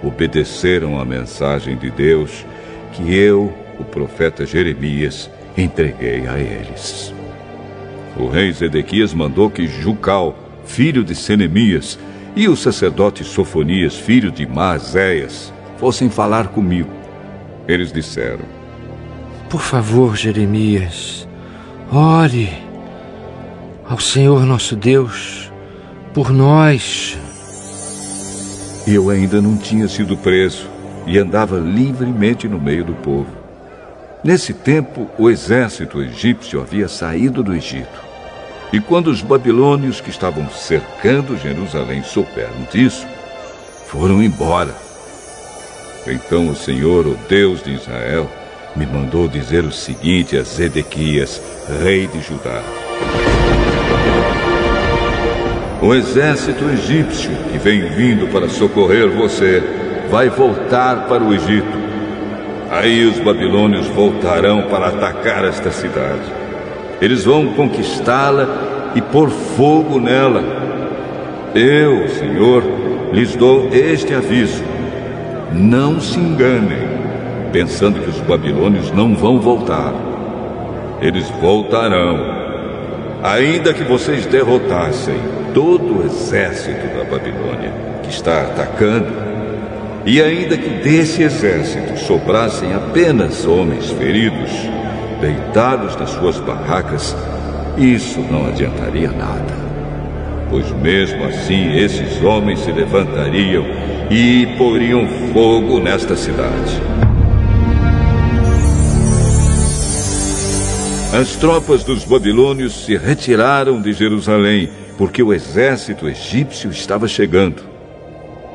obedeceram 0.01 1.01
à 1.01 1.05
mensagem 1.05 1.77
de 1.77 1.91
Deus 1.91 2.47
que 2.93 3.13
eu, 3.13 3.53
o 3.81 3.85
profeta 3.85 4.47
Jeremias, 4.47 5.29
entreguei 5.57 6.29
a 6.29 6.39
eles. 6.39 7.20
O 8.17 8.29
rei 8.29 8.53
Zedequias 8.53 9.15
mandou 9.15 9.51
que 9.51 9.67
Jucal, 9.67 10.37
filho 10.65 11.05
de 11.05 11.15
Senemias, 11.15 11.99
e 12.37 12.49
o 12.49 12.57
sacerdote 12.57 13.25
Sofonias, 13.25 13.97
filho 13.97 14.31
de 14.31 14.47
Maazéias, 14.47 15.53
fossem 15.79 16.09
falar 16.11 16.49
comigo. 16.49 16.91
Eles 17.67 17.93
disseram: 17.93 18.45
Por 19.49 19.61
favor, 19.61 20.17
Jeremias, 20.17 21.29
ore 21.91 22.51
ao 23.89 23.99
Senhor 23.99 24.45
nosso 24.47 24.77
Deus 24.77 25.51
por 26.15 26.31
nós. 26.31 27.19
Eu 28.87 29.11
ainda 29.11 29.41
não 29.41 29.57
tinha 29.57 29.89
sido 29.89 30.17
preso 30.17 30.69
e 31.07 31.19
andava 31.19 31.59
livremente 31.59 32.49
no 32.49 32.61
meio 32.61 32.85
do 32.85 32.95
povo. 32.95 33.40
Nesse 34.23 34.53
tempo, 34.53 35.11
o 35.17 35.31
exército 35.31 36.03
egípcio 36.03 36.61
havia 36.61 36.89
saído 36.89 37.43
do 37.43 37.55
Egito. 37.55 38.11
E 38.71 38.79
quando 38.79 39.07
os 39.07 39.23
babilônios 39.23 40.01
que 40.01 40.11
estavam 40.11 40.49
cercando 40.51 41.39
Jerusalém 41.39 42.03
souberam 42.03 42.69
disso, 42.71 43.07
foram 43.87 44.23
embora. 44.23 44.75
Então 46.07 46.49
o 46.51 46.55
Senhor, 46.55 47.07
o 47.07 47.19
Deus 47.29 47.63
de 47.63 47.73
Israel, 47.73 48.31
me 48.77 48.85
mandou 48.85 49.27
dizer 49.27 49.65
o 49.65 49.73
seguinte 49.73 50.37
a 50.37 50.43
Zedequias, 50.43 51.41
rei 51.83 52.07
de 52.07 52.21
Judá: 52.21 52.63
O 55.81 55.95
exército 55.95 56.65
egípcio 56.67 57.31
que 57.51 57.59
vem 57.59 57.89
vindo 57.89 58.31
para 58.31 58.51
socorrer 58.51 59.09
você 59.09 59.63
vai 60.11 60.29
voltar 60.29 61.07
para 61.09 61.25
o 61.25 61.33
Egito. 61.33 61.80
Aí 62.71 63.05
os 63.05 63.19
babilônios 63.19 63.89
voltarão 63.89 64.63
para 64.69 64.87
atacar 64.87 65.45
esta 65.45 65.73
cidade. 65.73 66.23
Eles 67.01 67.25
vão 67.25 67.53
conquistá-la 67.55 68.93
e 68.95 69.03
pôr 69.03 69.29
fogo 69.29 69.99
nela. 69.99 70.41
Eu, 71.53 72.09
Senhor, 72.09 72.63
lhes 73.13 73.35
dou 73.35 73.69
este 73.73 74.15
aviso: 74.15 74.63
não 75.53 76.01
se 76.01 76.21
enganem, 76.21 76.89
pensando 77.53 78.01
que 78.01 78.09
os 78.09 78.21
babilônios 78.21 78.93
não 78.93 79.17
vão 79.17 79.41
voltar. 79.41 79.93
Eles 81.01 81.29
voltarão. 81.41 82.39
Ainda 83.21 83.75
que 83.75 83.83
vocês 83.83 84.27
derrotassem 84.27 85.17
todo 85.53 85.99
o 85.99 86.07
exército 86.07 86.87
da 86.97 87.05
Babilônia 87.05 87.73
que 88.03 88.11
está 88.11 88.43
atacando, 88.43 89.30
e 90.05 90.21
ainda 90.21 90.57
que 90.57 90.69
desse 90.83 91.23
exército 91.23 91.99
sobrassem 91.99 92.73
apenas 92.73 93.45
homens 93.45 93.91
feridos, 93.91 94.51
deitados 95.21 95.95
nas 95.97 96.11
suas 96.11 96.39
barracas, 96.39 97.15
isso 97.77 98.21
não 98.21 98.47
adiantaria 98.47 99.11
nada. 99.11 99.61
Pois 100.49 100.71
mesmo 100.73 101.25
assim 101.25 101.77
esses 101.77 102.23
homens 102.23 102.61
se 102.61 102.73
levantariam 102.73 103.65
e 104.11 104.47
poriam 104.59 105.07
fogo 105.33 105.79
nesta 105.79 106.17
cidade. 106.17 106.81
As 111.13 111.37
tropas 111.37 111.85
dos 111.85 112.05
babilônios 112.05 112.85
se 112.85 112.97
retiraram 112.97 113.81
de 113.81 113.93
Jerusalém, 113.93 114.71
porque 114.97 115.23
o 115.23 115.33
exército 115.33 116.09
egípcio 116.09 116.71
estava 116.71 117.09
chegando. 117.09 117.63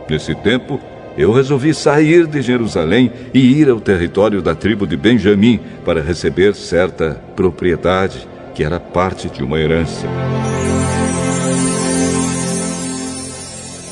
Nesse 0.09 0.33
tempo, 0.35 0.79
eu 1.17 1.31
resolvi 1.31 1.73
sair 1.73 2.27
de 2.27 2.41
Jerusalém 2.41 3.11
e 3.33 3.39
ir 3.39 3.69
ao 3.69 3.79
território 3.79 4.41
da 4.41 4.53
tribo 4.53 4.85
de 4.85 4.97
Benjamim 4.97 5.59
para 5.85 6.01
receber 6.01 6.53
certa 6.53 7.21
propriedade 7.35 8.27
que 8.53 8.63
era 8.63 8.79
parte 8.79 9.29
de 9.29 9.43
uma 9.43 9.59
herança. 9.59 10.07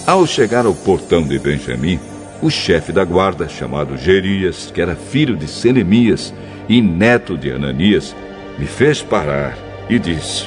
Ao 0.05 0.25
chegar 0.27 0.65
ao 0.65 0.73
portão 0.73 1.23
de 1.23 1.39
Benjamim, 1.39 1.99
o 2.41 2.49
chefe 2.49 2.91
da 2.91 3.05
guarda, 3.05 3.47
chamado 3.47 3.97
Gerias, 3.97 4.69
que 4.73 4.81
era 4.81 4.95
filho 4.95 5.37
de 5.37 5.47
Senemias 5.47 6.33
e 6.67 6.81
neto 6.81 7.37
de 7.37 7.51
Ananias, 7.51 8.13
me 8.59 8.65
fez 8.65 9.01
parar 9.01 9.57
e 9.89 9.97
disse: 9.97 10.43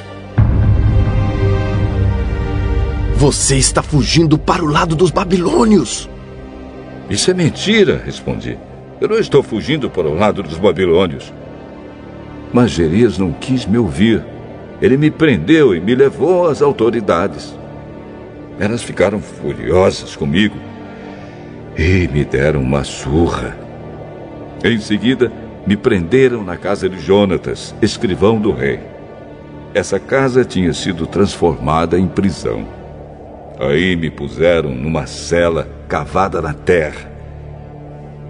Você 3.16 3.56
está 3.56 3.82
fugindo 3.82 4.36
para 4.36 4.62
o 4.62 4.66
lado 4.66 4.94
dos 4.94 5.10
babilônios. 5.10 6.08
Isso 7.08 7.30
é 7.30 7.34
mentira, 7.34 8.02
respondi. 8.04 8.58
Eu 9.00 9.08
não 9.08 9.18
estou 9.18 9.42
fugindo 9.42 9.88
para 9.88 10.08
o 10.08 10.14
lado 10.14 10.42
dos 10.42 10.58
babilônios. 10.58 11.32
Mas 12.52 12.72
Gerias 12.72 13.18
não 13.18 13.32
quis 13.32 13.64
me 13.64 13.78
ouvir. 13.78 14.24
Ele 14.80 14.96
me 14.96 15.10
prendeu 15.10 15.74
e 15.74 15.80
me 15.80 15.94
levou 15.94 16.48
às 16.48 16.60
autoridades. 16.62 17.56
Elas 18.58 18.82
ficaram 18.82 19.20
furiosas 19.20 20.16
comigo 20.16 20.56
e 21.76 22.08
me 22.08 22.24
deram 22.24 22.60
uma 22.60 22.82
surra. 22.82 23.56
Em 24.64 24.80
seguida, 24.80 25.30
me 25.66 25.76
prenderam 25.76 26.42
na 26.42 26.56
casa 26.56 26.88
de 26.88 26.98
Jonatas, 26.98 27.74
escrivão 27.82 28.40
do 28.40 28.50
rei. 28.52 28.80
Essa 29.74 30.00
casa 30.00 30.44
tinha 30.44 30.72
sido 30.72 31.06
transformada 31.06 31.98
em 31.98 32.06
prisão. 32.06 32.66
Aí 33.60 33.94
me 33.94 34.10
puseram 34.10 34.70
numa 34.70 35.06
cela 35.06 35.75
cavada 35.88 36.42
na 36.42 36.52
terra. 36.52 37.10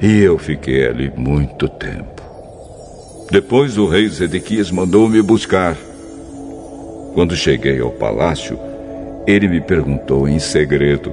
E 0.00 0.20
eu 0.20 0.38
fiquei 0.38 0.86
ali 0.86 1.12
muito 1.16 1.68
tempo. 1.68 2.22
Depois 3.30 3.76
o 3.76 3.88
rei 3.88 4.08
Zedequias 4.08 4.70
mandou 4.70 5.08
me 5.08 5.20
buscar. 5.22 5.76
Quando 7.14 7.34
cheguei 7.34 7.80
ao 7.80 7.90
palácio, 7.90 8.58
ele 9.26 9.48
me 9.48 9.60
perguntou 9.60 10.28
em 10.28 10.38
segredo: 10.38 11.12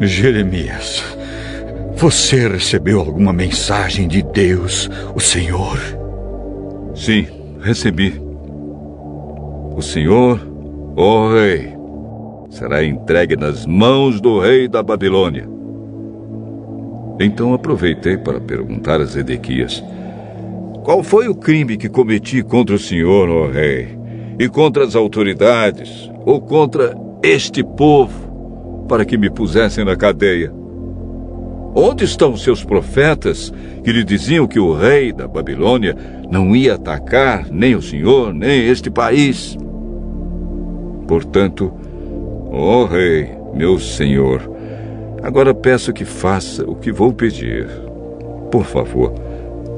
Jeremias, 0.00 1.02
você 1.96 2.48
recebeu 2.48 2.98
alguma 2.98 3.32
mensagem 3.32 4.08
de 4.08 4.22
Deus, 4.22 4.90
o 5.14 5.20
Senhor? 5.20 5.78
Sim, 6.94 7.26
recebi. 7.62 8.20
O 9.74 9.80
Senhor, 9.80 10.40
ó 10.96 11.28
oh 11.28 11.32
rei, 11.32 11.71
será 12.52 12.84
entregue 12.84 13.34
nas 13.34 13.64
mãos 13.64 14.20
do 14.20 14.38
rei 14.38 14.68
da 14.68 14.82
Babilônia. 14.82 15.48
Então 17.18 17.54
aproveitei 17.54 18.18
para 18.18 18.40
perguntar 18.40 19.00
a 19.00 19.04
Zedequias: 19.04 19.82
Qual 20.84 21.02
foi 21.02 21.28
o 21.28 21.34
crime 21.34 21.78
que 21.78 21.88
cometi 21.88 22.42
contra 22.42 22.74
o 22.74 22.78
senhor, 22.78 23.28
ó 23.30 23.48
rei, 23.48 23.98
e 24.38 24.48
contra 24.48 24.84
as 24.84 24.94
autoridades, 24.94 26.10
ou 26.26 26.40
contra 26.40 26.94
este 27.22 27.64
povo, 27.64 28.84
para 28.86 29.04
que 29.04 29.16
me 29.16 29.30
pusessem 29.30 29.84
na 29.84 29.96
cadeia? 29.96 30.52
Onde 31.74 32.04
estão 32.04 32.36
seus 32.36 32.62
profetas 32.62 33.50
que 33.82 33.90
lhe 33.90 34.04
diziam 34.04 34.46
que 34.46 34.60
o 34.60 34.74
rei 34.74 35.10
da 35.10 35.26
Babilônia 35.26 35.96
não 36.30 36.54
ia 36.54 36.74
atacar 36.74 37.46
nem 37.50 37.74
o 37.74 37.80
senhor, 37.80 38.34
nem 38.34 38.66
este 38.66 38.90
país? 38.90 39.56
Portanto, 41.08 41.72
Ó 42.54 42.82
oh, 42.82 42.84
rei, 42.84 43.30
meu 43.54 43.78
senhor, 43.78 44.42
agora 45.22 45.54
peço 45.54 45.90
que 45.90 46.04
faça 46.04 46.62
o 46.68 46.74
que 46.74 46.92
vou 46.92 47.10
pedir. 47.10 47.66
Por 48.50 48.64
favor, 48.64 49.14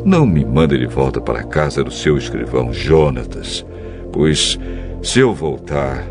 não 0.04 0.26
me 0.26 0.44
mande 0.44 0.76
de 0.76 0.86
volta 0.86 1.20
para 1.20 1.38
a 1.38 1.44
casa 1.44 1.84
do 1.84 1.92
seu 1.92 2.18
escrivão 2.18 2.72
Jonatas, 2.72 3.64
pois 4.12 4.58
se 5.00 5.20
eu 5.20 5.32
voltar, 5.32 6.04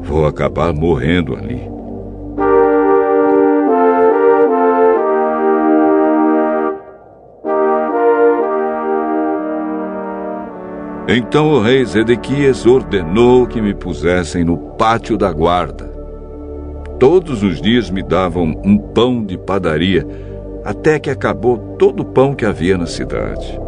vou 0.00 0.24
acabar 0.24 0.72
morrendo 0.72 1.36
ali. 1.36 1.73
Então 11.06 11.50
o 11.50 11.60
rei 11.60 11.84
Zedequias 11.84 12.64
ordenou 12.64 13.46
que 13.46 13.60
me 13.60 13.74
pusessem 13.74 14.42
no 14.42 14.56
pátio 14.56 15.18
da 15.18 15.30
guarda. 15.30 15.84
Todos 16.98 17.42
os 17.42 17.60
dias 17.60 17.90
me 17.90 18.02
davam 18.02 18.58
um 18.64 18.78
pão 18.78 19.22
de 19.22 19.36
padaria, 19.36 20.06
até 20.64 20.98
que 20.98 21.10
acabou 21.10 21.58
todo 21.78 22.00
o 22.00 22.04
pão 22.06 22.34
que 22.34 22.46
havia 22.46 22.78
na 22.78 22.86
cidade. 22.86 23.60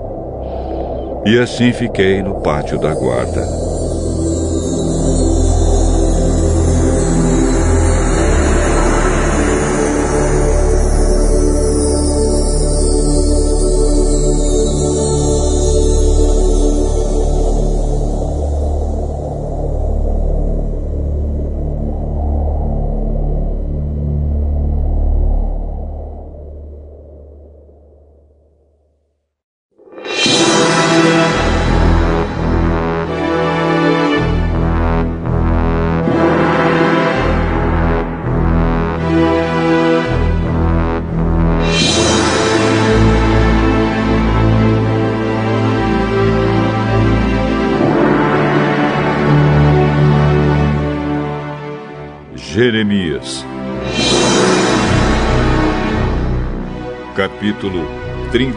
E 1.27 1.39
assim 1.39 1.73
fiquei 1.73 2.23
no 2.23 2.41
pátio 2.41 2.79
da 2.79 2.95
guarda. 2.95 3.86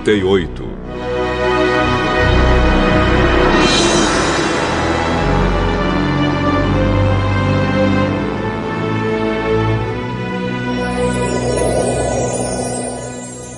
38 0.03 0.69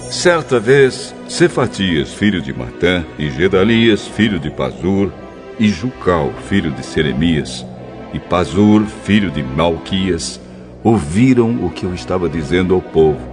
Certa 0.09 0.59
vez, 0.59 1.15
Cefatias, 1.27 2.13
filho 2.13 2.41
de 2.41 2.53
Matã, 2.53 3.03
e 3.17 3.31
Gedalias, 3.31 4.07
filho 4.07 4.39
de 4.39 4.51
Pazur, 4.51 5.11
e 5.59 5.67
Jucal, 5.67 6.31
filho 6.47 6.69
de 6.69 6.85
Seremias, 6.85 7.65
e 8.13 8.19
Pazur, 8.19 8.85
filho 8.85 9.31
de 9.31 9.41
Malquias, 9.41 10.39
ouviram 10.83 11.65
o 11.65 11.71
que 11.71 11.85
eu 11.85 11.93
estava 11.95 12.29
dizendo 12.29 12.75
ao 12.75 12.81
povo. 12.81 13.30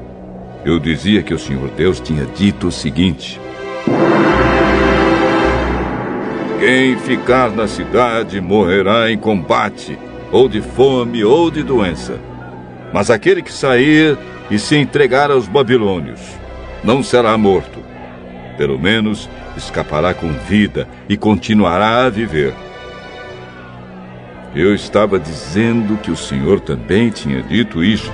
Eu 0.64 0.78
dizia 0.78 1.22
que 1.22 1.32
o 1.32 1.38
Senhor 1.38 1.70
Deus 1.70 2.00
tinha 2.00 2.26
dito 2.26 2.68
o 2.68 2.72
seguinte: 2.72 3.40
Quem 6.58 6.98
ficar 6.98 7.50
na 7.50 7.68
cidade 7.68 8.40
morrerá 8.40 9.10
em 9.10 9.16
combate, 9.16 9.98
ou 10.32 10.48
de 10.48 10.60
fome 10.60 11.24
ou 11.24 11.50
de 11.50 11.62
doença. 11.62 12.18
Mas 12.92 13.10
aquele 13.10 13.42
que 13.42 13.52
sair 13.52 14.18
e 14.50 14.58
se 14.58 14.76
entregar 14.76 15.30
aos 15.30 15.46
babilônios 15.46 16.20
não 16.82 17.02
será 17.02 17.36
morto. 17.36 17.78
Pelo 18.56 18.78
menos 18.78 19.28
escapará 19.56 20.14
com 20.14 20.32
vida 20.32 20.88
e 21.08 21.16
continuará 21.16 22.04
a 22.06 22.10
viver. 22.10 22.54
Eu 24.54 24.74
estava 24.74 25.18
dizendo 25.18 25.98
que 25.98 26.10
o 26.10 26.16
Senhor 26.16 26.60
também 26.60 27.10
tinha 27.10 27.42
dito 27.42 27.84
isto. 27.84 28.10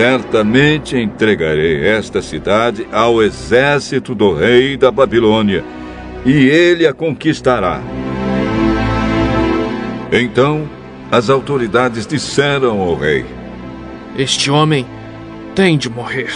Certamente 0.00 0.96
entregarei 0.96 1.86
esta 1.86 2.22
cidade 2.22 2.88
ao 2.90 3.22
exército 3.22 4.14
do 4.14 4.32
rei 4.32 4.74
da 4.74 4.90
Babilônia, 4.90 5.62
e 6.24 6.32
ele 6.32 6.86
a 6.86 6.94
conquistará. 6.94 7.82
Então 10.10 10.66
as 11.12 11.28
autoridades 11.28 12.06
disseram 12.06 12.80
ao 12.80 12.94
rei: 12.94 13.26
Este 14.16 14.50
homem 14.50 14.86
tem 15.54 15.76
de 15.76 15.90
morrer. 15.90 16.32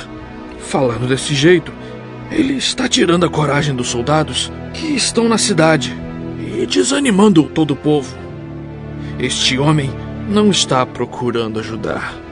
Falando 0.59 1.09
desse 1.09 1.35
jeito, 1.35 1.73
ele 2.31 2.59
está 2.59 2.87
tirando 2.87 3.25
a 3.25 3.31
coragem 3.31 3.75
dos 3.75 3.89
soldados 3.89 4.53
que 4.75 4.89
estão 4.89 5.27
na 5.27 5.39
cidade 5.39 5.97
e 6.39 6.67
desanimando 6.67 7.45
todo 7.45 7.71
o 7.71 7.77
povo. 7.77 8.15
Este 9.19 9.59
homem 9.59 9.91
não 10.29 10.51
está 10.51 10.85
procurando 10.85 11.61
ajudar. 11.61 12.24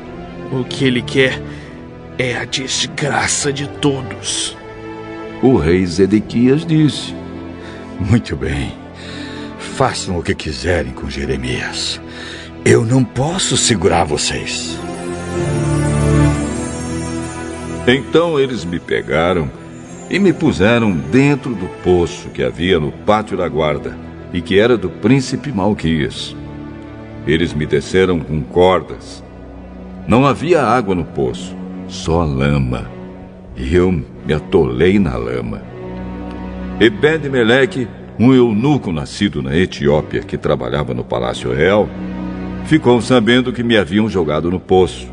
O 0.53 0.65
que 0.65 0.85
ele 0.85 1.01
quer 1.01 1.41
é 2.19 2.37
a 2.37 2.45
desgraça 2.45 3.51
de 3.51 3.67
todos. 3.67 4.55
O 5.43 5.57
rei 5.57 5.87
Zedequias 5.87 6.67
disse: 6.67 7.15
Muito 7.99 8.37
bem. 8.37 8.71
Façam 9.59 10.19
o 10.19 10.23
que 10.23 10.35
quiserem 10.35 10.93
com 10.93 11.09
Jeremias. 11.09 11.99
Eu 12.67 12.85
não 12.85 13.03
posso 13.03 13.57
segurar 13.57 14.05
vocês. 14.05 14.79
Então 17.87 18.39
eles 18.39 18.63
me 18.63 18.79
pegaram 18.79 19.51
e 20.11 20.19
me 20.19 20.35
puseram 20.35 20.93
dentro 20.93 21.55
do 21.55 21.67
poço 21.83 22.29
que 22.29 22.43
havia 22.43 22.79
no 22.79 22.93
pátio 22.93 23.39
da 23.39 23.49
guarda 23.49 23.97
e 24.35 24.43
que 24.43 24.59
era 24.59 24.77
do 24.77 24.91
príncipe 24.91 25.51
Malquias. 25.51 26.37
Eles 27.27 27.55
me 27.55 27.65
desceram 27.65 28.21
com 28.21 28.43
cordas. 28.43 29.25
Não 30.07 30.27
havia 30.27 30.63
água 30.63 30.95
no 30.95 31.05
poço, 31.05 31.57
só 31.87 32.25
lama. 32.25 32.91
E 33.57 33.75
eu 33.75 33.93
me 33.93 34.35
atolei 34.35 34.99
na 34.99 35.17
lama. 35.17 35.63
Ebed-Meleque, 36.81 37.87
um 38.19 38.35
eunuco 38.35 38.91
nascido 38.91 39.41
na 39.41 39.57
Etiópia 39.57 40.23
que 40.23 40.37
trabalhava 40.37 40.93
no 40.93 41.05
Palácio 41.05 41.53
Real, 41.55 41.89
ficou 42.65 43.01
sabendo 43.01 43.53
que 43.53 43.63
me 43.63 43.77
haviam 43.77 44.09
jogado 44.09 44.51
no 44.51 44.59
poço. 44.59 45.09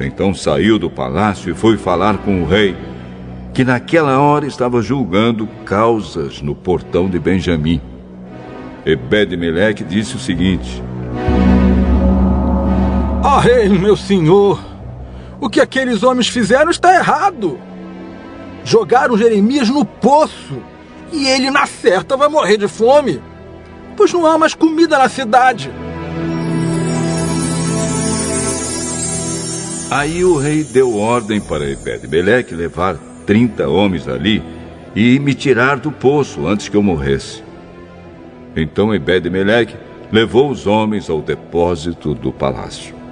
Então 0.00 0.34
saiu 0.34 0.78
do 0.78 0.90
palácio 0.90 1.50
e 1.50 1.54
foi 1.54 1.76
falar 1.76 2.18
com 2.18 2.42
o 2.42 2.46
rei, 2.46 2.74
que 3.52 3.62
naquela 3.62 4.18
hora 4.18 4.46
estava 4.46 4.82
julgando 4.82 5.46
causas 5.64 6.40
no 6.40 6.54
portão 6.54 7.08
de 7.08 7.18
Benjamim. 7.18 7.80
Ebed-Meleque 8.84 9.84
disse 9.84 10.16
o 10.16 10.18
seguinte: 10.18 10.82
Ó 13.26 13.36
oh, 13.36 13.38
rei, 13.38 13.70
meu 13.70 13.96
senhor, 13.96 14.62
o 15.40 15.48
que 15.48 15.58
aqueles 15.58 16.02
homens 16.02 16.28
fizeram 16.28 16.70
está 16.70 16.94
errado. 16.94 17.58
Jogaram 18.62 19.16
Jeremias 19.16 19.70
no 19.70 19.82
poço 19.82 20.62
e 21.10 21.26
ele, 21.26 21.50
na 21.50 21.64
certa, 21.64 22.18
vai 22.18 22.28
morrer 22.28 22.58
de 22.58 22.68
fome, 22.68 23.22
pois 23.96 24.12
não 24.12 24.26
há 24.26 24.36
mais 24.36 24.52
comida 24.52 24.98
na 24.98 25.08
cidade. 25.08 25.70
Aí 29.90 30.22
o 30.22 30.36
rei 30.36 30.62
deu 30.62 30.94
ordem 30.94 31.40
para 31.40 31.64
Ebed-Meleque 31.64 32.54
levar 32.54 32.98
30 33.24 33.66
homens 33.66 34.06
ali 34.06 34.42
e 34.94 35.18
me 35.18 35.32
tirar 35.32 35.78
do 35.78 35.90
poço 35.90 36.46
antes 36.46 36.68
que 36.68 36.76
eu 36.76 36.82
morresse. 36.82 37.42
Então 38.54 38.94
Ebed-Meleque 38.94 39.76
levou 40.12 40.50
os 40.50 40.66
homens 40.66 41.08
ao 41.08 41.22
depósito 41.22 42.14
do 42.14 42.30
palácio. 42.30 43.03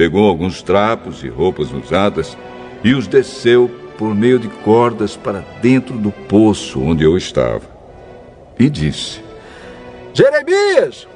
Pegou 0.00 0.26
alguns 0.26 0.62
trapos 0.62 1.22
e 1.22 1.28
roupas 1.28 1.70
usadas 1.70 2.34
e 2.82 2.94
os 2.94 3.06
desceu 3.06 3.70
por 3.98 4.14
meio 4.14 4.38
de 4.38 4.48
cordas 4.48 5.14
para 5.14 5.40
dentro 5.60 5.98
do 5.98 6.10
poço 6.10 6.80
onde 6.80 7.04
eu 7.04 7.18
estava. 7.18 7.60
E 8.58 8.70
disse: 8.70 9.20
Jeremias, 10.14 11.06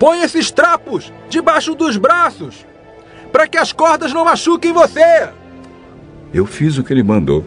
põe 0.00 0.20
esses 0.22 0.50
trapos 0.50 1.12
debaixo 1.28 1.76
dos 1.76 1.96
braços 1.96 2.66
para 3.30 3.46
que 3.46 3.56
as 3.56 3.72
cordas 3.72 4.12
não 4.12 4.24
machuquem 4.24 4.72
você. 4.72 5.30
Eu 6.34 6.46
fiz 6.46 6.76
o 6.76 6.82
que 6.82 6.92
ele 6.92 7.04
mandou. 7.04 7.44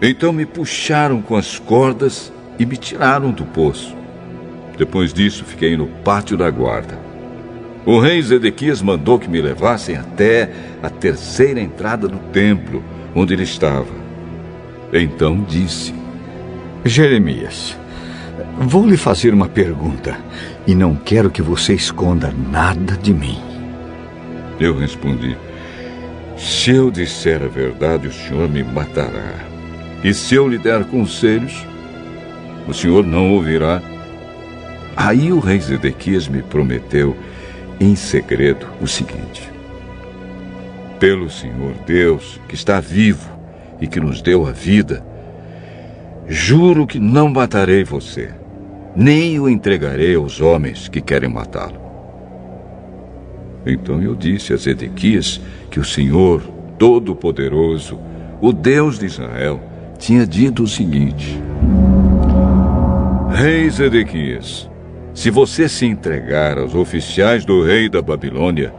Então 0.00 0.32
me 0.32 0.46
puxaram 0.46 1.20
com 1.20 1.36
as 1.36 1.58
cordas 1.58 2.32
e 2.58 2.64
me 2.64 2.78
tiraram 2.78 3.32
do 3.32 3.44
poço. 3.44 3.94
Depois 4.78 5.12
disso, 5.12 5.44
fiquei 5.44 5.76
no 5.76 5.88
pátio 5.88 6.38
da 6.38 6.48
guarda. 6.48 7.13
O 7.86 7.98
rei 7.98 8.22
Zedequias 8.22 8.80
mandou 8.80 9.18
que 9.18 9.28
me 9.28 9.42
levassem 9.42 9.96
até 9.96 10.50
a 10.82 10.88
terceira 10.88 11.60
entrada 11.60 12.08
do 12.08 12.18
templo, 12.32 12.82
onde 13.14 13.34
ele 13.34 13.42
estava. 13.42 13.92
Então 14.92 15.44
disse: 15.46 15.94
Jeremias, 16.84 17.76
vou 18.58 18.86
lhe 18.86 18.96
fazer 18.96 19.34
uma 19.34 19.48
pergunta 19.48 20.16
e 20.66 20.74
não 20.74 20.94
quero 20.94 21.30
que 21.30 21.42
você 21.42 21.74
esconda 21.74 22.32
nada 22.50 22.96
de 22.96 23.12
mim. 23.12 23.38
Eu 24.58 24.78
respondi: 24.78 25.36
Se 26.38 26.70
eu 26.70 26.90
disser 26.90 27.42
a 27.42 27.48
verdade, 27.48 28.08
o 28.08 28.12
senhor 28.12 28.48
me 28.48 28.62
matará. 28.62 29.34
E 30.02 30.14
se 30.14 30.34
eu 30.34 30.48
lhe 30.48 30.58
der 30.58 30.84
conselhos, 30.84 31.66
o 32.66 32.72
senhor 32.72 33.04
não 33.04 33.32
ouvirá. 33.32 33.82
Aí 34.96 35.32
o 35.32 35.40
rei 35.40 35.58
Zedequias 35.58 36.28
me 36.28 36.40
prometeu, 36.40 37.16
em 37.84 37.96
segredo, 37.96 38.66
o 38.80 38.86
seguinte: 38.86 39.50
Pelo 40.98 41.28
Senhor 41.30 41.74
Deus, 41.86 42.40
que 42.48 42.54
está 42.54 42.80
vivo 42.80 43.30
e 43.80 43.86
que 43.86 44.00
nos 44.00 44.22
deu 44.22 44.46
a 44.46 44.52
vida, 44.52 45.04
Juro 46.26 46.86
que 46.86 46.98
não 46.98 47.28
matarei 47.28 47.84
você, 47.84 48.30
nem 48.96 49.38
o 49.38 49.48
entregarei 49.48 50.14
aos 50.14 50.40
homens 50.40 50.88
que 50.88 51.00
querem 51.02 51.28
matá-lo. 51.28 51.78
Então 53.66 54.00
eu 54.00 54.14
disse 54.14 54.52
a 54.54 54.56
Zedequias 54.56 55.40
que 55.70 55.78
o 55.78 55.84
Senhor 55.84 56.40
Todo-Poderoso, 56.78 57.98
o 58.40 58.52
Deus 58.52 58.98
de 58.98 59.06
Israel, 59.06 59.60
tinha 59.98 60.26
dito 60.26 60.62
o 60.62 60.68
seguinte: 60.68 61.38
Rei 63.30 63.68
Zedequias, 63.68 64.68
se 65.14 65.30
você 65.30 65.68
se 65.68 65.86
entregar 65.86 66.58
aos 66.58 66.74
oficiais 66.74 67.44
do 67.44 67.64
rei 67.64 67.88
da 67.88 68.02
Babilônia, 68.02 68.74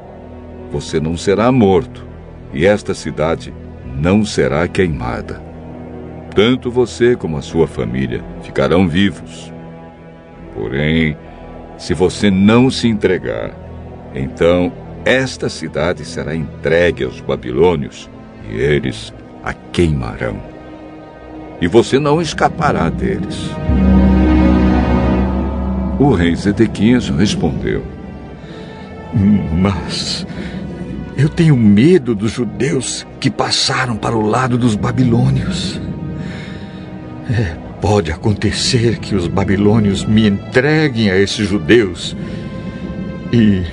você 0.70 1.00
não 1.00 1.16
será 1.16 1.50
morto, 1.50 2.06
e 2.54 2.66
esta 2.66 2.94
cidade 2.94 3.54
não 3.96 4.26
será 4.26 4.68
queimada. 4.68 5.42
Tanto 6.36 6.70
você 6.70 7.16
como 7.16 7.38
a 7.38 7.42
sua 7.42 7.66
família 7.66 8.22
ficarão 8.44 8.86
vivos. 8.86 9.52
Porém, 10.54 11.16
se 11.78 11.94
você 11.94 12.30
não 12.30 12.70
se 12.70 12.90
entregar, 12.90 13.56
então 14.14 14.74
esta 15.06 15.48
cidade 15.48 16.04
será 16.04 16.36
entregue 16.36 17.06
aos 17.06 17.22
babilônios 17.22 18.10
e 18.50 18.58
eles 18.58 19.14
a 19.42 19.54
queimarão. 19.54 20.38
E 21.62 21.68
você 21.68 21.98
não 21.98 22.22
escapará 22.22 22.90
deles. 22.90 23.50
O 25.98 26.12
rei 26.14 26.36
Zedequias 26.36 27.10
respondeu: 27.10 27.84
Mas 29.54 30.28
eu 31.18 31.30
tenho 31.30 31.56
medo 31.56 32.14
dos 32.14 32.32
judeus 32.32 33.08
que 33.20 33.30
passaram 33.30 33.96
para 33.96 34.16
o 34.16 34.22
lado 34.22 34.58
dos 34.58 34.76
babilônios. 34.76 35.80
É, 37.30 37.56
pode 37.80 38.12
acontecer 38.12 39.00
que 39.00 39.16
os 39.16 39.28
babilônios 39.28 40.04
me 40.04 40.28
entreguem 40.28 41.10
a 41.10 41.18
esses 41.18 41.48
judeus 41.48 42.16
e 43.32 43.64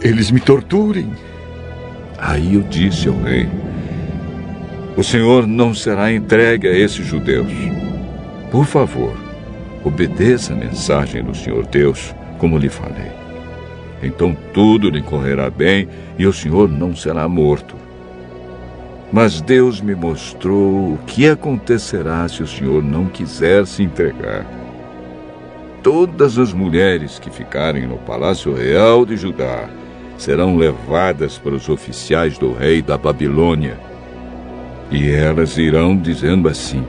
eles 0.00 0.30
me 0.30 0.38
torturem. 0.38 1.10
Aí 2.16 2.54
eu 2.54 2.62
disse 2.62 3.08
ao 3.08 3.20
rei: 3.20 3.48
O 4.96 5.02
senhor 5.02 5.44
não 5.44 5.74
será 5.74 6.12
entregue 6.12 6.68
a 6.68 6.72
esses 6.72 7.04
judeus. 7.04 7.52
Por 8.48 8.64
favor, 8.64 9.27
obedeça 9.88 10.52
a 10.52 10.56
mensagem 10.56 11.24
do 11.24 11.34
Senhor 11.34 11.66
Deus, 11.66 12.14
como 12.38 12.58
lhe 12.58 12.68
falei. 12.68 13.10
Então 14.02 14.36
tudo 14.52 14.88
lhe 14.90 15.02
correrá 15.02 15.50
bem 15.50 15.88
e 16.16 16.26
o 16.26 16.32
senhor 16.32 16.68
não 16.68 16.94
será 16.94 17.28
morto. 17.28 17.74
Mas 19.12 19.40
Deus 19.40 19.80
me 19.80 19.94
mostrou 19.94 20.92
o 20.92 20.98
que 21.06 21.28
acontecerá 21.28 22.28
se 22.28 22.42
o 22.42 22.46
senhor 22.46 22.82
não 22.82 23.06
quiser 23.06 23.66
se 23.66 23.82
entregar. 23.82 24.46
Todas 25.82 26.38
as 26.38 26.52
mulheres 26.52 27.18
que 27.18 27.30
ficarem 27.30 27.86
no 27.86 27.96
palácio 27.96 28.54
real 28.54 29.06
de 29.06 29.16
Judá 29.16 29.68
serão 30.18 30.56
levadas 30.56 31.38
para 31.38 31.54
os 31.54 31.68
oficiais 31.68 32.36
do 32.36 32.52
rei 32.52 32.82
da 32.82 32.98
Babilônia. 32.98 33.78
E 34.90 35.10
elas 35.10 35.56
irão 35.56 35.96
dizendo 35.96 36.48
assim: 36.48 36.84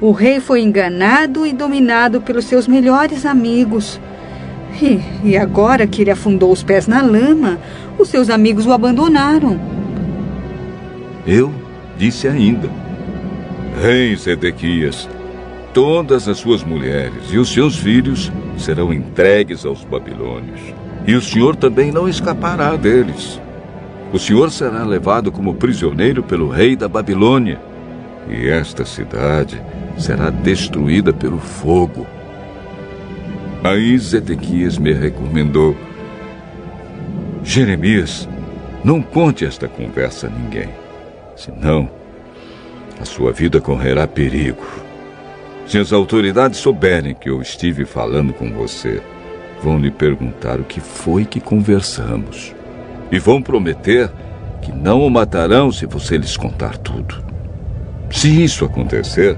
O 0.00 0.12
rei 0.12 0.40
foi 0.40 0.60
enganado 0.60 1.46
e 1.46 1.52
dominado 1.52 2.20
pelos 2.20 2.44
seus 2.44 2.68
melhores 2.68 3.24
amigos. 3.24 4.00
E, 4.80 5.00
e 5.24 5.36
agora 5.36 5.86
que 5.86 6.02
ele 6.02 6.10
afundou 6.10 6.52
os 6.52 6.62
pés 6.62 6.86
na 6.86 7.00
lama, 7.00 7.58
os 7.98 8.08
seus 8.08 8.28
amigos 8.28 8.66
o 8.66 8.72
abandonaram. 8.72 9.58
Eu 11.26 11.52
disse 11.96 12.28
ainda: 12.28 12.68
Rei 13.82 14.14
Zedequias, 14.16 15.08
todas 15.72 16.28
as 16.28 16.38
suas 16.38 16.62
mulheres 16.62 17.32
e 17.32 17.38
os 17.38 17.48
seus 17.50 17.76
filhos 17.76 18.30
serão 18.58 18.92
entregues 18.92 19.64
aos 19.64 19.82
babilônios 19.82 20.74
e 21.06 21.14
o 21.14 21.22
senhor 21.22 21.54
também 21.54 21.92
não 21.92 22.08
escapará 22.08 22.74
deles. 22.76 23.40
O 24.12 24.18
senhor 24.18 24.50
será 24.50 24.84
levado 24.84 25.30
como 25.30 25.54
prisioneiro 25.54 26.22
pelo 26.22 26.48
rei 26.48 26.74
da 26.74 26.88
Babilônia, 26.88 27.60
e 28.28 28.48
esta 28.48 28.84
cidade 28.84 29.60
será 29.96 30.30
destruída 30.30 31.12
pelo 31.12 31.38
fogo. 31.38 32.06
Aí 33.64 33.98
Zedequias 33.98 34.78
me 34.78 34.92
recomendou: 34.92 35.76
Jeremias, 37.42 38.28
não 38.84 39.02
conte 39.02 39.44
esta 39.44 39.66
conversa 39.68 40.26
a 40.26 40.30
ninguém, 40.30 40.68
senão 41.34 41.88
a 43.00 43.04
sua 43.04 43.32
vida 43.32 43.60
correrá 43.60 44.06
perigo. 44.06 44.64
Se 45.66 45.78
as 45.78 45.92
autoridades 45.92 46.60
souberem 46.60 47.14
que 47.14 47.28
eu 47.28 47.42
estive 47.42 47.84
falando 47.84 48.32
com 48.32 48.52
você, 48.52 49.02
vão 49.62 49.78
lhe 49.78 49.90
perguntar 49.90 50.60
o 50.60 50.64
que 50.64 50.80
foi 50.80 51.24
que 51.24 51.40
conversamos. 51.40 52.54
E 53.10 53.18
vão 53.18 53.42
prometer 53.42 54.10
que 54.62 54.72
não 54.72 55.00
o 55.04 55.10
matarão 55.10 55.72
se 55.72 55.86
você 55.86 56.16
lhes 56.16 56.36
contar 56.36 56.76
tudo. 56.78 57.24
Se 58.10 58.44
isso 58.44 58.64
acontecer, 58.64 59.36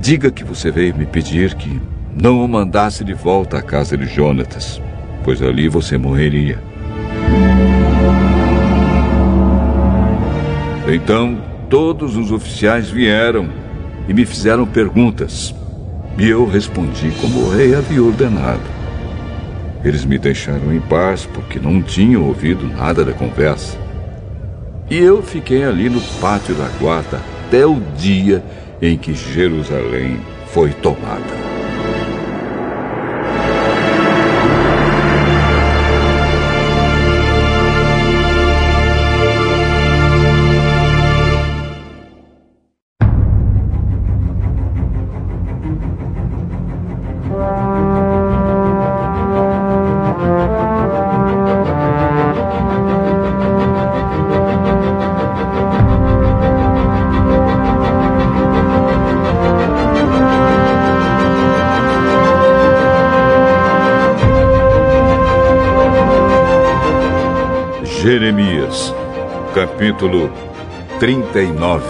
diga 0.00 0.30
que 0.30 0.44
você 0.44 0.70
veio 0.70 0.96
me 0.96 1.06
pedir 1.06 1.54
que 1.54 1.80
não 2.14 2.44
o 2.44 2.48
mandasse 2.48 3.04
de 3.04 3.14
volta 3.14 3.58
à 3.58 3.62
casa 3.62 3.96
de 3.96 4.06
Jonatas, 4.06 4.80
pois 5.24 5.42
ali 5.42 5.68
você 5.68 5.98
morreria. 5.98 6.58
Então 10.86 11.38
todos 11.68 12.16
os 12.16 12.32
oficiais 12.32 12.90
vieram 12.90 13.48
e 14.08 14.14
me 14.14 14.24
fizeram 14.24 14.66
perguntas. 14.66 15.54
E 16.16 16.26
eu 16.28 16.46
respondi 16.46 17.12
como 17.20 17.40
o 17.40 17.50
rei 17.50 17.74
havia 17.74 18.02
ordenado. 18.02 18.78
Eles 19.84 20.04
me 20.04 20.18
deixaram 20.18 20.72
em 20.74 20.80
paz 20.80 21.26
porque 21.26 21.60
não 21.60 21.80
tinham 21.82 22.24
ouvido 22.24 22.66
nada 22.66 23.04
da 23.04 23.12
conversa. 23.12 23.78
E 24.90 24.96
eu 24.96 25.22
fiquei 25.22 25.62
ali 25.62 25.88
no 25.88 26.00
pátio 26.20 26.54
da 26.54 26.68
guarda 26.80 27.20
até 27.46 27.66
o 27.66 27.80
dia 27.96 28.42
em 28.80 28.96
que 28.96 29.12
Jerusalém 29.14 30.18
foi 30.46 30.72
tomada. 30.72 31.47
Jeremias, 68.08 68.94
capítulo 69.54 70.32
39. 70.98 71.84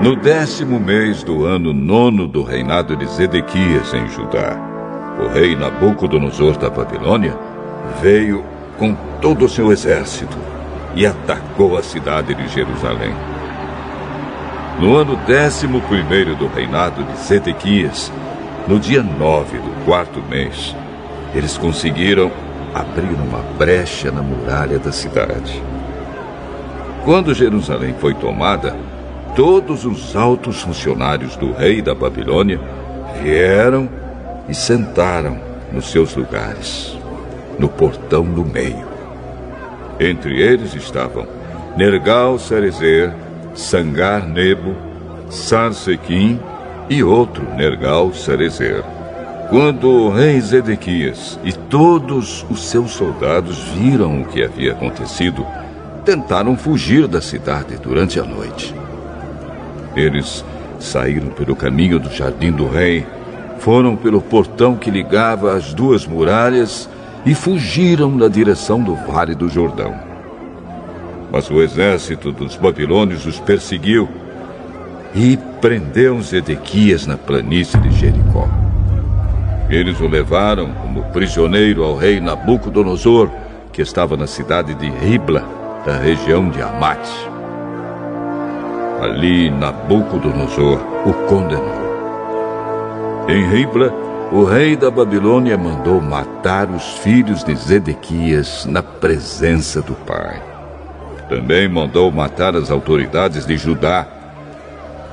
No 0.00 0.16
décimo 0.16 0.80
mês 0.80 1.22
do 1.22 1.44
ano 1.44 1.74
nono 1.74 2.26
do 2.26 2.42
reinado 2.42 2.96
de 2.96 3.04
Zedequias 3.04 3.92
em 3.92 4.08
Judá, 4.08 4.56
o 5.22 5.28
rei 5.28 5.54
Nabucodonosor 5.54 6.56
da 6.56 6.70
Babilônia 6.70 7.36
veio 8.00 8.42
com 8.78 8.94
todo 9.20 9.44
o 9.44 9.48
seu 9.50 9.70
exército 9.70 10.38
e 10.94 11.04
atacou 11.06 11.76
a 11.76 11.82
cidade 11.82 12.34
de 12.34 12.48
Jerusalém. 12.48 13.12
No 14.80 14.96
ano 14.96 15.16
décimo 15.26 15.82
primeiro 15.82 16.34
do 16.34 16.46
reinado 16.46 17.04
de 17.04 17.18
Zedequias, 17.18 18.10
no 18.66 18.78
dia 18.78 19.02
9 19.02 19.58
do 19.58 19.84
quarto 19.84 20.22
mês, 20.28 20.74
eles 21.34 21.56
conseguiram 21.56 22.30
abrir 22.74 23.14
uma 23.14 23.38
brecha 23.58 24.10
na 24.10 24.22
muralha 24.22 24.78
da 24.78 24.92
cidade. 24.92 25.62
Quando 27.04 27.34
Jerusalém 27.34 27.94
foi 27.98 28.14
tomada, 28.14 28.76
todos 29.34 29.84
os 29.84 30.14
altos 30.14 30.62
funcionários 30.62 31.36
do 31.36 31.52
rei 31.52 31.80
da 31.80 31.94
Babilônia 31.94 32.60
vieram 33.22 33.88
e 34.48 34.54
sentaram 34.54 35.38
nos 35.72 35.90
seus 35.90 36.14
lugares, 36.14 36.96
no 37.58 37.68
portão 37.68 38.24
do 38.24 38.44
meio. 38.44 38.88
Entre 39.98 40.40
eles 40.40 40.74
estavam 40.74 41.26
Nergal-Sarezer, 41.76 43.12
Sangar-Nebo, 43.54 44.74
Sarsequim 45.28 46.40
e 46.90 47.04
outro 47.04 47.48
Nergal 47.54 48.12
Sarezer. 48.12 48.82
Quando 49.48 49.88
o 49.88 50.10
rei 50.10 50.40
Zedequias 50.40 51.38
e 51.44 51.52
todos 51.52 52.44
os 52.50 52.64
seus 52.64 52.90
soldados 52.90 53.58
viram 53.74 54.20
o 54.20 54.24
que 54.24 54.42
havia 54.42 54.72
acontecido, 54.72 55.46
tentaram 56.04 56.56
fugir 56.56 57.06
da 57.06 57.20
cidade 57.20 57.76
durante 57.76 58.18
a 58.18 58.24
noite. 58.24 58.74
Eles 59.94 60.44
saíram 60.80 61.28
pelo 61.28 61.54
caminho 61.54 62.00
do 62.00 62.10
jardim 62.10 62.50
do 62.50 62.68
rei, 62.68 63.06
foram 63.60 63.94
pelo 63.94 64.20
portão 64.20 64.74
que 64.74 64.90
ligava 64.90 65.54
as 65.54 65.72
duas 65.72 66.06
muralhas 66.06 66.88
e 67.24 67.34
fugiram 67.34 68.10
na 68.10 68.26
direção 68.26 68.82
do 68.82 68.96
Vale 68.96 69.36
do 69.36 69.48
Jordão. 69.48 69.94
Mas 71.30 71.48
o 71.50 71.62
exército 71.62 72.32
dos 72.32 72.56
babilônios 72.56 73.26
os 73.26 73.38
perseguiu 73.38 74.08
e 75.14 75.36
prendeu 75.60 76.20
Zedequias 76.20 77.06
na 77.06 77.16
planície 77.16 77.78
de 77.80 77.90
Jericó. 77.92 78.48
Eles 79.68 80.00
o 80.00 80.08
levaram 80.08 80.72
como 80.72 81.04
prisioneiro 81.12 81.84
ao 81.84 81.96
rei 81.96 82.20
Nabucodonosor, 82.20 83.30
que 83.72 83.82
estava 83.82 84.16
na 84.16 84.26
cidade 84.26 84.74
de 84.74 84.88
Ribla, 84.90 85.44
da 85.86 85.96
região 85.96 86.50
de 86.50 86.60
Amate. 86.60 87.30
Ali 89.00 89.50
Nabucodonosor 89.50 90.80
o 91.06 91.12
condenou. 91.28 91.80
Em 93.28 93.48
Ribla, 93.48 93.92
o 94.32 94.44
rei 94.44 94.76
da 94.76 94.90
Babilônia 94.90 95.56
mandou 95.56 96.00
matar 96.00 96.68
os 96.70 96.98
filhos 96.98 97.42
de 97.42 97.54
Zedequias 97.54 98.66
na 98.66 98.82
presença 98.82 99.80
do 99.80 99.94
pai. 99.94 100.40
Também 101.28 101.68
mandou 101.68 102.10
matar 102.10 102.56
as 102.56 102.70
autoridades 102.70 103.46
de 103.46 103.56
Judá. 103.56 104.06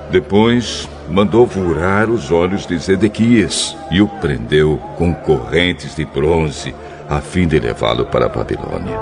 Depois, 0.09 0.89
mandou 1.09 1.45
furar 1.45 2.09
os 2.09 2.31
olhos 2.31 2.65
de 2.65 2.77
Zedequias 2.77 3.75
e 3.91 4.01
o 4.01 4.07
prendeu 4.07 4.79
com 4.95 5.13
correntes 5.13 5.95
de 5.95 6.05
bronze, 6.05 6.73
a 7.09 7.19
fim 7.19 7.47
de 7.47 7.59
levá-lo 7.59 8.05
para 8.05 8.25
a 8.25 8.29
Babilônia. 8.29 8.97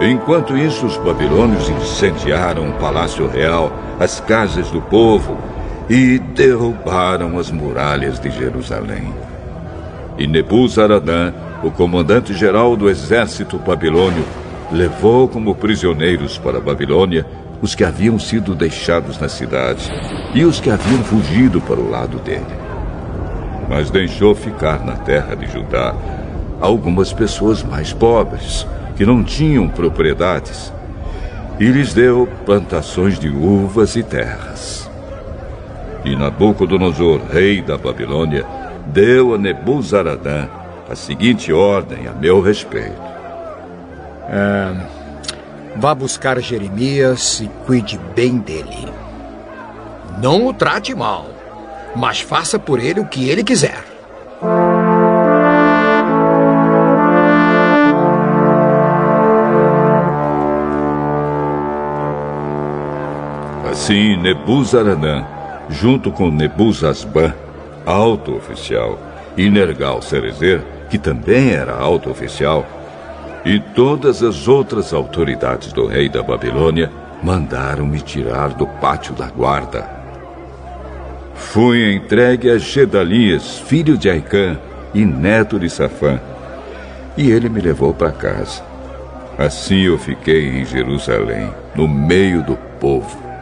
Enquanto 0.00 0.56
isso, 0.56 0.86
os 0.86 0.96
babilônios 0.96 1.68
incendiaram 1.68 2.70
o 2.70 2.72
palácio 2.74 3.28
real, 3.28 3.72
as 4.00 4.20
casas 4.20 4.68
do 4.70 4.80
povo 4.82 5.38
e 5.88 6.18
derrubaram 6.18 7.38
as 7.38 7.50
muralhas 7.50 8.18
de 8.18 8.30
Jerusalém. 8.30 9.14
E 10.18 10.26
Nebuzaradã, 10.26 11.32
o 11.62 11.70
comandante-geral 11.70 12.76
do 12.76 12.90
exército 12.90 13.56
babilônio, 13.58 14.24
levou 14.70 15.28
como 15.28 15.54
prisioneiros 15.54 16.38
para 16.38 16.60
Babilônia 16.60 17.24
os 17.60 17.74
que 17.74 17.84
haviam 17.84 18.18
sido 18.18 18.54
deixados 18.54 19.18
na 19.18 19.28
cidade 19.28 19.92
e 20.34 20.44
os 20.44 20.60
que 20.60 20.70
haviam 20.70 21.04
fugido 21.04 21.60
para 21.60 21.78
o 21.78 21.88
lado 21.88 22.18
dele. 22.18 22.44
Mas 23.68 23.90
deixou 23.90 24.34
ficar 24.34 24.84
na 24.84 24.96
terra 24.96 25.36
de 25.36 25.46
Judá 25.46 25.94
algumas 26.60 27.12
pessoas 27.12 27.62
mais 27.62 27.92
pobres 27.92 28.66
que 28.96 29.06
não 29.06 29.22
tinham 29.22 29.68
propriedades, 29.68 30.72
e 31.58 31.64
lhes 31.66 31.94
deu 31.94 32.28
plantações 32.44 33.18
de 33.18 33.28
uvas 33.28 33.94
e 33.94 34.02
terras. 34.02 34.90
E 36.04 36.16
Nabucodonosor, 36.16 37.20
rei 37.30 37.62
da 37.62 37.78
Babilônia, 37.78 38.44
deu 38.86 39.34
a 39.34 39.38
Nebuzaradã 39.38 40.48
a 40.92 40.94
seguinte 40.94 41.50
ordem 41.50 42.06
a 42.06 42.12
meu 42.12 42.42
respeito. 42.42 43.00
É, 44.28 44.74
vá 45.74 45.94
buscar 45.94 46.38
Jeremias 46.38 47.40
e 47.40 47.48
cuide 47.64 47.98
bem 48.14 48.36
dele. 48.36 48.92
Não 50.20 50.46
o 50.46 50.52
trate 50.52 50.94
mal, 50.94 51.30
mas 51.96 52.20
faça 52.20 52.58
por 52.58 52.78
ele 52.78 53.00
o 53.00 53.06
que 53.06 53.30
ele 53.30 53.42
quiser. 53.42 53.82
Assim, 63.70 64.18
Nebuzaranã, 64.18 65.24
junto 65.70 66.12
com 66.12 66.30
Nebuzasban, 66.30 67.34
alto 67.86 68.36
oficial, 68.36 68.98
e 69.38 69.48
Nergal 69.48 70.02
Cerezer, 70.02 70.62
que 70.92 70.98
também 70.98 71.52
era 71.52 71.72
alto 71.72 72.10
oficial, 72.10 72.66
e 73.46 73.58
todas 73.58 74.22
as 74.22 74.46
outras 74.46 74.92
autoridades 74.92 75.72
do 75.72 75.86
rei 75.86 76.06
da 76.06 76.22
Babilônia 76.22 76.92
mandaram 77.22 77.86
me 77.86 77.98
tirar 77.98 78.50
do 78.50 78.66
pátio 78.66 79.14
da 79.14 79.30
guarda. 79.30 79.88
Fui 81.34 81.94
entregue 81.94 82.50
a 82.50 82.58
Gedalias, 82.58 83.58
filho 83.58 83.96
de 83.96 84.10
Aicã 84.10 84.58
e 84.92 85.02
neto 85.02 85.58
de 85.58 85.70
Safã, 85.70 86.20
e 87.16 87.30
ele 87.30 87.48
me 87.48 87.62
levou 87.62 87.94
para 87.94 88.12
casa. 88.12 88.62
Assim 89.38 89.86
eu 89.86 89.96
fiquei 89.96 90.60
em 90.60 90.66
Jerusalém, 90.66 91.50
no 91.74 91.88
meio 91.88 92.42
do 92.42 92.54
povo 92.78 93.32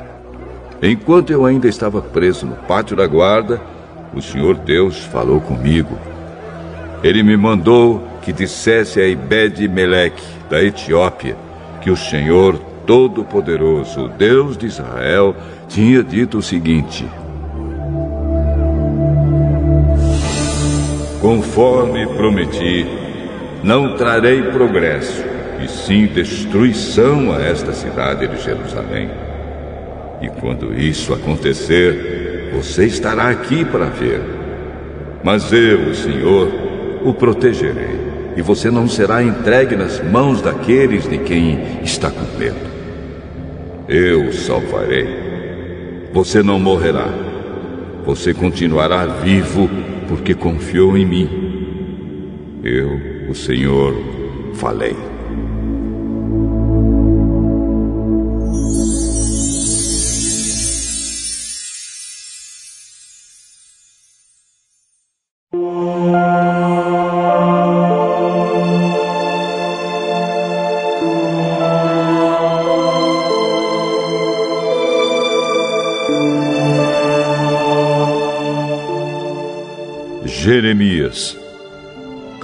Enquanto 0.83 1.31
eu 1.31 1.45
ainda 1.45 1.69
estava 1.69 2.01
preso 2.01 2.47
no 2.47 2.55
pátio 2.55 2.97
da 2.97 3.07
guarda, 3.07 3.61
o 4.15 4.23
Senhor 4.23 4.55
Deus 4.55 4.99
falou 5.05 5.39
comigo. 5.39 5.99
Ele 7.03 7.23
me 7.23 7.37
mandou 7.37 8.07
que 8.23 8.33
dissesse 8.33 9.01
a 9.01 9.07
Ibed 9.07 9.67
Meleque, 9.69 10.23
da 10.51 10.63
Etiópia, 10.63 11.37
que 11.81 11.91
o 11.91 11.97
Senhor 11.97 12.59
Todo-Poderoso, 12.87 14.05
o 14.05 14.09
Deus 14.09 14.59
de 14.59 14.67
Israel, 14.67 15.35
tinha 15.69 16.03
dito 16.03 16.39
o 16.39 16.43
seguinte: 16.43 17.07
Conforme 21.21 22.07
prometi, 22.07 22.87
não 23.63 23.97
trarei 23.97 24.43
progresso, 24.43 25.25
e 25.63 25.69
sim 25.69 26.07
destruição 26.07 27.33
a 27.33 27.41
esta 27.41 27.73
cidade 27.73 28.27
de 28.27 28.43
Jerusalém. 28.43 29.11
E 30.21 30.29
quando 30.29 30.75
isso 30.79 31.15
acontecer, 31.15 32.51
você 32.53 32.85
estará 32.85 33.29
aqui 33.29 33.65
para 33.65 33.87
ver. 33.87 34.21
Mas 35.23 35.53
eu, 35.53 35.91
o 35.91 35.95
Senhor, 35.95 36.70
o 37.05 37.15
protegerei, 37.15 37.99
e 38.37 38.43
você 38.43 38.71
não 38.71 38.89
será 38.89 39.23
entregue 39.23 39.77
nas 39.77 40.03
mãos 40.03 40.41
daqueles 40.41 41.09
de 41.09 41.19
quem 41.19 41.81
está 41.83 42.11
com 42.11 42.39
medo. 42.39 42.71
Eu 43.89 44.27
o 44.27 44.33
salvarei. 44.33 46.09
Você 46.13 46.43
não 46.43 46.59
morrerá. 46.59 47.09
Você 48.05 48.33
continuará 48.33 49.05
vivo 49.07 49.69
porque 50.09 50.35
confiou 50.35 50.97
em 50.97 51.05
mim. 51.05 51.29
Eu, 52.63 53.29
o 53.29 53.35
Senhor, 53.35 53.95
falei. 54.55 55.10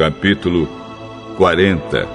Capítulo 0.07 0.69
40 1.37 2.07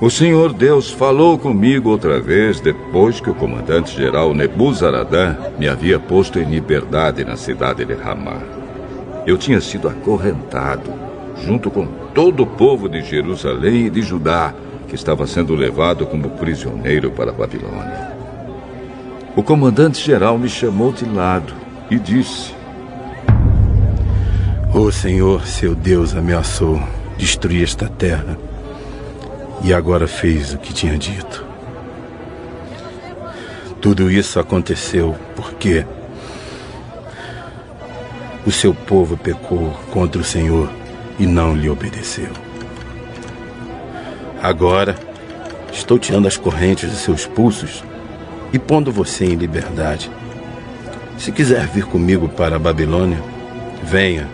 O 0.00 0.08
Senhor 0.08 0.52
Deus 0.52 0.92
falou 0.92 1.36
comigo 1.36 1.90
outra 1.90 2.20
vez 2.20 2.60
depois 2.60 3.18
que 3.18 3.30
o 3.30 3.34
comandante-geral 3.34 4.32
Nebuzaradã 4.32 5.34
me 5.58 5.68
havia 5.68 5.98
posto 5.98 6.38
em 6.38 6.48
liberdade 6.48 7.24
na 7.24 7.36
cidade 7.36 7.84
de 7.84 7.94
Ramá. 7.94 8.40
Eu 9.26 9.36
tinha 9.36 9.60
sido 9.60 9.88
acorrentado, 9.88 10.92
junto 11.44 11.68
com 11.68 11.84
todo 12.14 12.44
o 12.44 12.46
povo 12.46 12.88
de 12.88 13.02
Jerusalém 13.02 13.86
e 13.86 13.90
de 13.90 14.02
Judá, 14.02 14.54
que 14.88 14.94
estava 14.94 15.26
sendo 15.26 15.54
levado 15.54 16.06
como 16.06 16.30
prisioneiro 16.30 17.10
para 17.10 17.30
a 17.30 17.34
Babilônia. 17.34 18.16
O 19.36 19.42
comandante-geral 19.42 20.38
me 20.38 20.48
chamou 20.48 20.92
de 20.92 21.04
lado 21.04 21.52
e 21.90 21.98
disse: 21.98 22.54
O 24.74 24.90
Senhor, 24.90 25.46
seu 25.46 25.74
Deus, 25.74 26.16
ameaçou 26.16 26.80
destruir 27.16 27.64
esta 27.64 27.88
terra 27.88 28.38
e 29.62 29.74
agora 29.74 30.06
fez 30.06 30.54
o 30.54 30.58
que 30.58 30.72
tinha 30.72 30.96
dito. 30.96 31.44
Tudo 33.80 34.10
isso 34.10 34.40
aconteceu 34.40 35.14
porque 35.36 35.84
O 38.48 38.50
seu 38.50 38.72
povo 38.72 39.14
pecou 39.14 39.70
contra 39.90 40.22
o 40.22 40.24
Senhor 40.24 40.70
e 41.18 41.26
não 41.26 41.54
lhe 41.54 41.68
obedeceu. 41.68 42.47
Agora, 44.42 44.94
estou 45.72 45.98
tirando 45.98 46.28
as 46.28 46.36
correntes 46.36 46.90
de 46.90 46.96
seus 46.96 47.26
pulsos 47.26 47.82
e 48.52 48.58
pondo 48.58 48.92
você 48.92 49.24
em 49.24 49.34
liberdade. 49.34 50.10
Se 51.18 51.32
quiser 51.32 51.66
vir 51.66 51.84
comigo 51.84 52.28
para 52.28 52.56
a 52.56 52.58
Babilônia, 52.58 53.18
venha. 53.82 54.28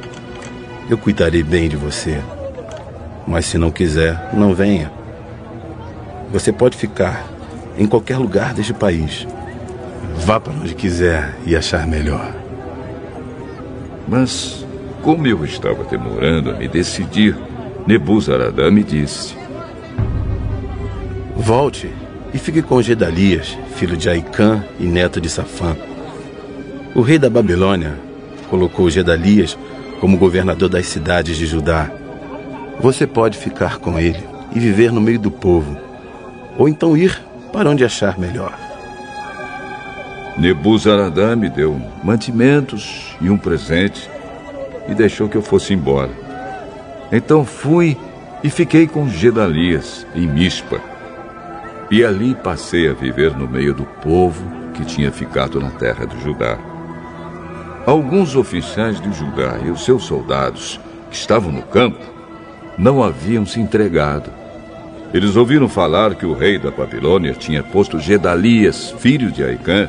Eu 0.90 0.98
cuidarei 0.98 1.42
bem 1.42 1.68
de 1.68 1.76
você. 1.76 2.20
Mas 3.26 3.46
se 3.46 3.57
não 3.57 3.70
quiser, 3.70 4.30
não 4.34 4.55
venha. 4.55 4.92
Você 6.30 6.52
pode 6.52 6.76
ficar 6.76 7.24
em 7.78 7.86
qualquer 7.86 8.18
lugar 8.18 8.52
deste 8.52 8.74
país. 8.74 9.26
Vá 10.16 10.38
para 10.38 10.52
onde 10.52 10.74
quiser 10.74 11.34
e 11.46 11.57
achar 11.57 11.86
melhor. 11.86 12.34
Mas, 14.07 14.66
como 15.00 15.26
eu 15.26 15.42
estava 15.46 15.82
demorando 15.84 16.50
a 16.50 16.55
me 16.55 16.68
decidir, 16.68 17.34
Nebuzaradã 17.86 18.70
me 18.70 18.82
disse: 18.82 19.34
Volte 21.45 21.92
e 22.32 22.38
fique 22.38 22.62
com 22.62 22.80
Gedalias, 22.80 23.59
filho 23.76 23.99
de 23.99 24.09
Aicã 24.09 24.64
e 24.80 24.84
neto 24.84 25.20
de 25.20 25.28
Safã. 25.28 25.76
O 26.95 27.03
rei 27.03 27.18
da 27.18 27.28
Babilônia 27.28 27.99
colocou 28.49 28.88
Gedalias 28.88 29.55
como 30.01 30.16
governador 30.16 30.70
das 30.70 30.86
cidades 30.86 31.36
de 31.36 31.45
Judá. 31.45 31.90
Você 32.80 33.07
pode 33.07 33.36
ficar 33.36 33.76
com 33.76 33.99
ele 33.99 34.24
e 34.55 34.59
viver 34.59 34.90
no 34.90 35.03
meio 35.03 35.18
do 35.18 35.30
povo, 35.30 35.76
ou 36.57 36.66
então 36.66 36.97
ir 36.97 37.22
para 37.53 37.68
onde 37.68 37.84
achar 37.84 38.18
melhor. 38.18 38.59
Nebuzaradã 40.38 41.36
me 41.36 41.51
deu 41.51 41.78
mantimentos 42.03 43.14
e 43.20 43.28
um 43.28 43.36
presente 43.36 44.09
e 44.88 44.95
deixou 44.95 45.28
que 45.28 45.36
eu 45.36 45.42
fosse 45.42 45.74
embora. 45.74 46.11
Então 47.12 47.45
fui 47.45 47.99
e 48.42 48.49
fiquei 48.49 48.86
com 48.86 49.07
Gedalias 49.11 50.07
em 50.14 50.26
Mispa. 50.26 50.93
E 51.91 52.05
ali 52.05 52.35
passei 52.35 52.89
a 52.89 52.93
viver 52.93 53.37
no 53.37 53.47
meio 53.47 53.74
do 53.74 53.85
povo 53.85 54.43
que 54.72 54.85
tinha 54.85 55.12
ficado 55.12 55.61
na 55.61 55.70
terra 55.70 56.07
de 56.07 56.18
Judá. 56.20 56.59
Alguns 57.87 58.35
oficiais 58.35 59.01
de 59.01 59.12
Judá 59.12 59.59
e 59.64 59.70
os 59.70 59.85
seus 59.85 60.05
soldados 60.05 60.80
que 61.11 61.16
estavam 61.16 61.53
no 61.53 61.62
campo 61.62 62.01
não 62.78 63.03
haviam 63.03 63.45
se 63.45 63.61
entregado. 63.61 64.30
Eles 65.12 65.37
ouviram 65.37 65.68
falar 65.68 66.14
que 66.14 66.26
o 66.26 66.32
rei 66.32 66.59
da 66.59 66.70
Babilônia 66.70 67.35
tinha 67.35 67.62
posto 67.62 68.01
Gedalias, 68.01 68.91
filho 68.99 69.30
de 69.30 69.45
Aicã, 69.45 69.89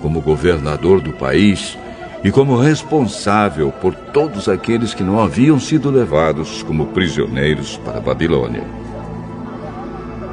como 0.00 0.20
governador 0.20 1.00
do 1.00 1.12
país 1.12 1.76
e 2.22 2.30
como 2.30 2.56
responsável 2.56 3.72
por 3.72 3.94
todos 3.94 4.48
aqueles 4.48 4.94
que 4.94 5.02
não 5.02 5.20
haviam 5.20 5.58
sido 5.58 5.90
levados 5.90 6.62
como 6.62 6.86
prisioneiros 6.86 7.78
para 7.78 7.98
a 7.98 8.00
Babilônia. 8.00 8.79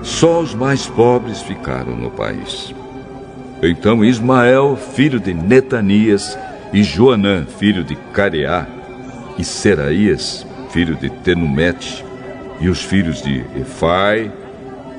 Só 0.08 0.40
os 0.40 0.56
mais 0.56 0.88
pobres 0.88 1.42
ficaram 1.42 1.94
no 1.94 2.10
país. 2.10 2.74
Então 3.62 4.06
Ismael, 4.06 4.78
filho 4.78 5.20
de 5.20 5.34
Netanias, 5.34 6.40
e 6.72 6.82
Joanã, 6.82 7.46
filho 7.46 7.84
de 7.84 7.96
Careá, 8.14 8.66
e 9.38 9.44
Seraías, 9.44 10.48
filho 10.70 10.96
de 10.96 11.10
Tenumete, 11.10 12.06
e 12.62 12.70
os 12.70 12.82
filhos 12.82 13.22
de 13.22 13.44
Efai, 13.60 14.32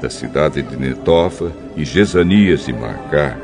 da 0.00 0.10
cidade 0.10 0.62
de 0.62 0.76
Netofa, 0.76 1.52
e 1.74 1.86
Jezanias 1.86 2.66
de 2.66 2.74
Marcá, 2.74 3.34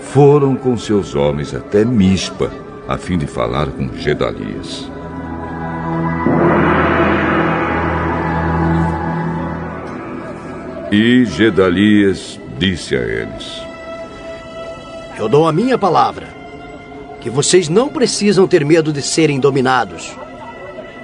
foram 0.00 0.56
com 0.56 0.76
seus 0.76 1.14
homens 1.14 1.54
até 1.54 1.84
Mispa, 1.84 2.50
a 2.88 2.98
fim 2.98 3.16
de 3.16 3.26
falar 3.28 3.68
com 3.68 3.96
Gedalias. 3.96 4.90
E 10.90 11.24
Gedalias 11.24 12.38
disse 12.58 12.94
a 12.94 13.00
eles: 13.00 13.60
Eu 15.18 15.28
dou 15.28 15.48
a 15.48 15.52
minha 15.52 15.76
palavra 15.76 16.28
que 17.20 17.28
vocês 17.28 17.68
não 17.68 17.88
precisam 17.88 18.46
ter 18.46 18.64
medo 18.64 18.92
de 18.92 19.02
serem 19.02 19.40
dominados 19.40 20.16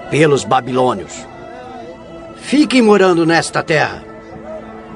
pelos 0.09 0.45
babilônios. 0.45 1.27
Fiquem 2.37 2.81
morando 2.81 3.27
nesta 3.27 3.63
terra. 3.63 4.05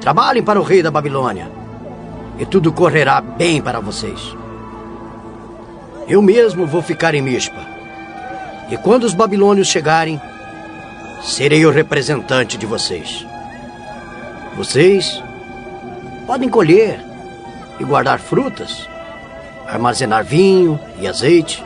Trabalhem 0.00 0.42
para 0.42 0.60
o 0.60 0.62
rei 0.62 0.82
da 0.82 0.90
Babilônia 0.90 1.50
e 2.38 2.46
tudo 2.46 2.72
correrá 2.72 3.20
bem 3.20 3.60
para 3.60 3.80
vocês. 3.80 4.36
Eu 6.06 6.22
mesmo 6.22 6.64
vou 6.64 6.80
ficar 6.80 7.12
em 7.14 7.22
Mispa. 7.22 7.66
E 8.70 8.76
quando 8.76 9.02
os 9.02 9.14
babilônios 9.14 9.66
chegarem, 9.66 10.20
serei 11.22 11.66
o 11.66 11.70
representante 11.70 12.56
de 12.56 12.66
vocês. 12.66 13.26
Vocês 14.56 15.22
podem 16.26 16.48
colher 16.48 16.98
e 17.78 17.84
guardar 17.84 18.18
frutas, 18.18 18.88
armazenar 19.66 20.24
vinho 20.24 20.80
e 20.98 21.06
azeite 21.06 21.62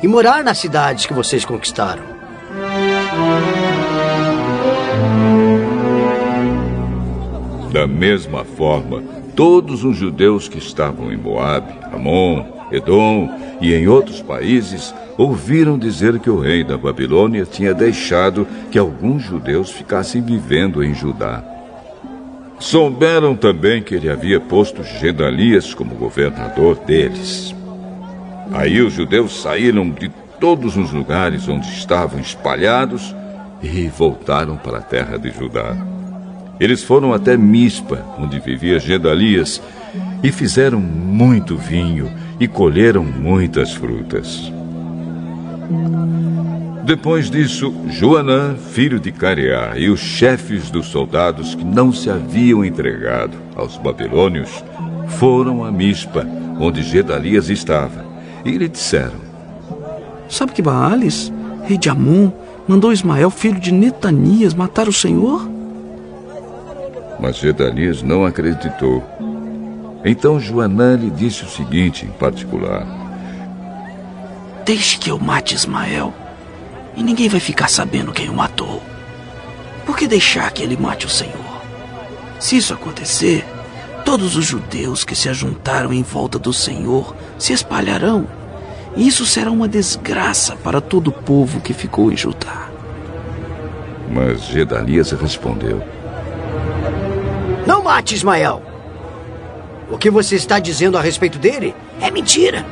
e 0.00 0.06
morar 0.06 0.44
nas 0.44 0.58
cidades 0.58 1.04
que 1.04 1.12
vocês 1.12 1.44
conquistaram. 1.44 2.04
Da 7.72 7.88
mesma 7.88 8.44
forma, 8.44 9.02
todos 9.34 9.82
os 9.82 9.96
judeus 9.96 10.48
que 10.48 10.58
estavam 10.58 11.12
em 11.12 11.16
Moabe, 11.16 11.74
Amon, 11.92 12.44
Edom 12.70 13.28
e 13.60 13.74
em 13.74 13.88
outros 13.88 14.22
países 14.22 14.94
ouviram 15.18 15.76
dizer 15.76 16.20
que 16.20 16.30
o 16.30 16.38
rei 16.38 16.62
da 16.62 16.78
Babilônia 16.78 17.44
tinha 17.44 17.74
deixado 17.74 18.46
que 18.70 18.78
alguns 18.78 19.24
judeus 19.24 19.72
ficassem 19.72 20.22
vivendo 20.22 20.84
em 20.84 20.94
Judá. 20.94 21.55
Souberam 22.58 23.36
também 23.36 23.82
que 23.82 23.94
ele 23.94 24.10
havia 24.10 24.40
posto 24.40 24.82
Gedalias 24.82 25.74
como 25.74 25.94
governador 25.94 26.76
deles. 26.76 27.54
Aí 28.52 28.80
os 28.80 28.92
judeus 28.92 29.40
saíram 29.40 29.90
de 29.90 30.08
todos 30.40 30.76
os 30.76 30.92
lugares 30.92 31.48
onde 31.48 31.66
estavam 31.68 32.20
espalhados 32.20 33.14
e 33.62 33.88
voltaram 33.88 34.56
para 34.56 34.78
a 34.78 34.82
terra 34.82 35.18
de 35.18 35.30
Judá. 35.30 35.76
Eles 36.58 36.82
foram 36.82 37.12
até 37.12 37.36
Mispa, 37.36 38.04
onde 38.18 38.40
vivia 38.40 38.78
Gedalias, 38.78 39.60
e 40.22 40.32
fizeram 40.32 40.80
muito 40.80 41.56
vinho 41.56 42.10
e 42.40 42.48
colheram 42.48 43.04
muitas 43.04 43.74
frutas. 43.74 44.50
Depois 46.86 47.28
disso, 47.28 47.74
Joanã, 47.88 48.54
filho 48.54 49.00
de 49.00 49.10
Careá, 49.10 49.76
e 49.76 49.90
os 49.90 49.98
chefes 49.98 50.70
dos 50.70 50.86
soldados 50.86 51.52
que 51.52 51.64
não 51.64 51.92
se 51.92 52.08
haviam 52.08 52.64
entregado 52.64 53.36
aos 53.56 53.76
babilônios 53.76 54.62
foram 55.18 55.64
a 55.64 55.72
Mispa, 55.72 56.24
onde 56.60 56.84
Gedalias 56.84 57.50
estava, 57.50 58.06
e 58.44 58.52
lhe 58.52 58.68
disseram: 58.68 59.18
Sabe 60.28 60.52
que 60.52 60.62
Baales, 60.62 61.32
rei 61.64 61.76
de 61.76 61.90
Amon, 61.90 62.30
mandou 62.68 62.92
Ismael, 62.92 63.30
filho 63.30 63.58
de 63.58 63.72
Netanias, 63.72 64.54
matar 64.54 64.86
o 64.86 64.92
Senhor? 64.92 65.44
Mas 67.18 67.38
Gedalias 67.38 68.00
não 68.00 68.24
acreditou. 68.24 69.02
Então 70.04 70.38
Joanã 70.38 70.94
lhe 70.94 71.10
disse 71.10 71.42
o 71.42 71.48
seguinte 71.48 72.06
em 72.06 72.10
particular: 72.10 72.86
Deixe 74.64 74.96
que 74.98 75.10
eu 75.10 75.18
mate 75.18 75.56
Ismael, 75.56 76.14
e 76.96 77.02
ninguém 77.02 77.28
vai 77.28 77.40
ficar 77.40 77.68
sabendo 77.68 78.12
quem 78.12 78.28
o 78.28 78.34
matou. 78.34 78.82
Por 79.84 79.96
que 79.96 80.08
deixar 80.08 80.50
que 80.50 80.62
ele 80.62 80.76
mate 80.76 81.06
o 81.06 81.10
Senhor? 81.10 81.62
Se 82.40 82.56
isso 82.56 82.72
acontecer, 82.74 83.44
todos 84.04 84.36
os 84.36 84.44
judeus 84.44 85.04
que 85.04 85.14
se 85.14 85.28
ajuntaram 85.28 85.92
em 85.92 86.02
volta 86.02 86.38
do 86.38 86.52
Senhor 86.52 87.14
se 87.38 87.52
espalharão, 87.52 88.26
e 88.96 89.06
isso 89.06 89.26
será 89.26 89.50
uma 89.50 89.68
desgraça 89.68 90.56
para 90.56 90.80
todo 90.80 91.08
o 91.08 91.12
povo 91.12 91.60
que 91.60 91.74
ficou 91.74 92.10
em 92.10 92.16
Judá. 92.16 92.70
Mas 94.10 94.44
Gedalias 94.46 95.10
respondeu: 95.12 95.82
Não 97.66 97.82
mate 97.82 98.14
Ismael. 98.14 98.62
O 99.90 99.98
que 99.98 100.10
você 100.10 100.34
está 100.34 100.58
dizendo 100.58 100.96
a 100.96 101.00
respeito 101.00 101.38
dele 101.38 101.74
é 102.00 102.10
mentira. 102.10 102.64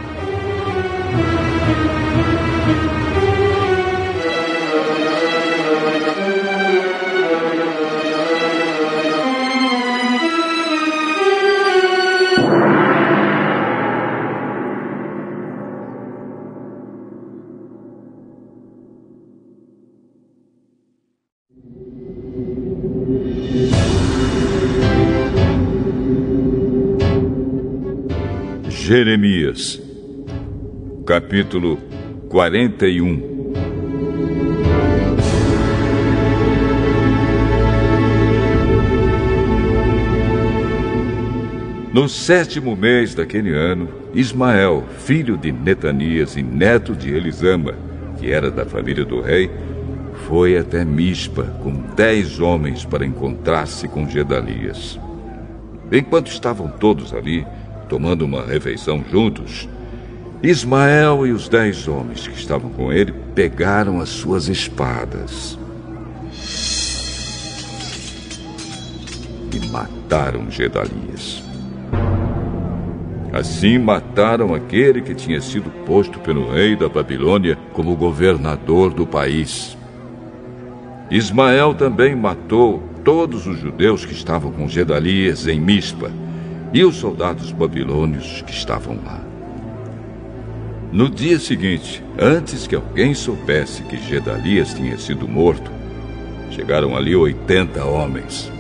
Jeremias, 28.97 29.83
capítulo 31.05 31.81
41 32.29 33.53
No 41.93 42.09
sétimo 42.09 42.77
mês 42.77 43.17
daquele 43.17 43.53
ano, 43.53 43.89
Ismael, 44.15 44.85
filho 45.01 45.37
de 45.37 45.51
Netanias 45.51 46.37
e 46.37 46.43
neto 46.45 46.95
de 46.95 47.13
Elisama, 47.13 47.75
que 48.21 48.31
era 48.31 48.49
da 48.49 48.65
família 48.65 49.05
do 49.05 49.21
rei, 49.21 49.51
foi 50.29 50.57
até 50.57 50.85
Mispa 50.85 51.43
com 51.65 51.73
dez 51.97 52.39
homens 52.39 52.85
para 52.85 53.05
encontrar-se 53.05 53.89
com 53.89 54.09
Gedalias. 54.09 55.01
Enquanto 55.91 56.29
estavam 56.29 56.69
todos 56.69 57.13
ali, 57.13 57.45
tomando 57.89 58.23
uma 58.25 58.45
refeição 58.45 59.05
juntos, 59.11 59.69
Ismael 60.43 61.27
e 61.27 61.33
os 61.33 61.49
dez 61.49 61.89
homens 61.89 62.27
que 62.27 62.39
estavam 62.39 62.71
com 62.71 62.93
ele 62.93 63.13
pegaram 63.35 64.01
as 64.01 64.11
suas 64.11 64.49
espadas 64.49 65.59
e 69.53 69.67
mataram 69.69 70.51
Gedalias. 70.51 71.43
Assim 73.33 73.79
mataram 73.79 74.55
aquele 74.55 75.01
que 75.01 75.15
tinha 75.15 75.41
sido 75.41 75.71
posto 75.87 76.21
pelo 76.21 76.53
rei 76.53 76.77
da 76.77 76.89
Babilônia 76.89 77.59
como 77.73 77.97
governador 77.97 78.93
do 78.93 79.07
país. 79.07 79.77
Ismael 81.11 81.75
também 81.75 82.15
matou 82.15 82.83
todos 83.03 83.47
os 83.47 83.59
judeus 83.59 84.05
que 84.05 84.13
estavam 84.13 84.53
com 84.53 84.69
Gedalias 84.69 85.47
em 85.49 85.59
Mispa 85.59 86.11
e 86.75 86.85
os 86.85 86.97
soldados 86.97 87.53
babilônios 87.53 88.43
que 88.43 88.53
estavam 88.53 88.99
lá. 89.07 89.21
No 90.91 91.09
dia 91.09 91.39
seguinte, 91.39 92.03
antes 92.19 92.67
que 92.67 92.75
alguém 92.75 93.15
soubesse 93.15 93.85
que 93.85 93.97
Gedalias 93.97 94.75
tinha 94.75 94.99
sido 94.99 95.29
morto, 95.29 95.71
chegaram 96.51 96.97
ali 96.97 97.15
80 97.15 97.85
homens. 97.85 98.51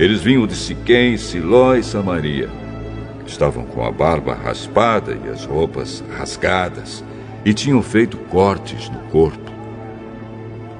Eles 0.00 0.20
vinham 0.20 0.48
de 0.48 0.56
Siquém, 0.56 1.16
Siló 1.16 1.76
e 1.76 1.82
Samaria. 1.84 2.50
Estavam 3.24 3.64
com 3.64 3.84
a 3.84 3.92
barba 3.92 4.34
raspada 4.34 5.16
e 5.24 5.28
as 5.28 5.44
roupas 5.44 6.02
rasgadas 6.16 7.04
e 7.44 7.54
tinham 7.54 7.82
feito 7.82 8.16
cortes 8.16 8.88
no 8.88 8.98
corpo. 9.10 9.52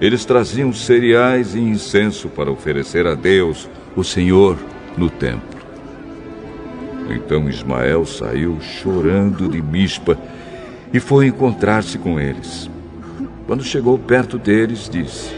Eles 0.00 0.24
traziam 0.24 0.72
cereais 0.72 1.54
e 1.54 1.60
incenso 1.60 2.28
para 2.28 2.50
oferecer 2.50 3.06
a 3.06 3.14
Deus, 3.14 3.68
o 3.94 4.02
Senhor, 4.02 4.58
no 4.96 5.08
templo. 5.08 5.53
Então 7.10 7.48
Ismael 7.48 8.06
saiu 8.06 8.58
chorando 8.60 9.48
de 9.48 9.60
Mispa 9.60 10.18
e 10.92 11.00
foi 11.00 11.26
encontrar-se 11.26 11.98
com 11.98 12.18
eles. 12.18 12.70
Quando 13.46 13.62
chegou 13.62 13.98
perto 13.98 14.38
deles, 14.38 14.88
disse: 14.88 15.34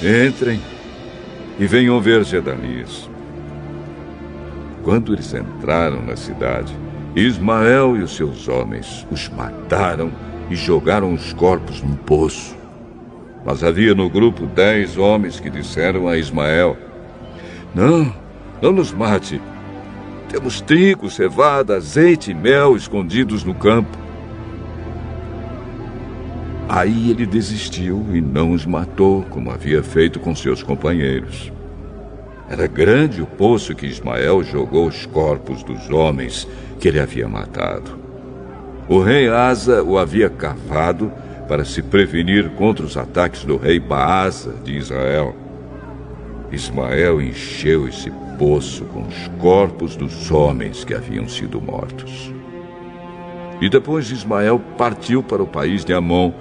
Entrem 0.00 0.60
e 1.58 1.66
venham 1.66 2.00
ver 2.00 2.24
Gedalias. 2.24 3.08
Quando 4.84 5.12
eles 5.12 5.34
entraram 5.34 6.02
na 6.02 6.16
cidade, 6.16 6.74
Ismael 7.16 7.96
e 7.96 8.02
os 8.02 8.14
seus 8.14 8.46
homens 8.46 9.06
os 9.10 9.28
mataram 9.28 10.12
e 10.48 10.54
jogaram 10.54 11.12
os 11.12 11.32
corpos 11.32 11.82
num 11.82 11.96
poço. 11.96 12.56
Mas 13.44 13.64
havia 13.64 13.94
no 13.94 14.08
grupo 14.08 14.46
dez 14.46 14.96
homens 14.96 15.40
que 15.40 15.50
disseram 15.50 16.06
a 16.06 16.16
Ismael: 16.16 16.76
Não, 17.74 18.14
não 18.62 18.72
nos 18.72 18.92
mate. 18.92 19.40
Temos 20.28 20.60
trigo, 20.60 21.10
cevada, 21.10 21.76
azeite 21.76 22.30
e 22.30 22.34
mel 22.34 22.76
escondidos 22.76 23.44
no 23.44 23.54
campo. 23.54 23.96
Aí 26.68 27.10
ele 27.10 27.24
desistiu 27.24 28.04
e 28.12 28.20
não 28.20 28.52
os 28.52 28.66
matou, 28.66 29.22
como 29.30 29.50
havia 29.50 29.82
feito 29.82 30.20
com 30.20 30.34
seus 30.34 30.62
companheiros. 30.62 31.50
Era 32.46 32.66
grande 32.66 33.22
o 33.22 33.26
poço 33.26 33.74
que 33.74 33.86
Ismael 33.86 34.44
jogou 34.44 34.86
os 34.86 35.06
corpos 35.06 35.62
dos 35.62 35.88
homens 35.88 36.46
que 36.78 36.88
ele 36.88 37.00
havia 37.00 37.26
matado. 37.26 37.98
O 38.86 39.00
rei 39.00 39.28
Asa 39.28 39.82
o 39.82 39.98
havia 39.98 40.28
cavado 40.28 41.10
para 41.48 41.64
se 41.64 41.82
prevenir 41.82 42.50
contra 42.50 42.84
os 42.84 42.98
ataques 42.98 43.44
do 43.44 43.56
rei 43.56 43.80
Baasa 43.80 44.54
de 44.62 44.76
Israel. 44.76 45.34
Ismael 46.52 47.20
encheu 47.20 47.88
esse 47.88 48.10
poço 48.38 48.84
com 48.84 49.02
os 49.02 49.28
corpos 49.38 49.96
dos 49.96 50.30
homens 50.30 50.84
que 50.84 50.94
haviam 50.94 51.28
sido 51.28 51.60
mortos. 51.60 52.32
E 53.60 53.68
depois 53.68 54.10
Ismael 54.10 54.60
partiu 54.78 55.22
para 55.22 55.42
o 55.42 55.46
país 55.46 55.84
de 55.84 55.92
Amon, 55.92 56.32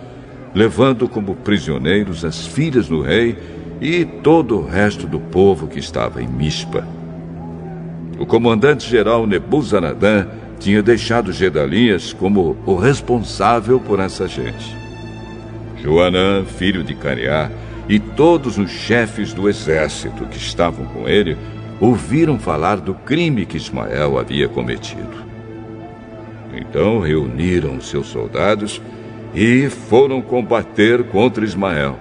levando 0.54 1.10
como 1.10 1.36
prisioneiros 1.36 2.24
as 2.24 2.45
filhas 2.45 2.88
do 2.88 3.02
rei 3.02 3.38
e 3.82 4.06
todo 4.06 4.60
o 4.60 4.66
resto 4.66 5.08
do 5.08 5.20
povo 5.20 5.68
que 5.68 5.80
estava 5.80 6.22
em 6.22 6.28
Mispa. 6.28 6.88
O 8.20 8.26
comandante-geral 8.26 9.26
Nebuzaradan 9.26 10.28
tinha 10.60 10.82
deixado 10.82 11.32
Gedalias 11.32 12.14
como 12.14 12.56
o 12.66 12.76
responsável 12.76 13.80
por 13.80 14.00
essa 14.00 14.28
gente. 14.28 14.76
Joanã, 15.82 16.43
filho 16.43 16.84
de 16.84 16.95
Cariá, 16.95 17.52
e 17.88 18.00
todos 18.00 18.58
os 18.58 18.70
chefes 18.70 19.34
do 19.34 19.48
exército 19.48 20.26
que 20.26 20.38
estavam 20.38 20.86
com 20.88 21.08
ele 21.08 21.38
ouviram 21.80 22.39
falar 22.39 22.78
do 22.78 22.93
crime 22.93 23.45
que 23.45 23.57
Ismael 23.57 24.17
havia 24.17 24.47
cometido. 24.47 25.25
Então 26.53 26.99
reuniram 26.99 27.80
seus 27.80 28.07
soldados 28.07 28.82
e 29.34 29.69
foram 29.69 30.21
combater 30.21 31.03
contra 31.05 31.45
Ismael. 31.45 31.97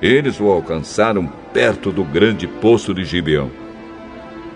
Eles 0.00 0.40
o 0.40 0.46
alcançaram 0.46 1.30
perto 1.52 1.92
do 1.92 2.02
grande 2.02 2.46
poço 2.46 2.94
de 2.94 3.04
Gibeão. 3.04 3.50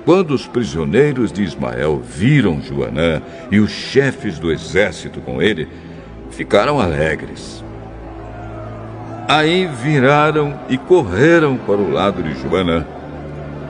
Quando 0.05 0.33
os 0.33 0.47
prisioneiros 0.47 1.33
de 1.33 1.43
Ismael 1.43 2.01
viram 2.01 2.63
Joanã 2.63 3.21
e 3.51 3.59
os 3.59 3.71
chefes 3.71 4.39
do 4.39 4.53
exército 4.53 5.21
com 5.21 5.43
ele, 5.43 5.69
ficaram 6.31 6.81
alegres. 6.81 7.65
Aí 9.29 9.67
viraram 9.67 10.59
e 10.69 10.79
correram 10.79 11.57
para 11.57 11.77
o 11.77 11.91
lado 11.91 12.23
de 12.23 12.41
Joanã. 12.41 12.87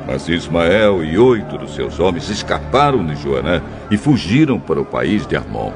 Mas 0.06 0.28
Ismael 0.28 1.04
e 1.04 1.18
oito 1.18 1.58
dos 1.58 1.74
seus 1.74 1.98
homens 1.98 2.30
escaparam 2.30 3.04
de 3.04 3.16
Joanã 3.16 3.60
e 3.90 3.96
fugiram 3.96 4.60
para 4.60 4.80
o 4.80 4.84
país 4.84 5.26
de 5.26 5.36
Amon. 5.36 5.72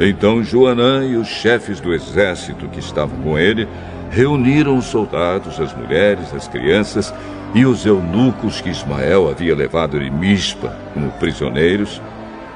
Então 0.00 0.42
Joanã 0.42 1.04
e 1.06 1.16
os 1.16 1.28
chefes 1.28 1.78
do 1.78 1.94
exército 1.94 2.66
que 2.68 2.80
estavam 2.80 3.16
com 3.20 3.38
ele 3.38 3.68
reuniram 4.10 4.76
os 4.76 4.86
soldados, 4.86 5.60
as 5.60 5.72
mulheres, 5.74 6.34
as 6.34 6.48
crianças 6.48 7.14
e 7.54 7.64
os 7.64 7.86
eunucos 7.86 8.60
que 8.60 8.68
Ismael 8.68 9.30
havia 9.30 9.54
levado 9.54 9.98
de 10.00 10.10
Mispa 10.10 10.76
como 10.92 11.10
prisioneiros, 11.12 12.02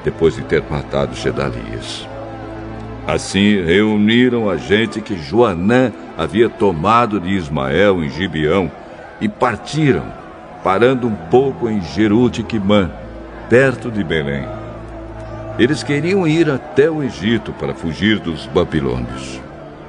depois 0.03 0.35
de 0.35 0.41
ter 0.43 0.61
matado 0.69 1.15
Gedalias. 1.15 2.05
Assim 3.07 3.63
reuniram 3.63 4.49
a 4.49 4.57
gente 4.57 4.99
que 4.99 5.17
Joanã 5.17 5.91
havia 6.17 6.49
tomado 6.49 7.19
de 7.19 7.29
Ismael 7.29 8.03
em 8.03 8.09
Gibeão 8.09 8.69
e 9.21 9.27
partiram, 9.27 10.05
parando 10.63 11.07
um 11.07 11.15
pouco 11.15 11.69
em 11.69 11.81
Jerutiquimã, 11.81 12.89
perto 13.49 13.91
de 13.91 14.03
Belém. 14.03 14.45
Eles 15.57 15.83
queriam 15.83 16.25
ir 16.25 16.49
até 16.49 16.89
o 16.89 17.03
Egito 17.03 17.51
para 17.53 17.73
fugir 17.73 18.19
dos 18.19 18.45
babilônios. 18.45 19.41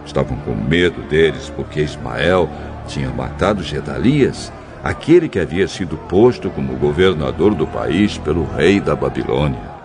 Estavam 0.04 0.36
com 0.38 0.54
medo 0.54 1.02
deles 1.02 1.52
porque 1.54 1.80
Ismael 1.80 2.48
tinha 2.88 3.08
matado 3.10 3.62
Gedalias, 3.62 4.52
aquele 4.82 5.28
que 5.28 5.38
havia 5.38 5.68
sido 5.68 5.96
posto 5.96 6.50
como 6.50 6.76
governador 6.76 7.54
do 7.54 7.66
país 7.66 8.18
pelo 8.18 8.44
rei 8.44 8.80
da 8.80 8.96
Babilônia. 8.96 9.79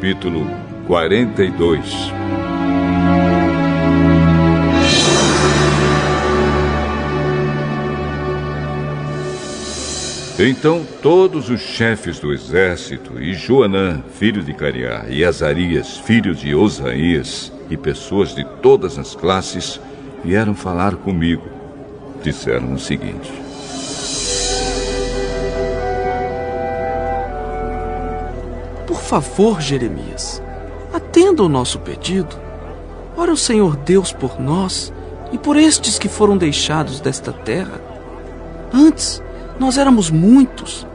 Capítulo 0.00 0.46
42. 0.86 1.84
Então 10.38 10.86
todos 11.02 11.50
os 11.50 11.60
chefes 11.60 12.18
do 12.18 12.32
exército, 12.32 13.20
e 13.20 13.34
Joanã, 13.34 14.02
filho 14.14 14.42
de 14.42 14.54
Cariá, 14.54 15.04
e 15.06 15.22
Azarias, 15.22 15.98
filho 15.98 16.34
de 16.34 16.54
Osaías, 16.54 17.52
e 17.68 17.76
pessoas 17.76 18.34
de 18.34 18.42
todas 18.62 18.98
as 18.98 19.14
classes, 19.14 19.78
vieram 20.24 20.54
falar 20.54 20.96
comigo. 20.96 21.44
Disseram 22.22 22.72
o 22.72 22.78
seguinte: 22.78 23.30
favor, 29.10 29.60
Jeremias, 29.60 30.40
atenda 30.94 31.42
o 31.42 31.48
nosso 31.48 31.80
pedido. 31.80 32.36
Ora 33.16 33.32
o 33.32 33.36
Senhor 33.36 33.74
Deus 33.74 34.12
por 34.12 34.40
nós 34.40 34.92
e 35.32 35.36
por 35.36 35.56
estes 35.56 35.98
que 35.98 36.08
foram 36.08 36.36
deixados 36.36 37.00
desta 37.00 37.32
terra. 37.32 37.80
Antes, 38.72 39.20
nós 39.58 39.76
éramos 39.78 40.12
muitos, 40.12 40.86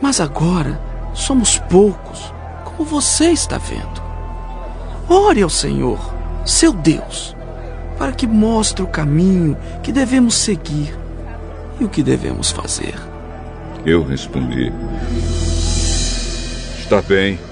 mas 0.00 0.20
agora 0.20 0.80
somos 1.14 1.56
poucos, 1.56 2.34
como 2.64 2.84
você 2.84 3.30
está 3.30 3.58
vendo. 3.58 4.02
Ore 5.08 5.40
ao 5.40 5.48
Senhor, 5.48 6.00
seu 6.44 6.72
Deus, 6.72 7.36
para 7.96 8.10
que 8.10 8.26
mostre 8.26 8.82
o 8.82 8.88
caminho 8.88 9.56
que 9.84 9.92
devemos 9.92 10.34
seguir 10.34 10.98
e 11.78 11.84
o 11.84 11.88
que 11.88 12.02
devemos 12.02 12.50
fazer. 12.50 12.96
Eu 13.86 14.04
respondi: 14.04 14.72
Está 16.80 17.00
bem. 17.00 17.51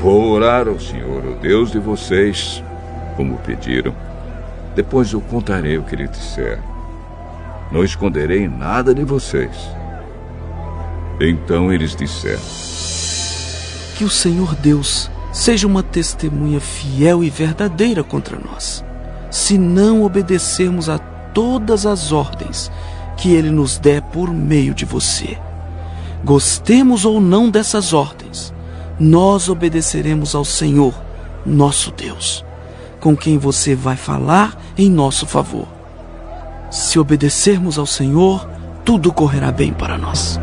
Vou 0.00 0.30
orar 0.30 0.66
ao 0.66 0.80
Senhor, 0.80 1.22
o 1.26 1.34
Deus 1.34 1.70
de 1.70 1.78
vocês, 1.78 2.64
como 3.18 3.36
pediram. 3.36 3.94
Depois 4.74 5.12
eu 5.12 5.20
contarei 5.20 5.76
o 5.76 5.82
que 5.82 5.94
ele 5.94 6.08
disser. 6.08 6.58
Não 7.70 7.84
esconderei 7.84 8.48
nada 8.48 8.94
de 8.94 9.04
vocês. 9.04 9.54
Então 11.20 11.70
eles 11.70 11.94
disseram: 11.94 12.40
Que 13.94 14.02
o 14.02 14.08
Senhor 14.08 14.54
Deus 14.54 15.10
seja 15.34 15.66
uma 15.66 15.82
testemunha 15.82 16.60
fiel 16.60 17.22
e 17.22 17.28
verdadeira 17.28 18.02
contra 18.02 18.38
nós, 18.38 18.82
se 19.30 19.58
não 19.58 20.02
obedecermos 20.02 20.88
a 20.88 20.98
todas 20.98 21.84
as 21.84 22.10
ordens 22.10 22.72
que 23.18 23.34
Ele 23.34 23.50
nos 23.50 23.76
der 23.76 24.00
por 24.00 24.32
meio 24.32 24.72
de 24.72 24.86
você. 24.86 25.36
Gostemos 26.24 27.04
ou 27.04 27.20
não 27.20 27.50
dessas 27.50 27.92
ordens, 27.92 28.49
nós 29.00 29.48
obedeceremos 29.48 30.34
ao 30.34 30.44
Senhor, 30.44 30.94
nosso 31.46 31.90
Deus, 31.90 32.44
com 33.00 33.16
quem 33.16 33.38
você 33.38 33.74
vai 33.74 33.96
falar 33.96 34.54
em 34.76 34.90
nosso 34.90 35.26
favor. 35.26 35.66
Se 36.70 36.98
obedecermos 36.98 37.78
ao 37.78 37.86
Senhor, 37.86 38.46
tudo 38.84 39.10
correrá 39.10 39.50
bem 39.50 39.72
para 39.72 39.96
nós. 39.96 40.38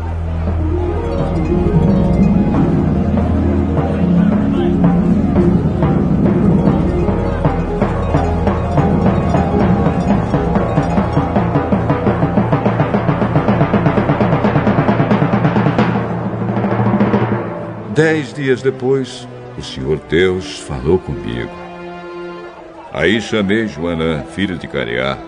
Dez 17.98 18.32
dias 18.32 18.62
depois, 18.62 19.26
o 19.58 19.60
Senhor 19.60 19.98
Deus 20.08 20.60
falou 20.60 21.00
comigo. 21.00 21.50
Aí 22.92 23.20
chamei 23.20 23.66
Joanã, 23.66 24.22
filho 24.22 24.56
de 24.56 24.68
Cariá, 24.68 25.18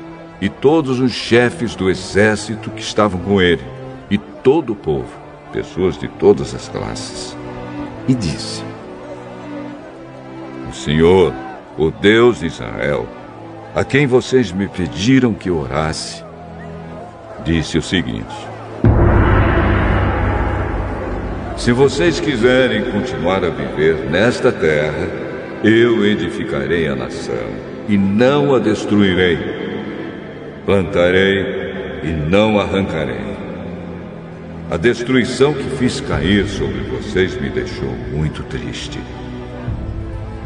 e 0.40 0.48
todos 0.48 1.00
os 1.00 1.10
chefes 1.10 1.74
do 1.74 1.90
exército 1.90 2.70
que 2.70 2.80
estavam 2.80 3.20
com 3.22 3.42
ele, 3.42 3.64
e 4.08 4.16
todo 4.16 4.72
o 4.72 4.76
povo, 4.76 5.10
pessoas 5.52 5.98
de 5.98 6.06
todas 6.06 6.54
as 6.54 6.68
classes. 6.68 7.36
E 8.06 8.14
disse: 8.14 8.62
O 10.70 10.72
Senhor, 10.72 11.34
o 11.76 11.90
Deus 11.90 12.38
de 12.38 12.46
Israel, 12.46 13.04
a 13.74 13.82
quem 13.82 14.06
vocês 14.06 14.52
me 14.52 14.68
pediram 14.68 15.34
que 15.34 15.50
orasse, 15.50 16.22
disse 17.44 17.76
o 17.76 17.82
seguinte: 17.82 18.49
Se 21.60 21.72
vocês 21.72 22.18
quiserem 22.18 22.90
continuar 22.90 23.44
a 23.44 23.50
viver 23.50 23.94
nesta 24.10 24.50
terra, 24.50 25.08
eu 25.62 26.06
edificarei 26.06 26.88
a 26.88 26.96
nação 26.96 27.34
e 27.86 27.98
não 27.98 28.54
a 28.54 28.58
destruirei 28.58 29.60
plantarei 30.64 32.00
e 32.02 32.06
não 32.06 32.58
arrancarei. 32.58 33.30
A 34.70 34.76
destruição 34.76 35.52
que 35.52 35.64
fiz 35.76 36.00
cair 36.00 36.46
sobre 36.46 36.80
vocês 36.82 37.38
me 37.40 37.50
deixou 37.50 37.92
muito 38.12 38.42
triste. 38.44 39.00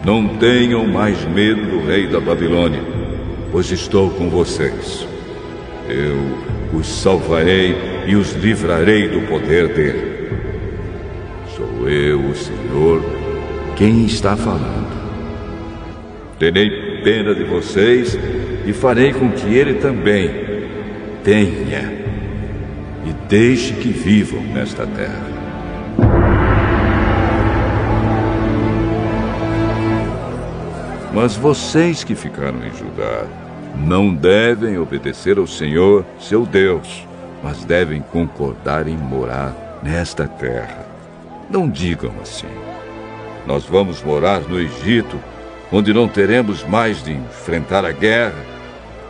Não 0.04 0.26
tenham 0.38 0.86
mais 0.86 1.24
medo 1.26 1.62
do 1.62 1.86
rei 1.86 2.08
da 2.08 2.18
Babilônia, 2.18 2.82
pois 3.52 3.70
estou 3.70 4.10
com 4.10 4.30
vocês. 4.30 5.06
Eu 5.88 6.76
os 6.76 6.88
salvarei 6.88 7.76
e 8.06 8.16
os 8.16 8.32
livrarei 8.32 9.08
do 9.08 9.20
poder 9.28 9.68
dele. 9.68 10.13
Eu, 11.88 12.20
o 12.20 12.34
Senhor, 12.34 13.02
quem 13.76 14.04
está 14.06 14.36
falando. 14.36 14.92
Terei 16.38 17.02
pena 17.02 17.34
de 17.34 17.44
vocês 17.44 18.18
e 18.66 18.72
farei 18.72 19.12
com 19.12 19.30
que 19.30 19.54
ele 19.54 19.74
também 19.74 20.30
tenha 21.22 21.92
e 23.04 23.12
deixe 23.28 23.74
que 23.74 23.88
vivam 23.88 24.42
nesta 24.42 24.86
terra. 24.86 25.34
Mas 31.12 31.36
vocês 31.36 32.02
que 32.02 32.14
ficaram 32.14 32.58
em 32.64 32.76
Judá 32.76 33.24
não 33.76 34.12
devem 34.12 34.78
obedecer 34.78 35.38
ao 35.38 35.46
Senhor, 35.46 36.04
seu 36.18 36.44
Deus, 36.44 37.06
mas 37.42 37.64
devem 37.64 38.00
concordar 38.00 38.88
em 38.88 38.96
morar 38.96 39.80
nesta 39.82 40.26
terra. 40.26 40.83
Não 41.54 41.70
digam 41.70 42.12
assim. 42.20 42.48
Nós 43.46 43.64
vamos 43.64 44.02
morar 44.02 44.40
no 44.40 44.58
Egito, 44.58 45.20
onde 45.70 45.92
não 45.92 46.08
teremos 46.08 46.64
mais 46.64 47.00
de 47.00 47.12
enfrentar 47.12 47.84
a 47.84 47.92
guerra 47.92 48.34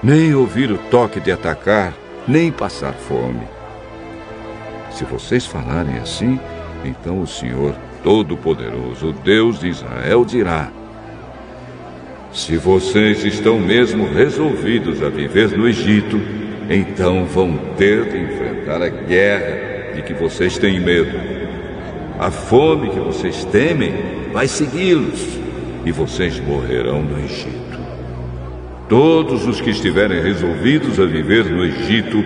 nem 0.03 0.35
ouvir 0.35 0.71
o 0.71 0.77
toque 0.77 1.19
de 1.19 1.33
atacar, 1.33 1.95
nem 2.29 2.53
passar 2.53 2.93
fome. 2.93 3.49
Se 4.91 5.05
vocês 5.05 5.47
falarem 5.47 5.97
assim, 5.97 6.39
então 6.85 7.23
o 7.23 7.27
Senhor 7.27 7.75
Todo-Poderoso, 8.03 9.09
o 9.09 9.13
Deus 9.15 9.61
de 9.61 9.69
Israel, 9.69 10.27
dirá: 10.27 10.71
Se 12.31 12.59
vocês 12.59 13.25
estão 13.25 13.59
mesmo 13.59 14.07
resolvidos 14.07 15.03
a 15.03 15.09
viver 15.09 15.57
no 15.57 15.67
Egito, 15.67 16.21
então 16.69 17.25
vão 17.25 17.57
ter 17.79 18.05
de 18.05 18.19
enfrentar 18.19 18.83
a 18.83 18.91
guerra 18.91 19.95
de 19.95 20.03
que 20.03 20.13
vocês 20.13 20.59
têm 20.59 20.79
medo. 20.79 21.34
A 22.19 22.31
fome 22.31 22.91
que 22.91 23.01
vocês 23.01 23.45
temem 23.47 23.93
vai 24.33 24.47
segui-los 24.47 25.39
e 25.85 25.91
vocês 25.91 26.39
morrerão 26.41 27.03
no 27.03 27.19
Egito. 27.19 27.79
Todos 28.89 29.47
os 29.47 29.61
que 29.61 29.71
estiverem 29.71 30.23
resolvidos 30.23 31.01
a 31.01 31.05
viver 31.05 31.45
no 31.47 31.65
Egito 31.65 32.25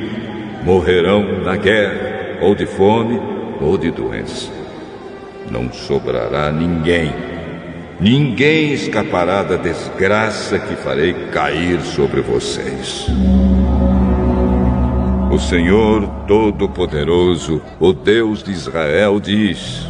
morrerão 0.62 1.43
na 1.43 1.57
guerra, 1.57 2.39
ou 2.43 2.55
de 2.55 2.66
fome, 2.66 3.18
ou 3.61 3.78
de 3.78 3.91
doença. 3.91 4.51
Não 5.51 5.72
sobrará 5.72 6.53
ninguém. 6.53 7.12
Ninguém 7.99 8.72
escapará 8.74 9.43
da 9.43 9.57
desgraça 9.57 10.59
que 10.59 10.76
farei 10.76 11.14
cair 11.32 11.80
sobre 11.80 12.20
vocês. 12.20 13.07
O 15.39 15.41
Senhor 15.41 16.05
Todo-Poderoso, 16.26 17.62
o 17.78 17.93
Deus 17.93 18.43
de 18.43 18.51
Israel, 18.51 19.20
diz: 19.20 19.89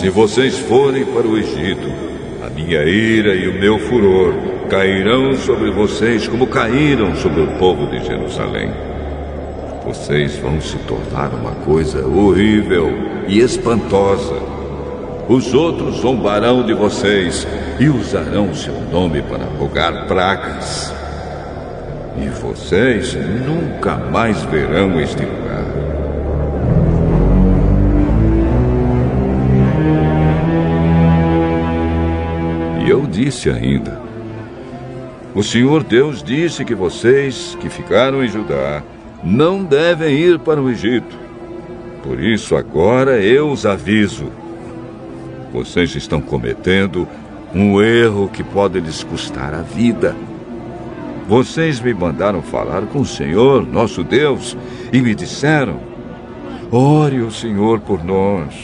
Se 0.00 0.08
vocês 0.08 0.58
forem 0.60 1.04
para 1.04 1.28
o 1.28 1.36
Egito, 1.36 1.86
a 2.42 2.48
minha 2.48 2.82
ira 2.84 3.34
e 3.34 3.46
o 3.46 3.60
meu 3.60 3.78
furor 3.78 4.32
cairão 4.70 5.36
sobre 5.36 5.70
vocês 5.70 6.26
como 6.26 6.46
caíram 6.46 7.14
sobre 7.14 7.42
o 7.42 7.58
povo 7.58 7.86
de 7.88 8.02
Jerusalém. 8.06 8.70
Vocês 9.84 10.38
vão 10.38 10.58
se 10.62 10.78
tornar 10.78 11.34
uma 11.34 11.52
coisa 11.56 12.06
horrível 12.06 12.90
e 13.28 13.40
espantosa. 13.40 14.55
Os 15.28 15.52
outros 15.52 15.96
zombarão 15.96 16.64
de 16.64 16.72
vocês 16.72 17.44
e 17.80 17.88
usarão 17.88 18.54
seu 18.54 18.80
nome 18.92 19.22
para 19.22 19.44
rogar 19.44 20.06
pragas. 20.06 20.94
E 22.16 22.28
vocês 22.28 23.14
nunca 23.14 23.96
mais 23.96 24.40
verão 24.44 25.00
este 25.00 25.24
lugar. 25.24 25.64
E 32.86 32.88
eu 32.88 33.04
disse 33.04 33.50
ainda: 33.50 34.00
O 35.34 35.42
Senhor 35.42 35.82
Deus 35.82 36.22
disse 36.22 36.64
que 36.64 36.74
vocês 36.74 37.58
que 37.60 37.68
ficaram 37.68 38.24
em 38.24 38.28
Judá 38.28 38.80
não 39.24 39.64
devem 39.64 40.16
ir 40.16 40.38
para 40.38 40.62
o 40.62 40.70
Egito. 40.70 41.18
Por 42.04 42.22
isso 42.22 42.54
agora 42.54 43.18
eu 43.18 43.50
os 43.50 43.66
aviso 43.66 44.30
vocês 45.52 45.94
estão 45.94 46.20
cometendo 46.20 47.06
um 47.54 47.80
erro 47.80 48.28
que 48.28 48.42
pode 48.42 48.80
lhes 48.80 49.02
custar 49.02 49.54
a 49.54 49.62
vida. 49.62 50.14
Vocês 51.28 51.80
me 51.80 51.92
mandaram 51.92 52.42
falar 52.42 52.82
com 52.82 53.00
o 53.00 53.06
Senhor, 53.06 53.66
nosso 53.66 54.04
Deus, 54.04 54.56
e 54.92 55.00
me 55.00 55.14
disseram: 55.14 55.80
Ore 56.70 57.20
o 57.20 57.30
Senhor 57.30 57.80
por 57.80 58.04
nós. 58.04 58.54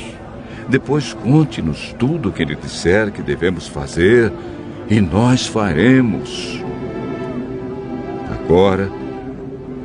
Depois 0.69 1.13
conte-nos 1.13 1.95
tudo 1.99 2.29
o 2.29 2.33
que 2.33 2.43
ele 2.43 2.55
disser 2.55 3.11
que 3.11 3.23
devemos 3.23 3.67
fazer, 3.67 4.33
e 4.89 5.01
nós 5.01 5.47
faremos. 5.47 6.63
Agora, 8.31 8.91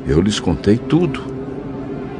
eu 0.06 0.20
lhes 0.20 0.38
contei 0.38 0.76
tudo. 0.76 1.27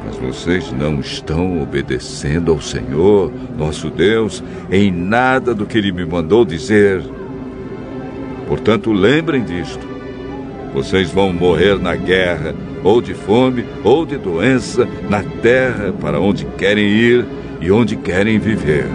Mas 0.09 0.17
vocês 0.17 0.71
não 0.71 0.99
estão 0.99 1.61
obedecendo 1.61 2.51
ao 2.51 2.59
Senhor, 2.59 3.31
nosso 3.55 3.91
Deus, 3.91 4.43
em 4.71 4.91
nada 4.91 5.53
do 5.53 5.67
que 5.67 5.77
ele 5.77 5.91
me 5.91 6.03
mandou 6.03 6.43
dizer. 6.43 7.03
Portanto, 8.47 8.91
lembrem 8.91 9.43
disto. 9.43 9.87
Vocês 10.73 11.11
vão 11.11 11.31
morrer 11.31 11.77
na 11.79 11.95
guerra, 11.95 12.55
ou 12.83 13.01
de 13.01 13.13
fome, 13.13 13.65
ou 13.83 14.03
de 14.03 14.17
doença, 14.17 14.87
na 15.07 15.21
terra 15.21 15.93
para 16.01 16.19
onde 16.19 16.45
querem 16.57 16.85
ir 16.85 17.25
e 17.61 17.71
onde 17.71 17.95
querem 17.95 18.39
viver. 18.39 18.87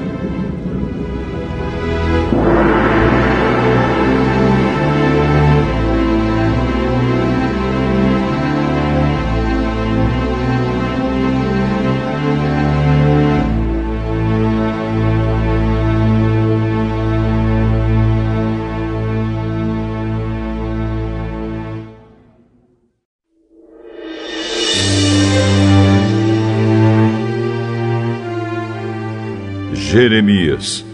Jeremias, 30.04 30.84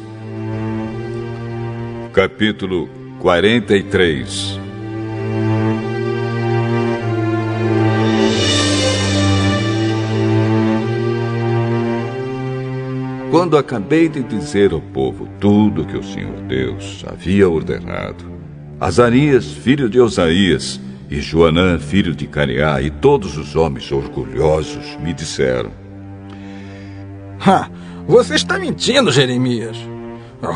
capítulo 2.12 2.88
43 3.18 4.60
Quando 13.32 13.58
acabei 13.58 14.08
de 14.08 14.22
dizer 14.22 14.72
ao 14.72 14.80
povo 14.80 15.28
tudo 15.40 15.84
que 15.84 15.96
o 15.96 16.04
Senhor 16.04 16.40
Deus 16.42 17.04
havia 17.04 17.48
ordenado, 17.48 18.24
Azarias, 18.78 19.50
filho 19.50 19.90
de 19.90 19.98
Osaías, 20.00 20.80
e 21.10 21.20
Joanã, 21.20 21.80
filho 21.80 22.14
de 22.14 22.28
Cariá, 22.28 22.80
e 22.80 22.90
todos 22.90 23.36
os 23.36 23.56
homens 23.56 23.90
orgulhosos 23.90 24.96
me 25.02 25.12
disseram: 25.12 25.72
Ha! 27.44 27.68
Você 28.10 28.34
está 28.34 28.58
mentindo, 28.58 29.12
Jeremias. 29.12 29.76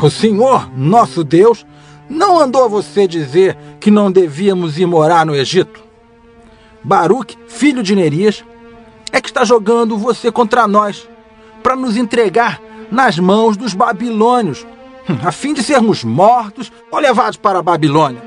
O 0.03 0.09
Senhor, 0.09 0.69
nosso 0.77 1.23
Deus, 1.23 1.65
não 2.09 2.35
mandou 2.35 2.67
você 2.67 3.07
dizer 3.07 3.57
que 3.79 3.89
não 3.89 4.11
devíamos 4.11 4.77
ir 4.77 4.85
morar 4.85 5.25
no 5.25 5.33
Egito. 5.33 5.81
Baruque, 6.83 7.37
filho 7.47 7.81
de 7.81 7.95
Nerias, 7.95 8.43
é 9.09 9.21
que 9.21 9.29
está 9.29 9.45
jogando 9.45 9.97
você 9.97 10.29
contra 10.33 10.67
nós, 10.67 11.07
para 11.63 11.77
nos 11.77 11.95
entregar 11.95 12.61
nas 12.91 13.17
mãos 13.17 13.55
dos 13.55 13.73
babilônios, 13.73 14.67
a 15.23 15.31
fim 15.31 15.53
de 15.53 15.63
sermos 15.63 16.03
mortos 16.03 16.69
ou 16.91 16.99
levados 16.99 17.37
para 17.37 17.59
a 17.59 17.63
Babilônia. 17.63 18.21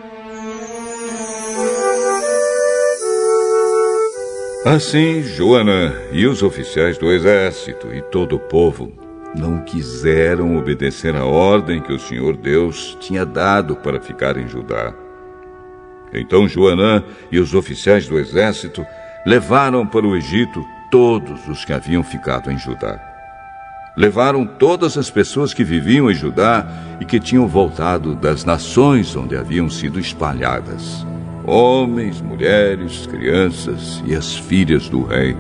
Assim, 4.65 5.23
Joanã 5.23 5.93
e 6.13 6.27
os 6.27 6.43
oficiais 6.43 6.97
do 6.97 7.13
exército 7.13 7.93
e 7.93 8.01
todo 8.01 8.37
o 8.37 8.41
povo 8.41 9.07
não 9.35 9.61
quiseram 9.61 10.57
obedecer 10.57 11.15
a 11.15 11.25
ordem 11.25 11.81
que 11.81 11.93
o 11.93 11.99
Senhor 11.99 12.37
Deus 12.37 12.97
tinha 13.01 13.25
dado 13.25 13.77
para 13.77 14.01
ficar 14.01 14.37
em 14.37 14.49
Judá. 14.49 14.93
Então 16.13 16.49
Joanã 16.49 17.03
e 17.31 17.39
os 17.39 17.55
oficiais 17.55 18.09
do 18.09 18.19
exército 18.19 18.85
levaram 19.27 19.87
para 19.87 20.07
o 20.07 20.17
Egito 20.17 20.65
todos 20.91 21.47
os 21.49 21.65
que 21.65 21.73
haviam 21.73 22.03
ficado 22.03 22.51
em 22.51 22.59
Judá. 22.59 22.99
Levaram 23.97 24.47
todas 24.47 24.97
as 24.97 25.11
pessoas 25.11 25.53
que 25.53 25.65
viviam 25.65 26.11
em 26.11 26.15
Judá 26.15 26.67
e 27.01 27.05
que 27.05 27.19
tinham 27.19 27.47
voltado 27.49 28.15
das 28.15 28.45
nações 28.45 29.15
onde 29.17 29.37
haviam 29.37 29.69
sido 29.69 29.99
espalhadas: 29.99 31.05
homens, 31.45 32.21
mulheres, 32.23 33.07
crianças 33.07 34.03
e 34.07 34.15
as 34.15 34.37
filhas 34.37 34.89
do 34.89 35.03
rei. 35.03 35.37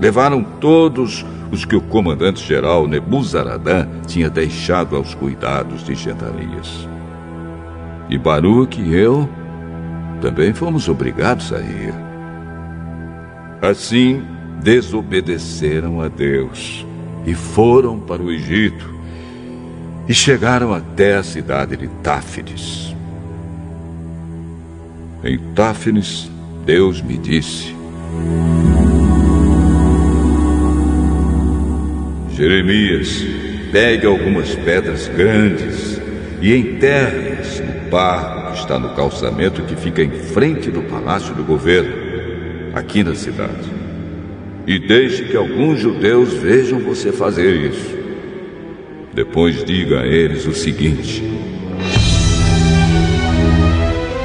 Levaram 0.00 0.42
todos 0.42 1.24
os 1.52 1.64
que 1.64 1.76
o 1.76 1.80
comandante-geral 1.80 2.86
Nebuzaradã 2.86 3.86
tinha 4.06 4.30
deixado 4.30 4.96
aos 4.96 5.14
cuidados 5.14 5.84
de 5.84 5.94
Gedalias. 5.94 6.88
E 8.08 8.16
Baruque 8.16 8.80
e 8.80 8.94
eu 8.94 9.28
também 10.20 10.52
fomos 10.52 10.88
obrigados 10.88 11.52
a 11.52 11.60
ir. 11.60 11.94
Assim, 13.60 14.22
desobedeceram 14.62 16.00
a 16.00 16.08
Deus 16.08 16.86
e 17.26 17.34
foram 17.34 17.98
para 17.98 18.22
o 18.22 18.30
Egito 18.30 18.94
e 20.08 20.14
chegaram 20.14 20.72
até 20.72 21.16
a 21.16 21.22
cidade 21.22 21.76
de 21.76 21.88
Táfnis. 22.02 22.94
Em 25.22 25.38
Táfnis, 25.54 26.30
Deus 26.64 27.02
me 27.02 27.18
disse: 27.18 27.74
Jeremias, 32.40 33.22
pegue 33.70 34.06
algumas 34.06 34.54
pedras 34.54 35.08
grandes 35.08 36.00
e 36.40 36.56
enterre-as 36.56 37.60
no 37.60 37.90
barro 37.90 38.52
que 38.52 38.60
está 38.60 38.78
no 38.78 38.94
calçamento 38.94 39.60
que 39.60 39.76
fica 39.76 40.02
em 40.02 40.10
frente 40.10 40.70
do 40.70 40.80
palácio 40.84 41.34
do 41.34 41.44
governo, 41.44 41.92
aqui 42.72 43.04
na 43.04 43.14
cidade. 43.14 43.70
E 44.66 44.78
deixe 44.78 45.24
que 45.24 45.36
alguns 45.36 45.80
judeus 45.80 46.32
vejam 46.32 46.78
você 46.78 47.12
fazer 47.12 47.54
isso. 47.70 47.94
Depois 49.12 49.62
diga 49.62 50.00
a 50.00 50.06
eles 50.06 50.46
o 50.46 50.54
seguinte: 50.54 51.22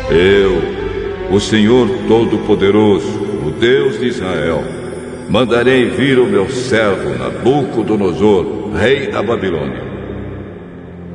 Eu, 0.09 1.35
o 1.35 1.39
Senhor 1.41 1.89
Todo-Poderoso, 2.07 3.09
o 3.45 3.51
Deus 3.51 3.99
de 3.99 4.05
Israel, 4.05 4.84
mandarei 5.30 5.89
vir 5.89 6.19
o 6.19 6.26
meu 6.26 6.49
servo 6.49 7.18
Nabucodonosor, 7.18 8.73
rei 8.73 9.07
da 9.07 9.22
Babilônia. 9.22 9.84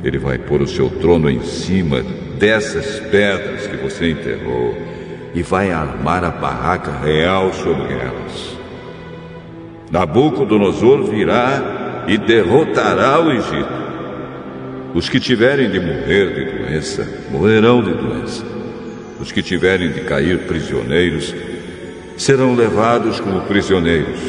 Ele 0.03 0.17
vai 0.17 0.37
pôr 0.37 0.61
o 0.61 0.67
seu 0.67 0.89
trono 0.89 1.29
em 1.29 1.41
cima 1.43 2.01
dessas 2.37 2.99
pedras 2.99 3.67
que 3.67 3.77
você 3.77 4.11
enterrou 4.11 4.75
e 5.33 5.43
vai 5.43 5.71
armar 5.71 6.23
a 6.23 6.31
barraca 6.31 6.91
real 7.03 7.53
sobre 7.53 7.93
elas. 7.93 8.57
Nabucodonosor 9.91 11.03
virá 11.03 12.05
e 12.07 12.17
derrotará 12.17 13.19
o 13.19 13.31
Egito. 13.31 13.81
Os 14.93 15.07
que 15.07 15.19
tiverem 15.19 15.69
de 15.69 15.79
morrer 15.79 16.33
de 16.33 16.57
doença, 16.57 17.07
morrerão 17.29 17.81
de 17.81 17.93
doença. 17.93 18.43
Os 19.19 19.31
que 19.31 19.41
tiverem 19.41 19.91
de 19.91 20.01
cair 20.01 20.39
prisioneiros, 20.39 21.33
serão 22.21 22.53
levados 22.53 23.19
como 23.19 23.41
prisioneiros, 23.41 24.19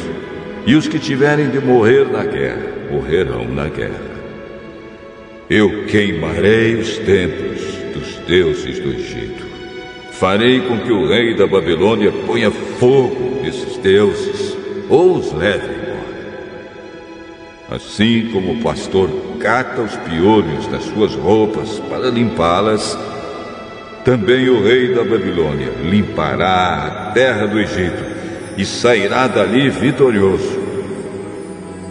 e 0.65 0.73
os 0.73 0.87
que 0.87 0.97
tiverem 0.97 1.51
de 1.51 1.59
morrer 1.59 2.11
na 2.11 2.23
guerra, 2.23 2.65
morrerão 2.91 3.45
na 3.45 3.69
guerra. 3.69 4.13
Eu 5.47 5.85
queimarei 5.85 6.73
os 6.73 6.97
templos 6.97 7.61
dos 7.93 8.15
deuses 8.25 8.79
do 8.79 8.89
Egito. 8.89 9.45
Farei 10.13 10.61
com 10.61 10.79
que 10.79 10.91
o 10.91 11.07
rei 11.07 11.35
da 11.35 11.45
Babilônia 11.45 12.11
ponha 12.25 12.49
fogo 12.49 13.41
nesses 13.43 13.77
deuses 13.77 14.57
ou 14.89 15.17
os 15.17 15.31
leve 15.31 15.67
embora. 15.67 15.93
Assim 17.69 18.29
como 18.33 18.53
o 18.53 18.61
pastor 18.63 19.07
cata 19.39 19.83
os 19.83 19.95
piolhos 19.97 20.65
das 20.65 20.83
suas 20.85 21.13
roupas 21.13 21.79
para 21.91 22.09
limpá-las, 22.09 22.97
também 24.03 24.49
o 24.49 24.63
rei 24.63 24.93
da 24.93 25.03
Babilônia 25.03 25.71
limpará 25.83 27.07
a 27.09 27.11
terra 27.11 27.47
do 27.47 27.59
Egito 27.59 28.03
e 28.57 28.65
sairá 28.65 29.27
dali 29.27 29.69
vitorioso. 29.69 30.61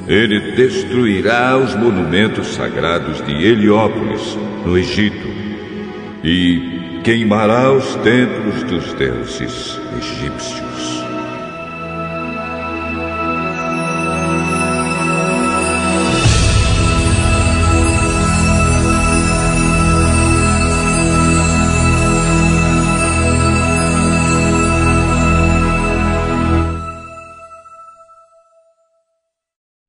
Ele 0.06 0.52
destruirá 0.52 1.56
os 1.56 1.74
monumentos 1.74 2.54
sagrados 2.54 3.24
de 3.24 3.32
Heliópolis, 3.32 4.36
no 4.64 4.76
Egito, 4.76 5.28
e 6.22 7.00
queimará 7.02 7.72
os 7.72 7.94
templos 7.96 8.62
dos 8.64 8.92
deuses 8.94 9.80
egípcios. 9.98 11.01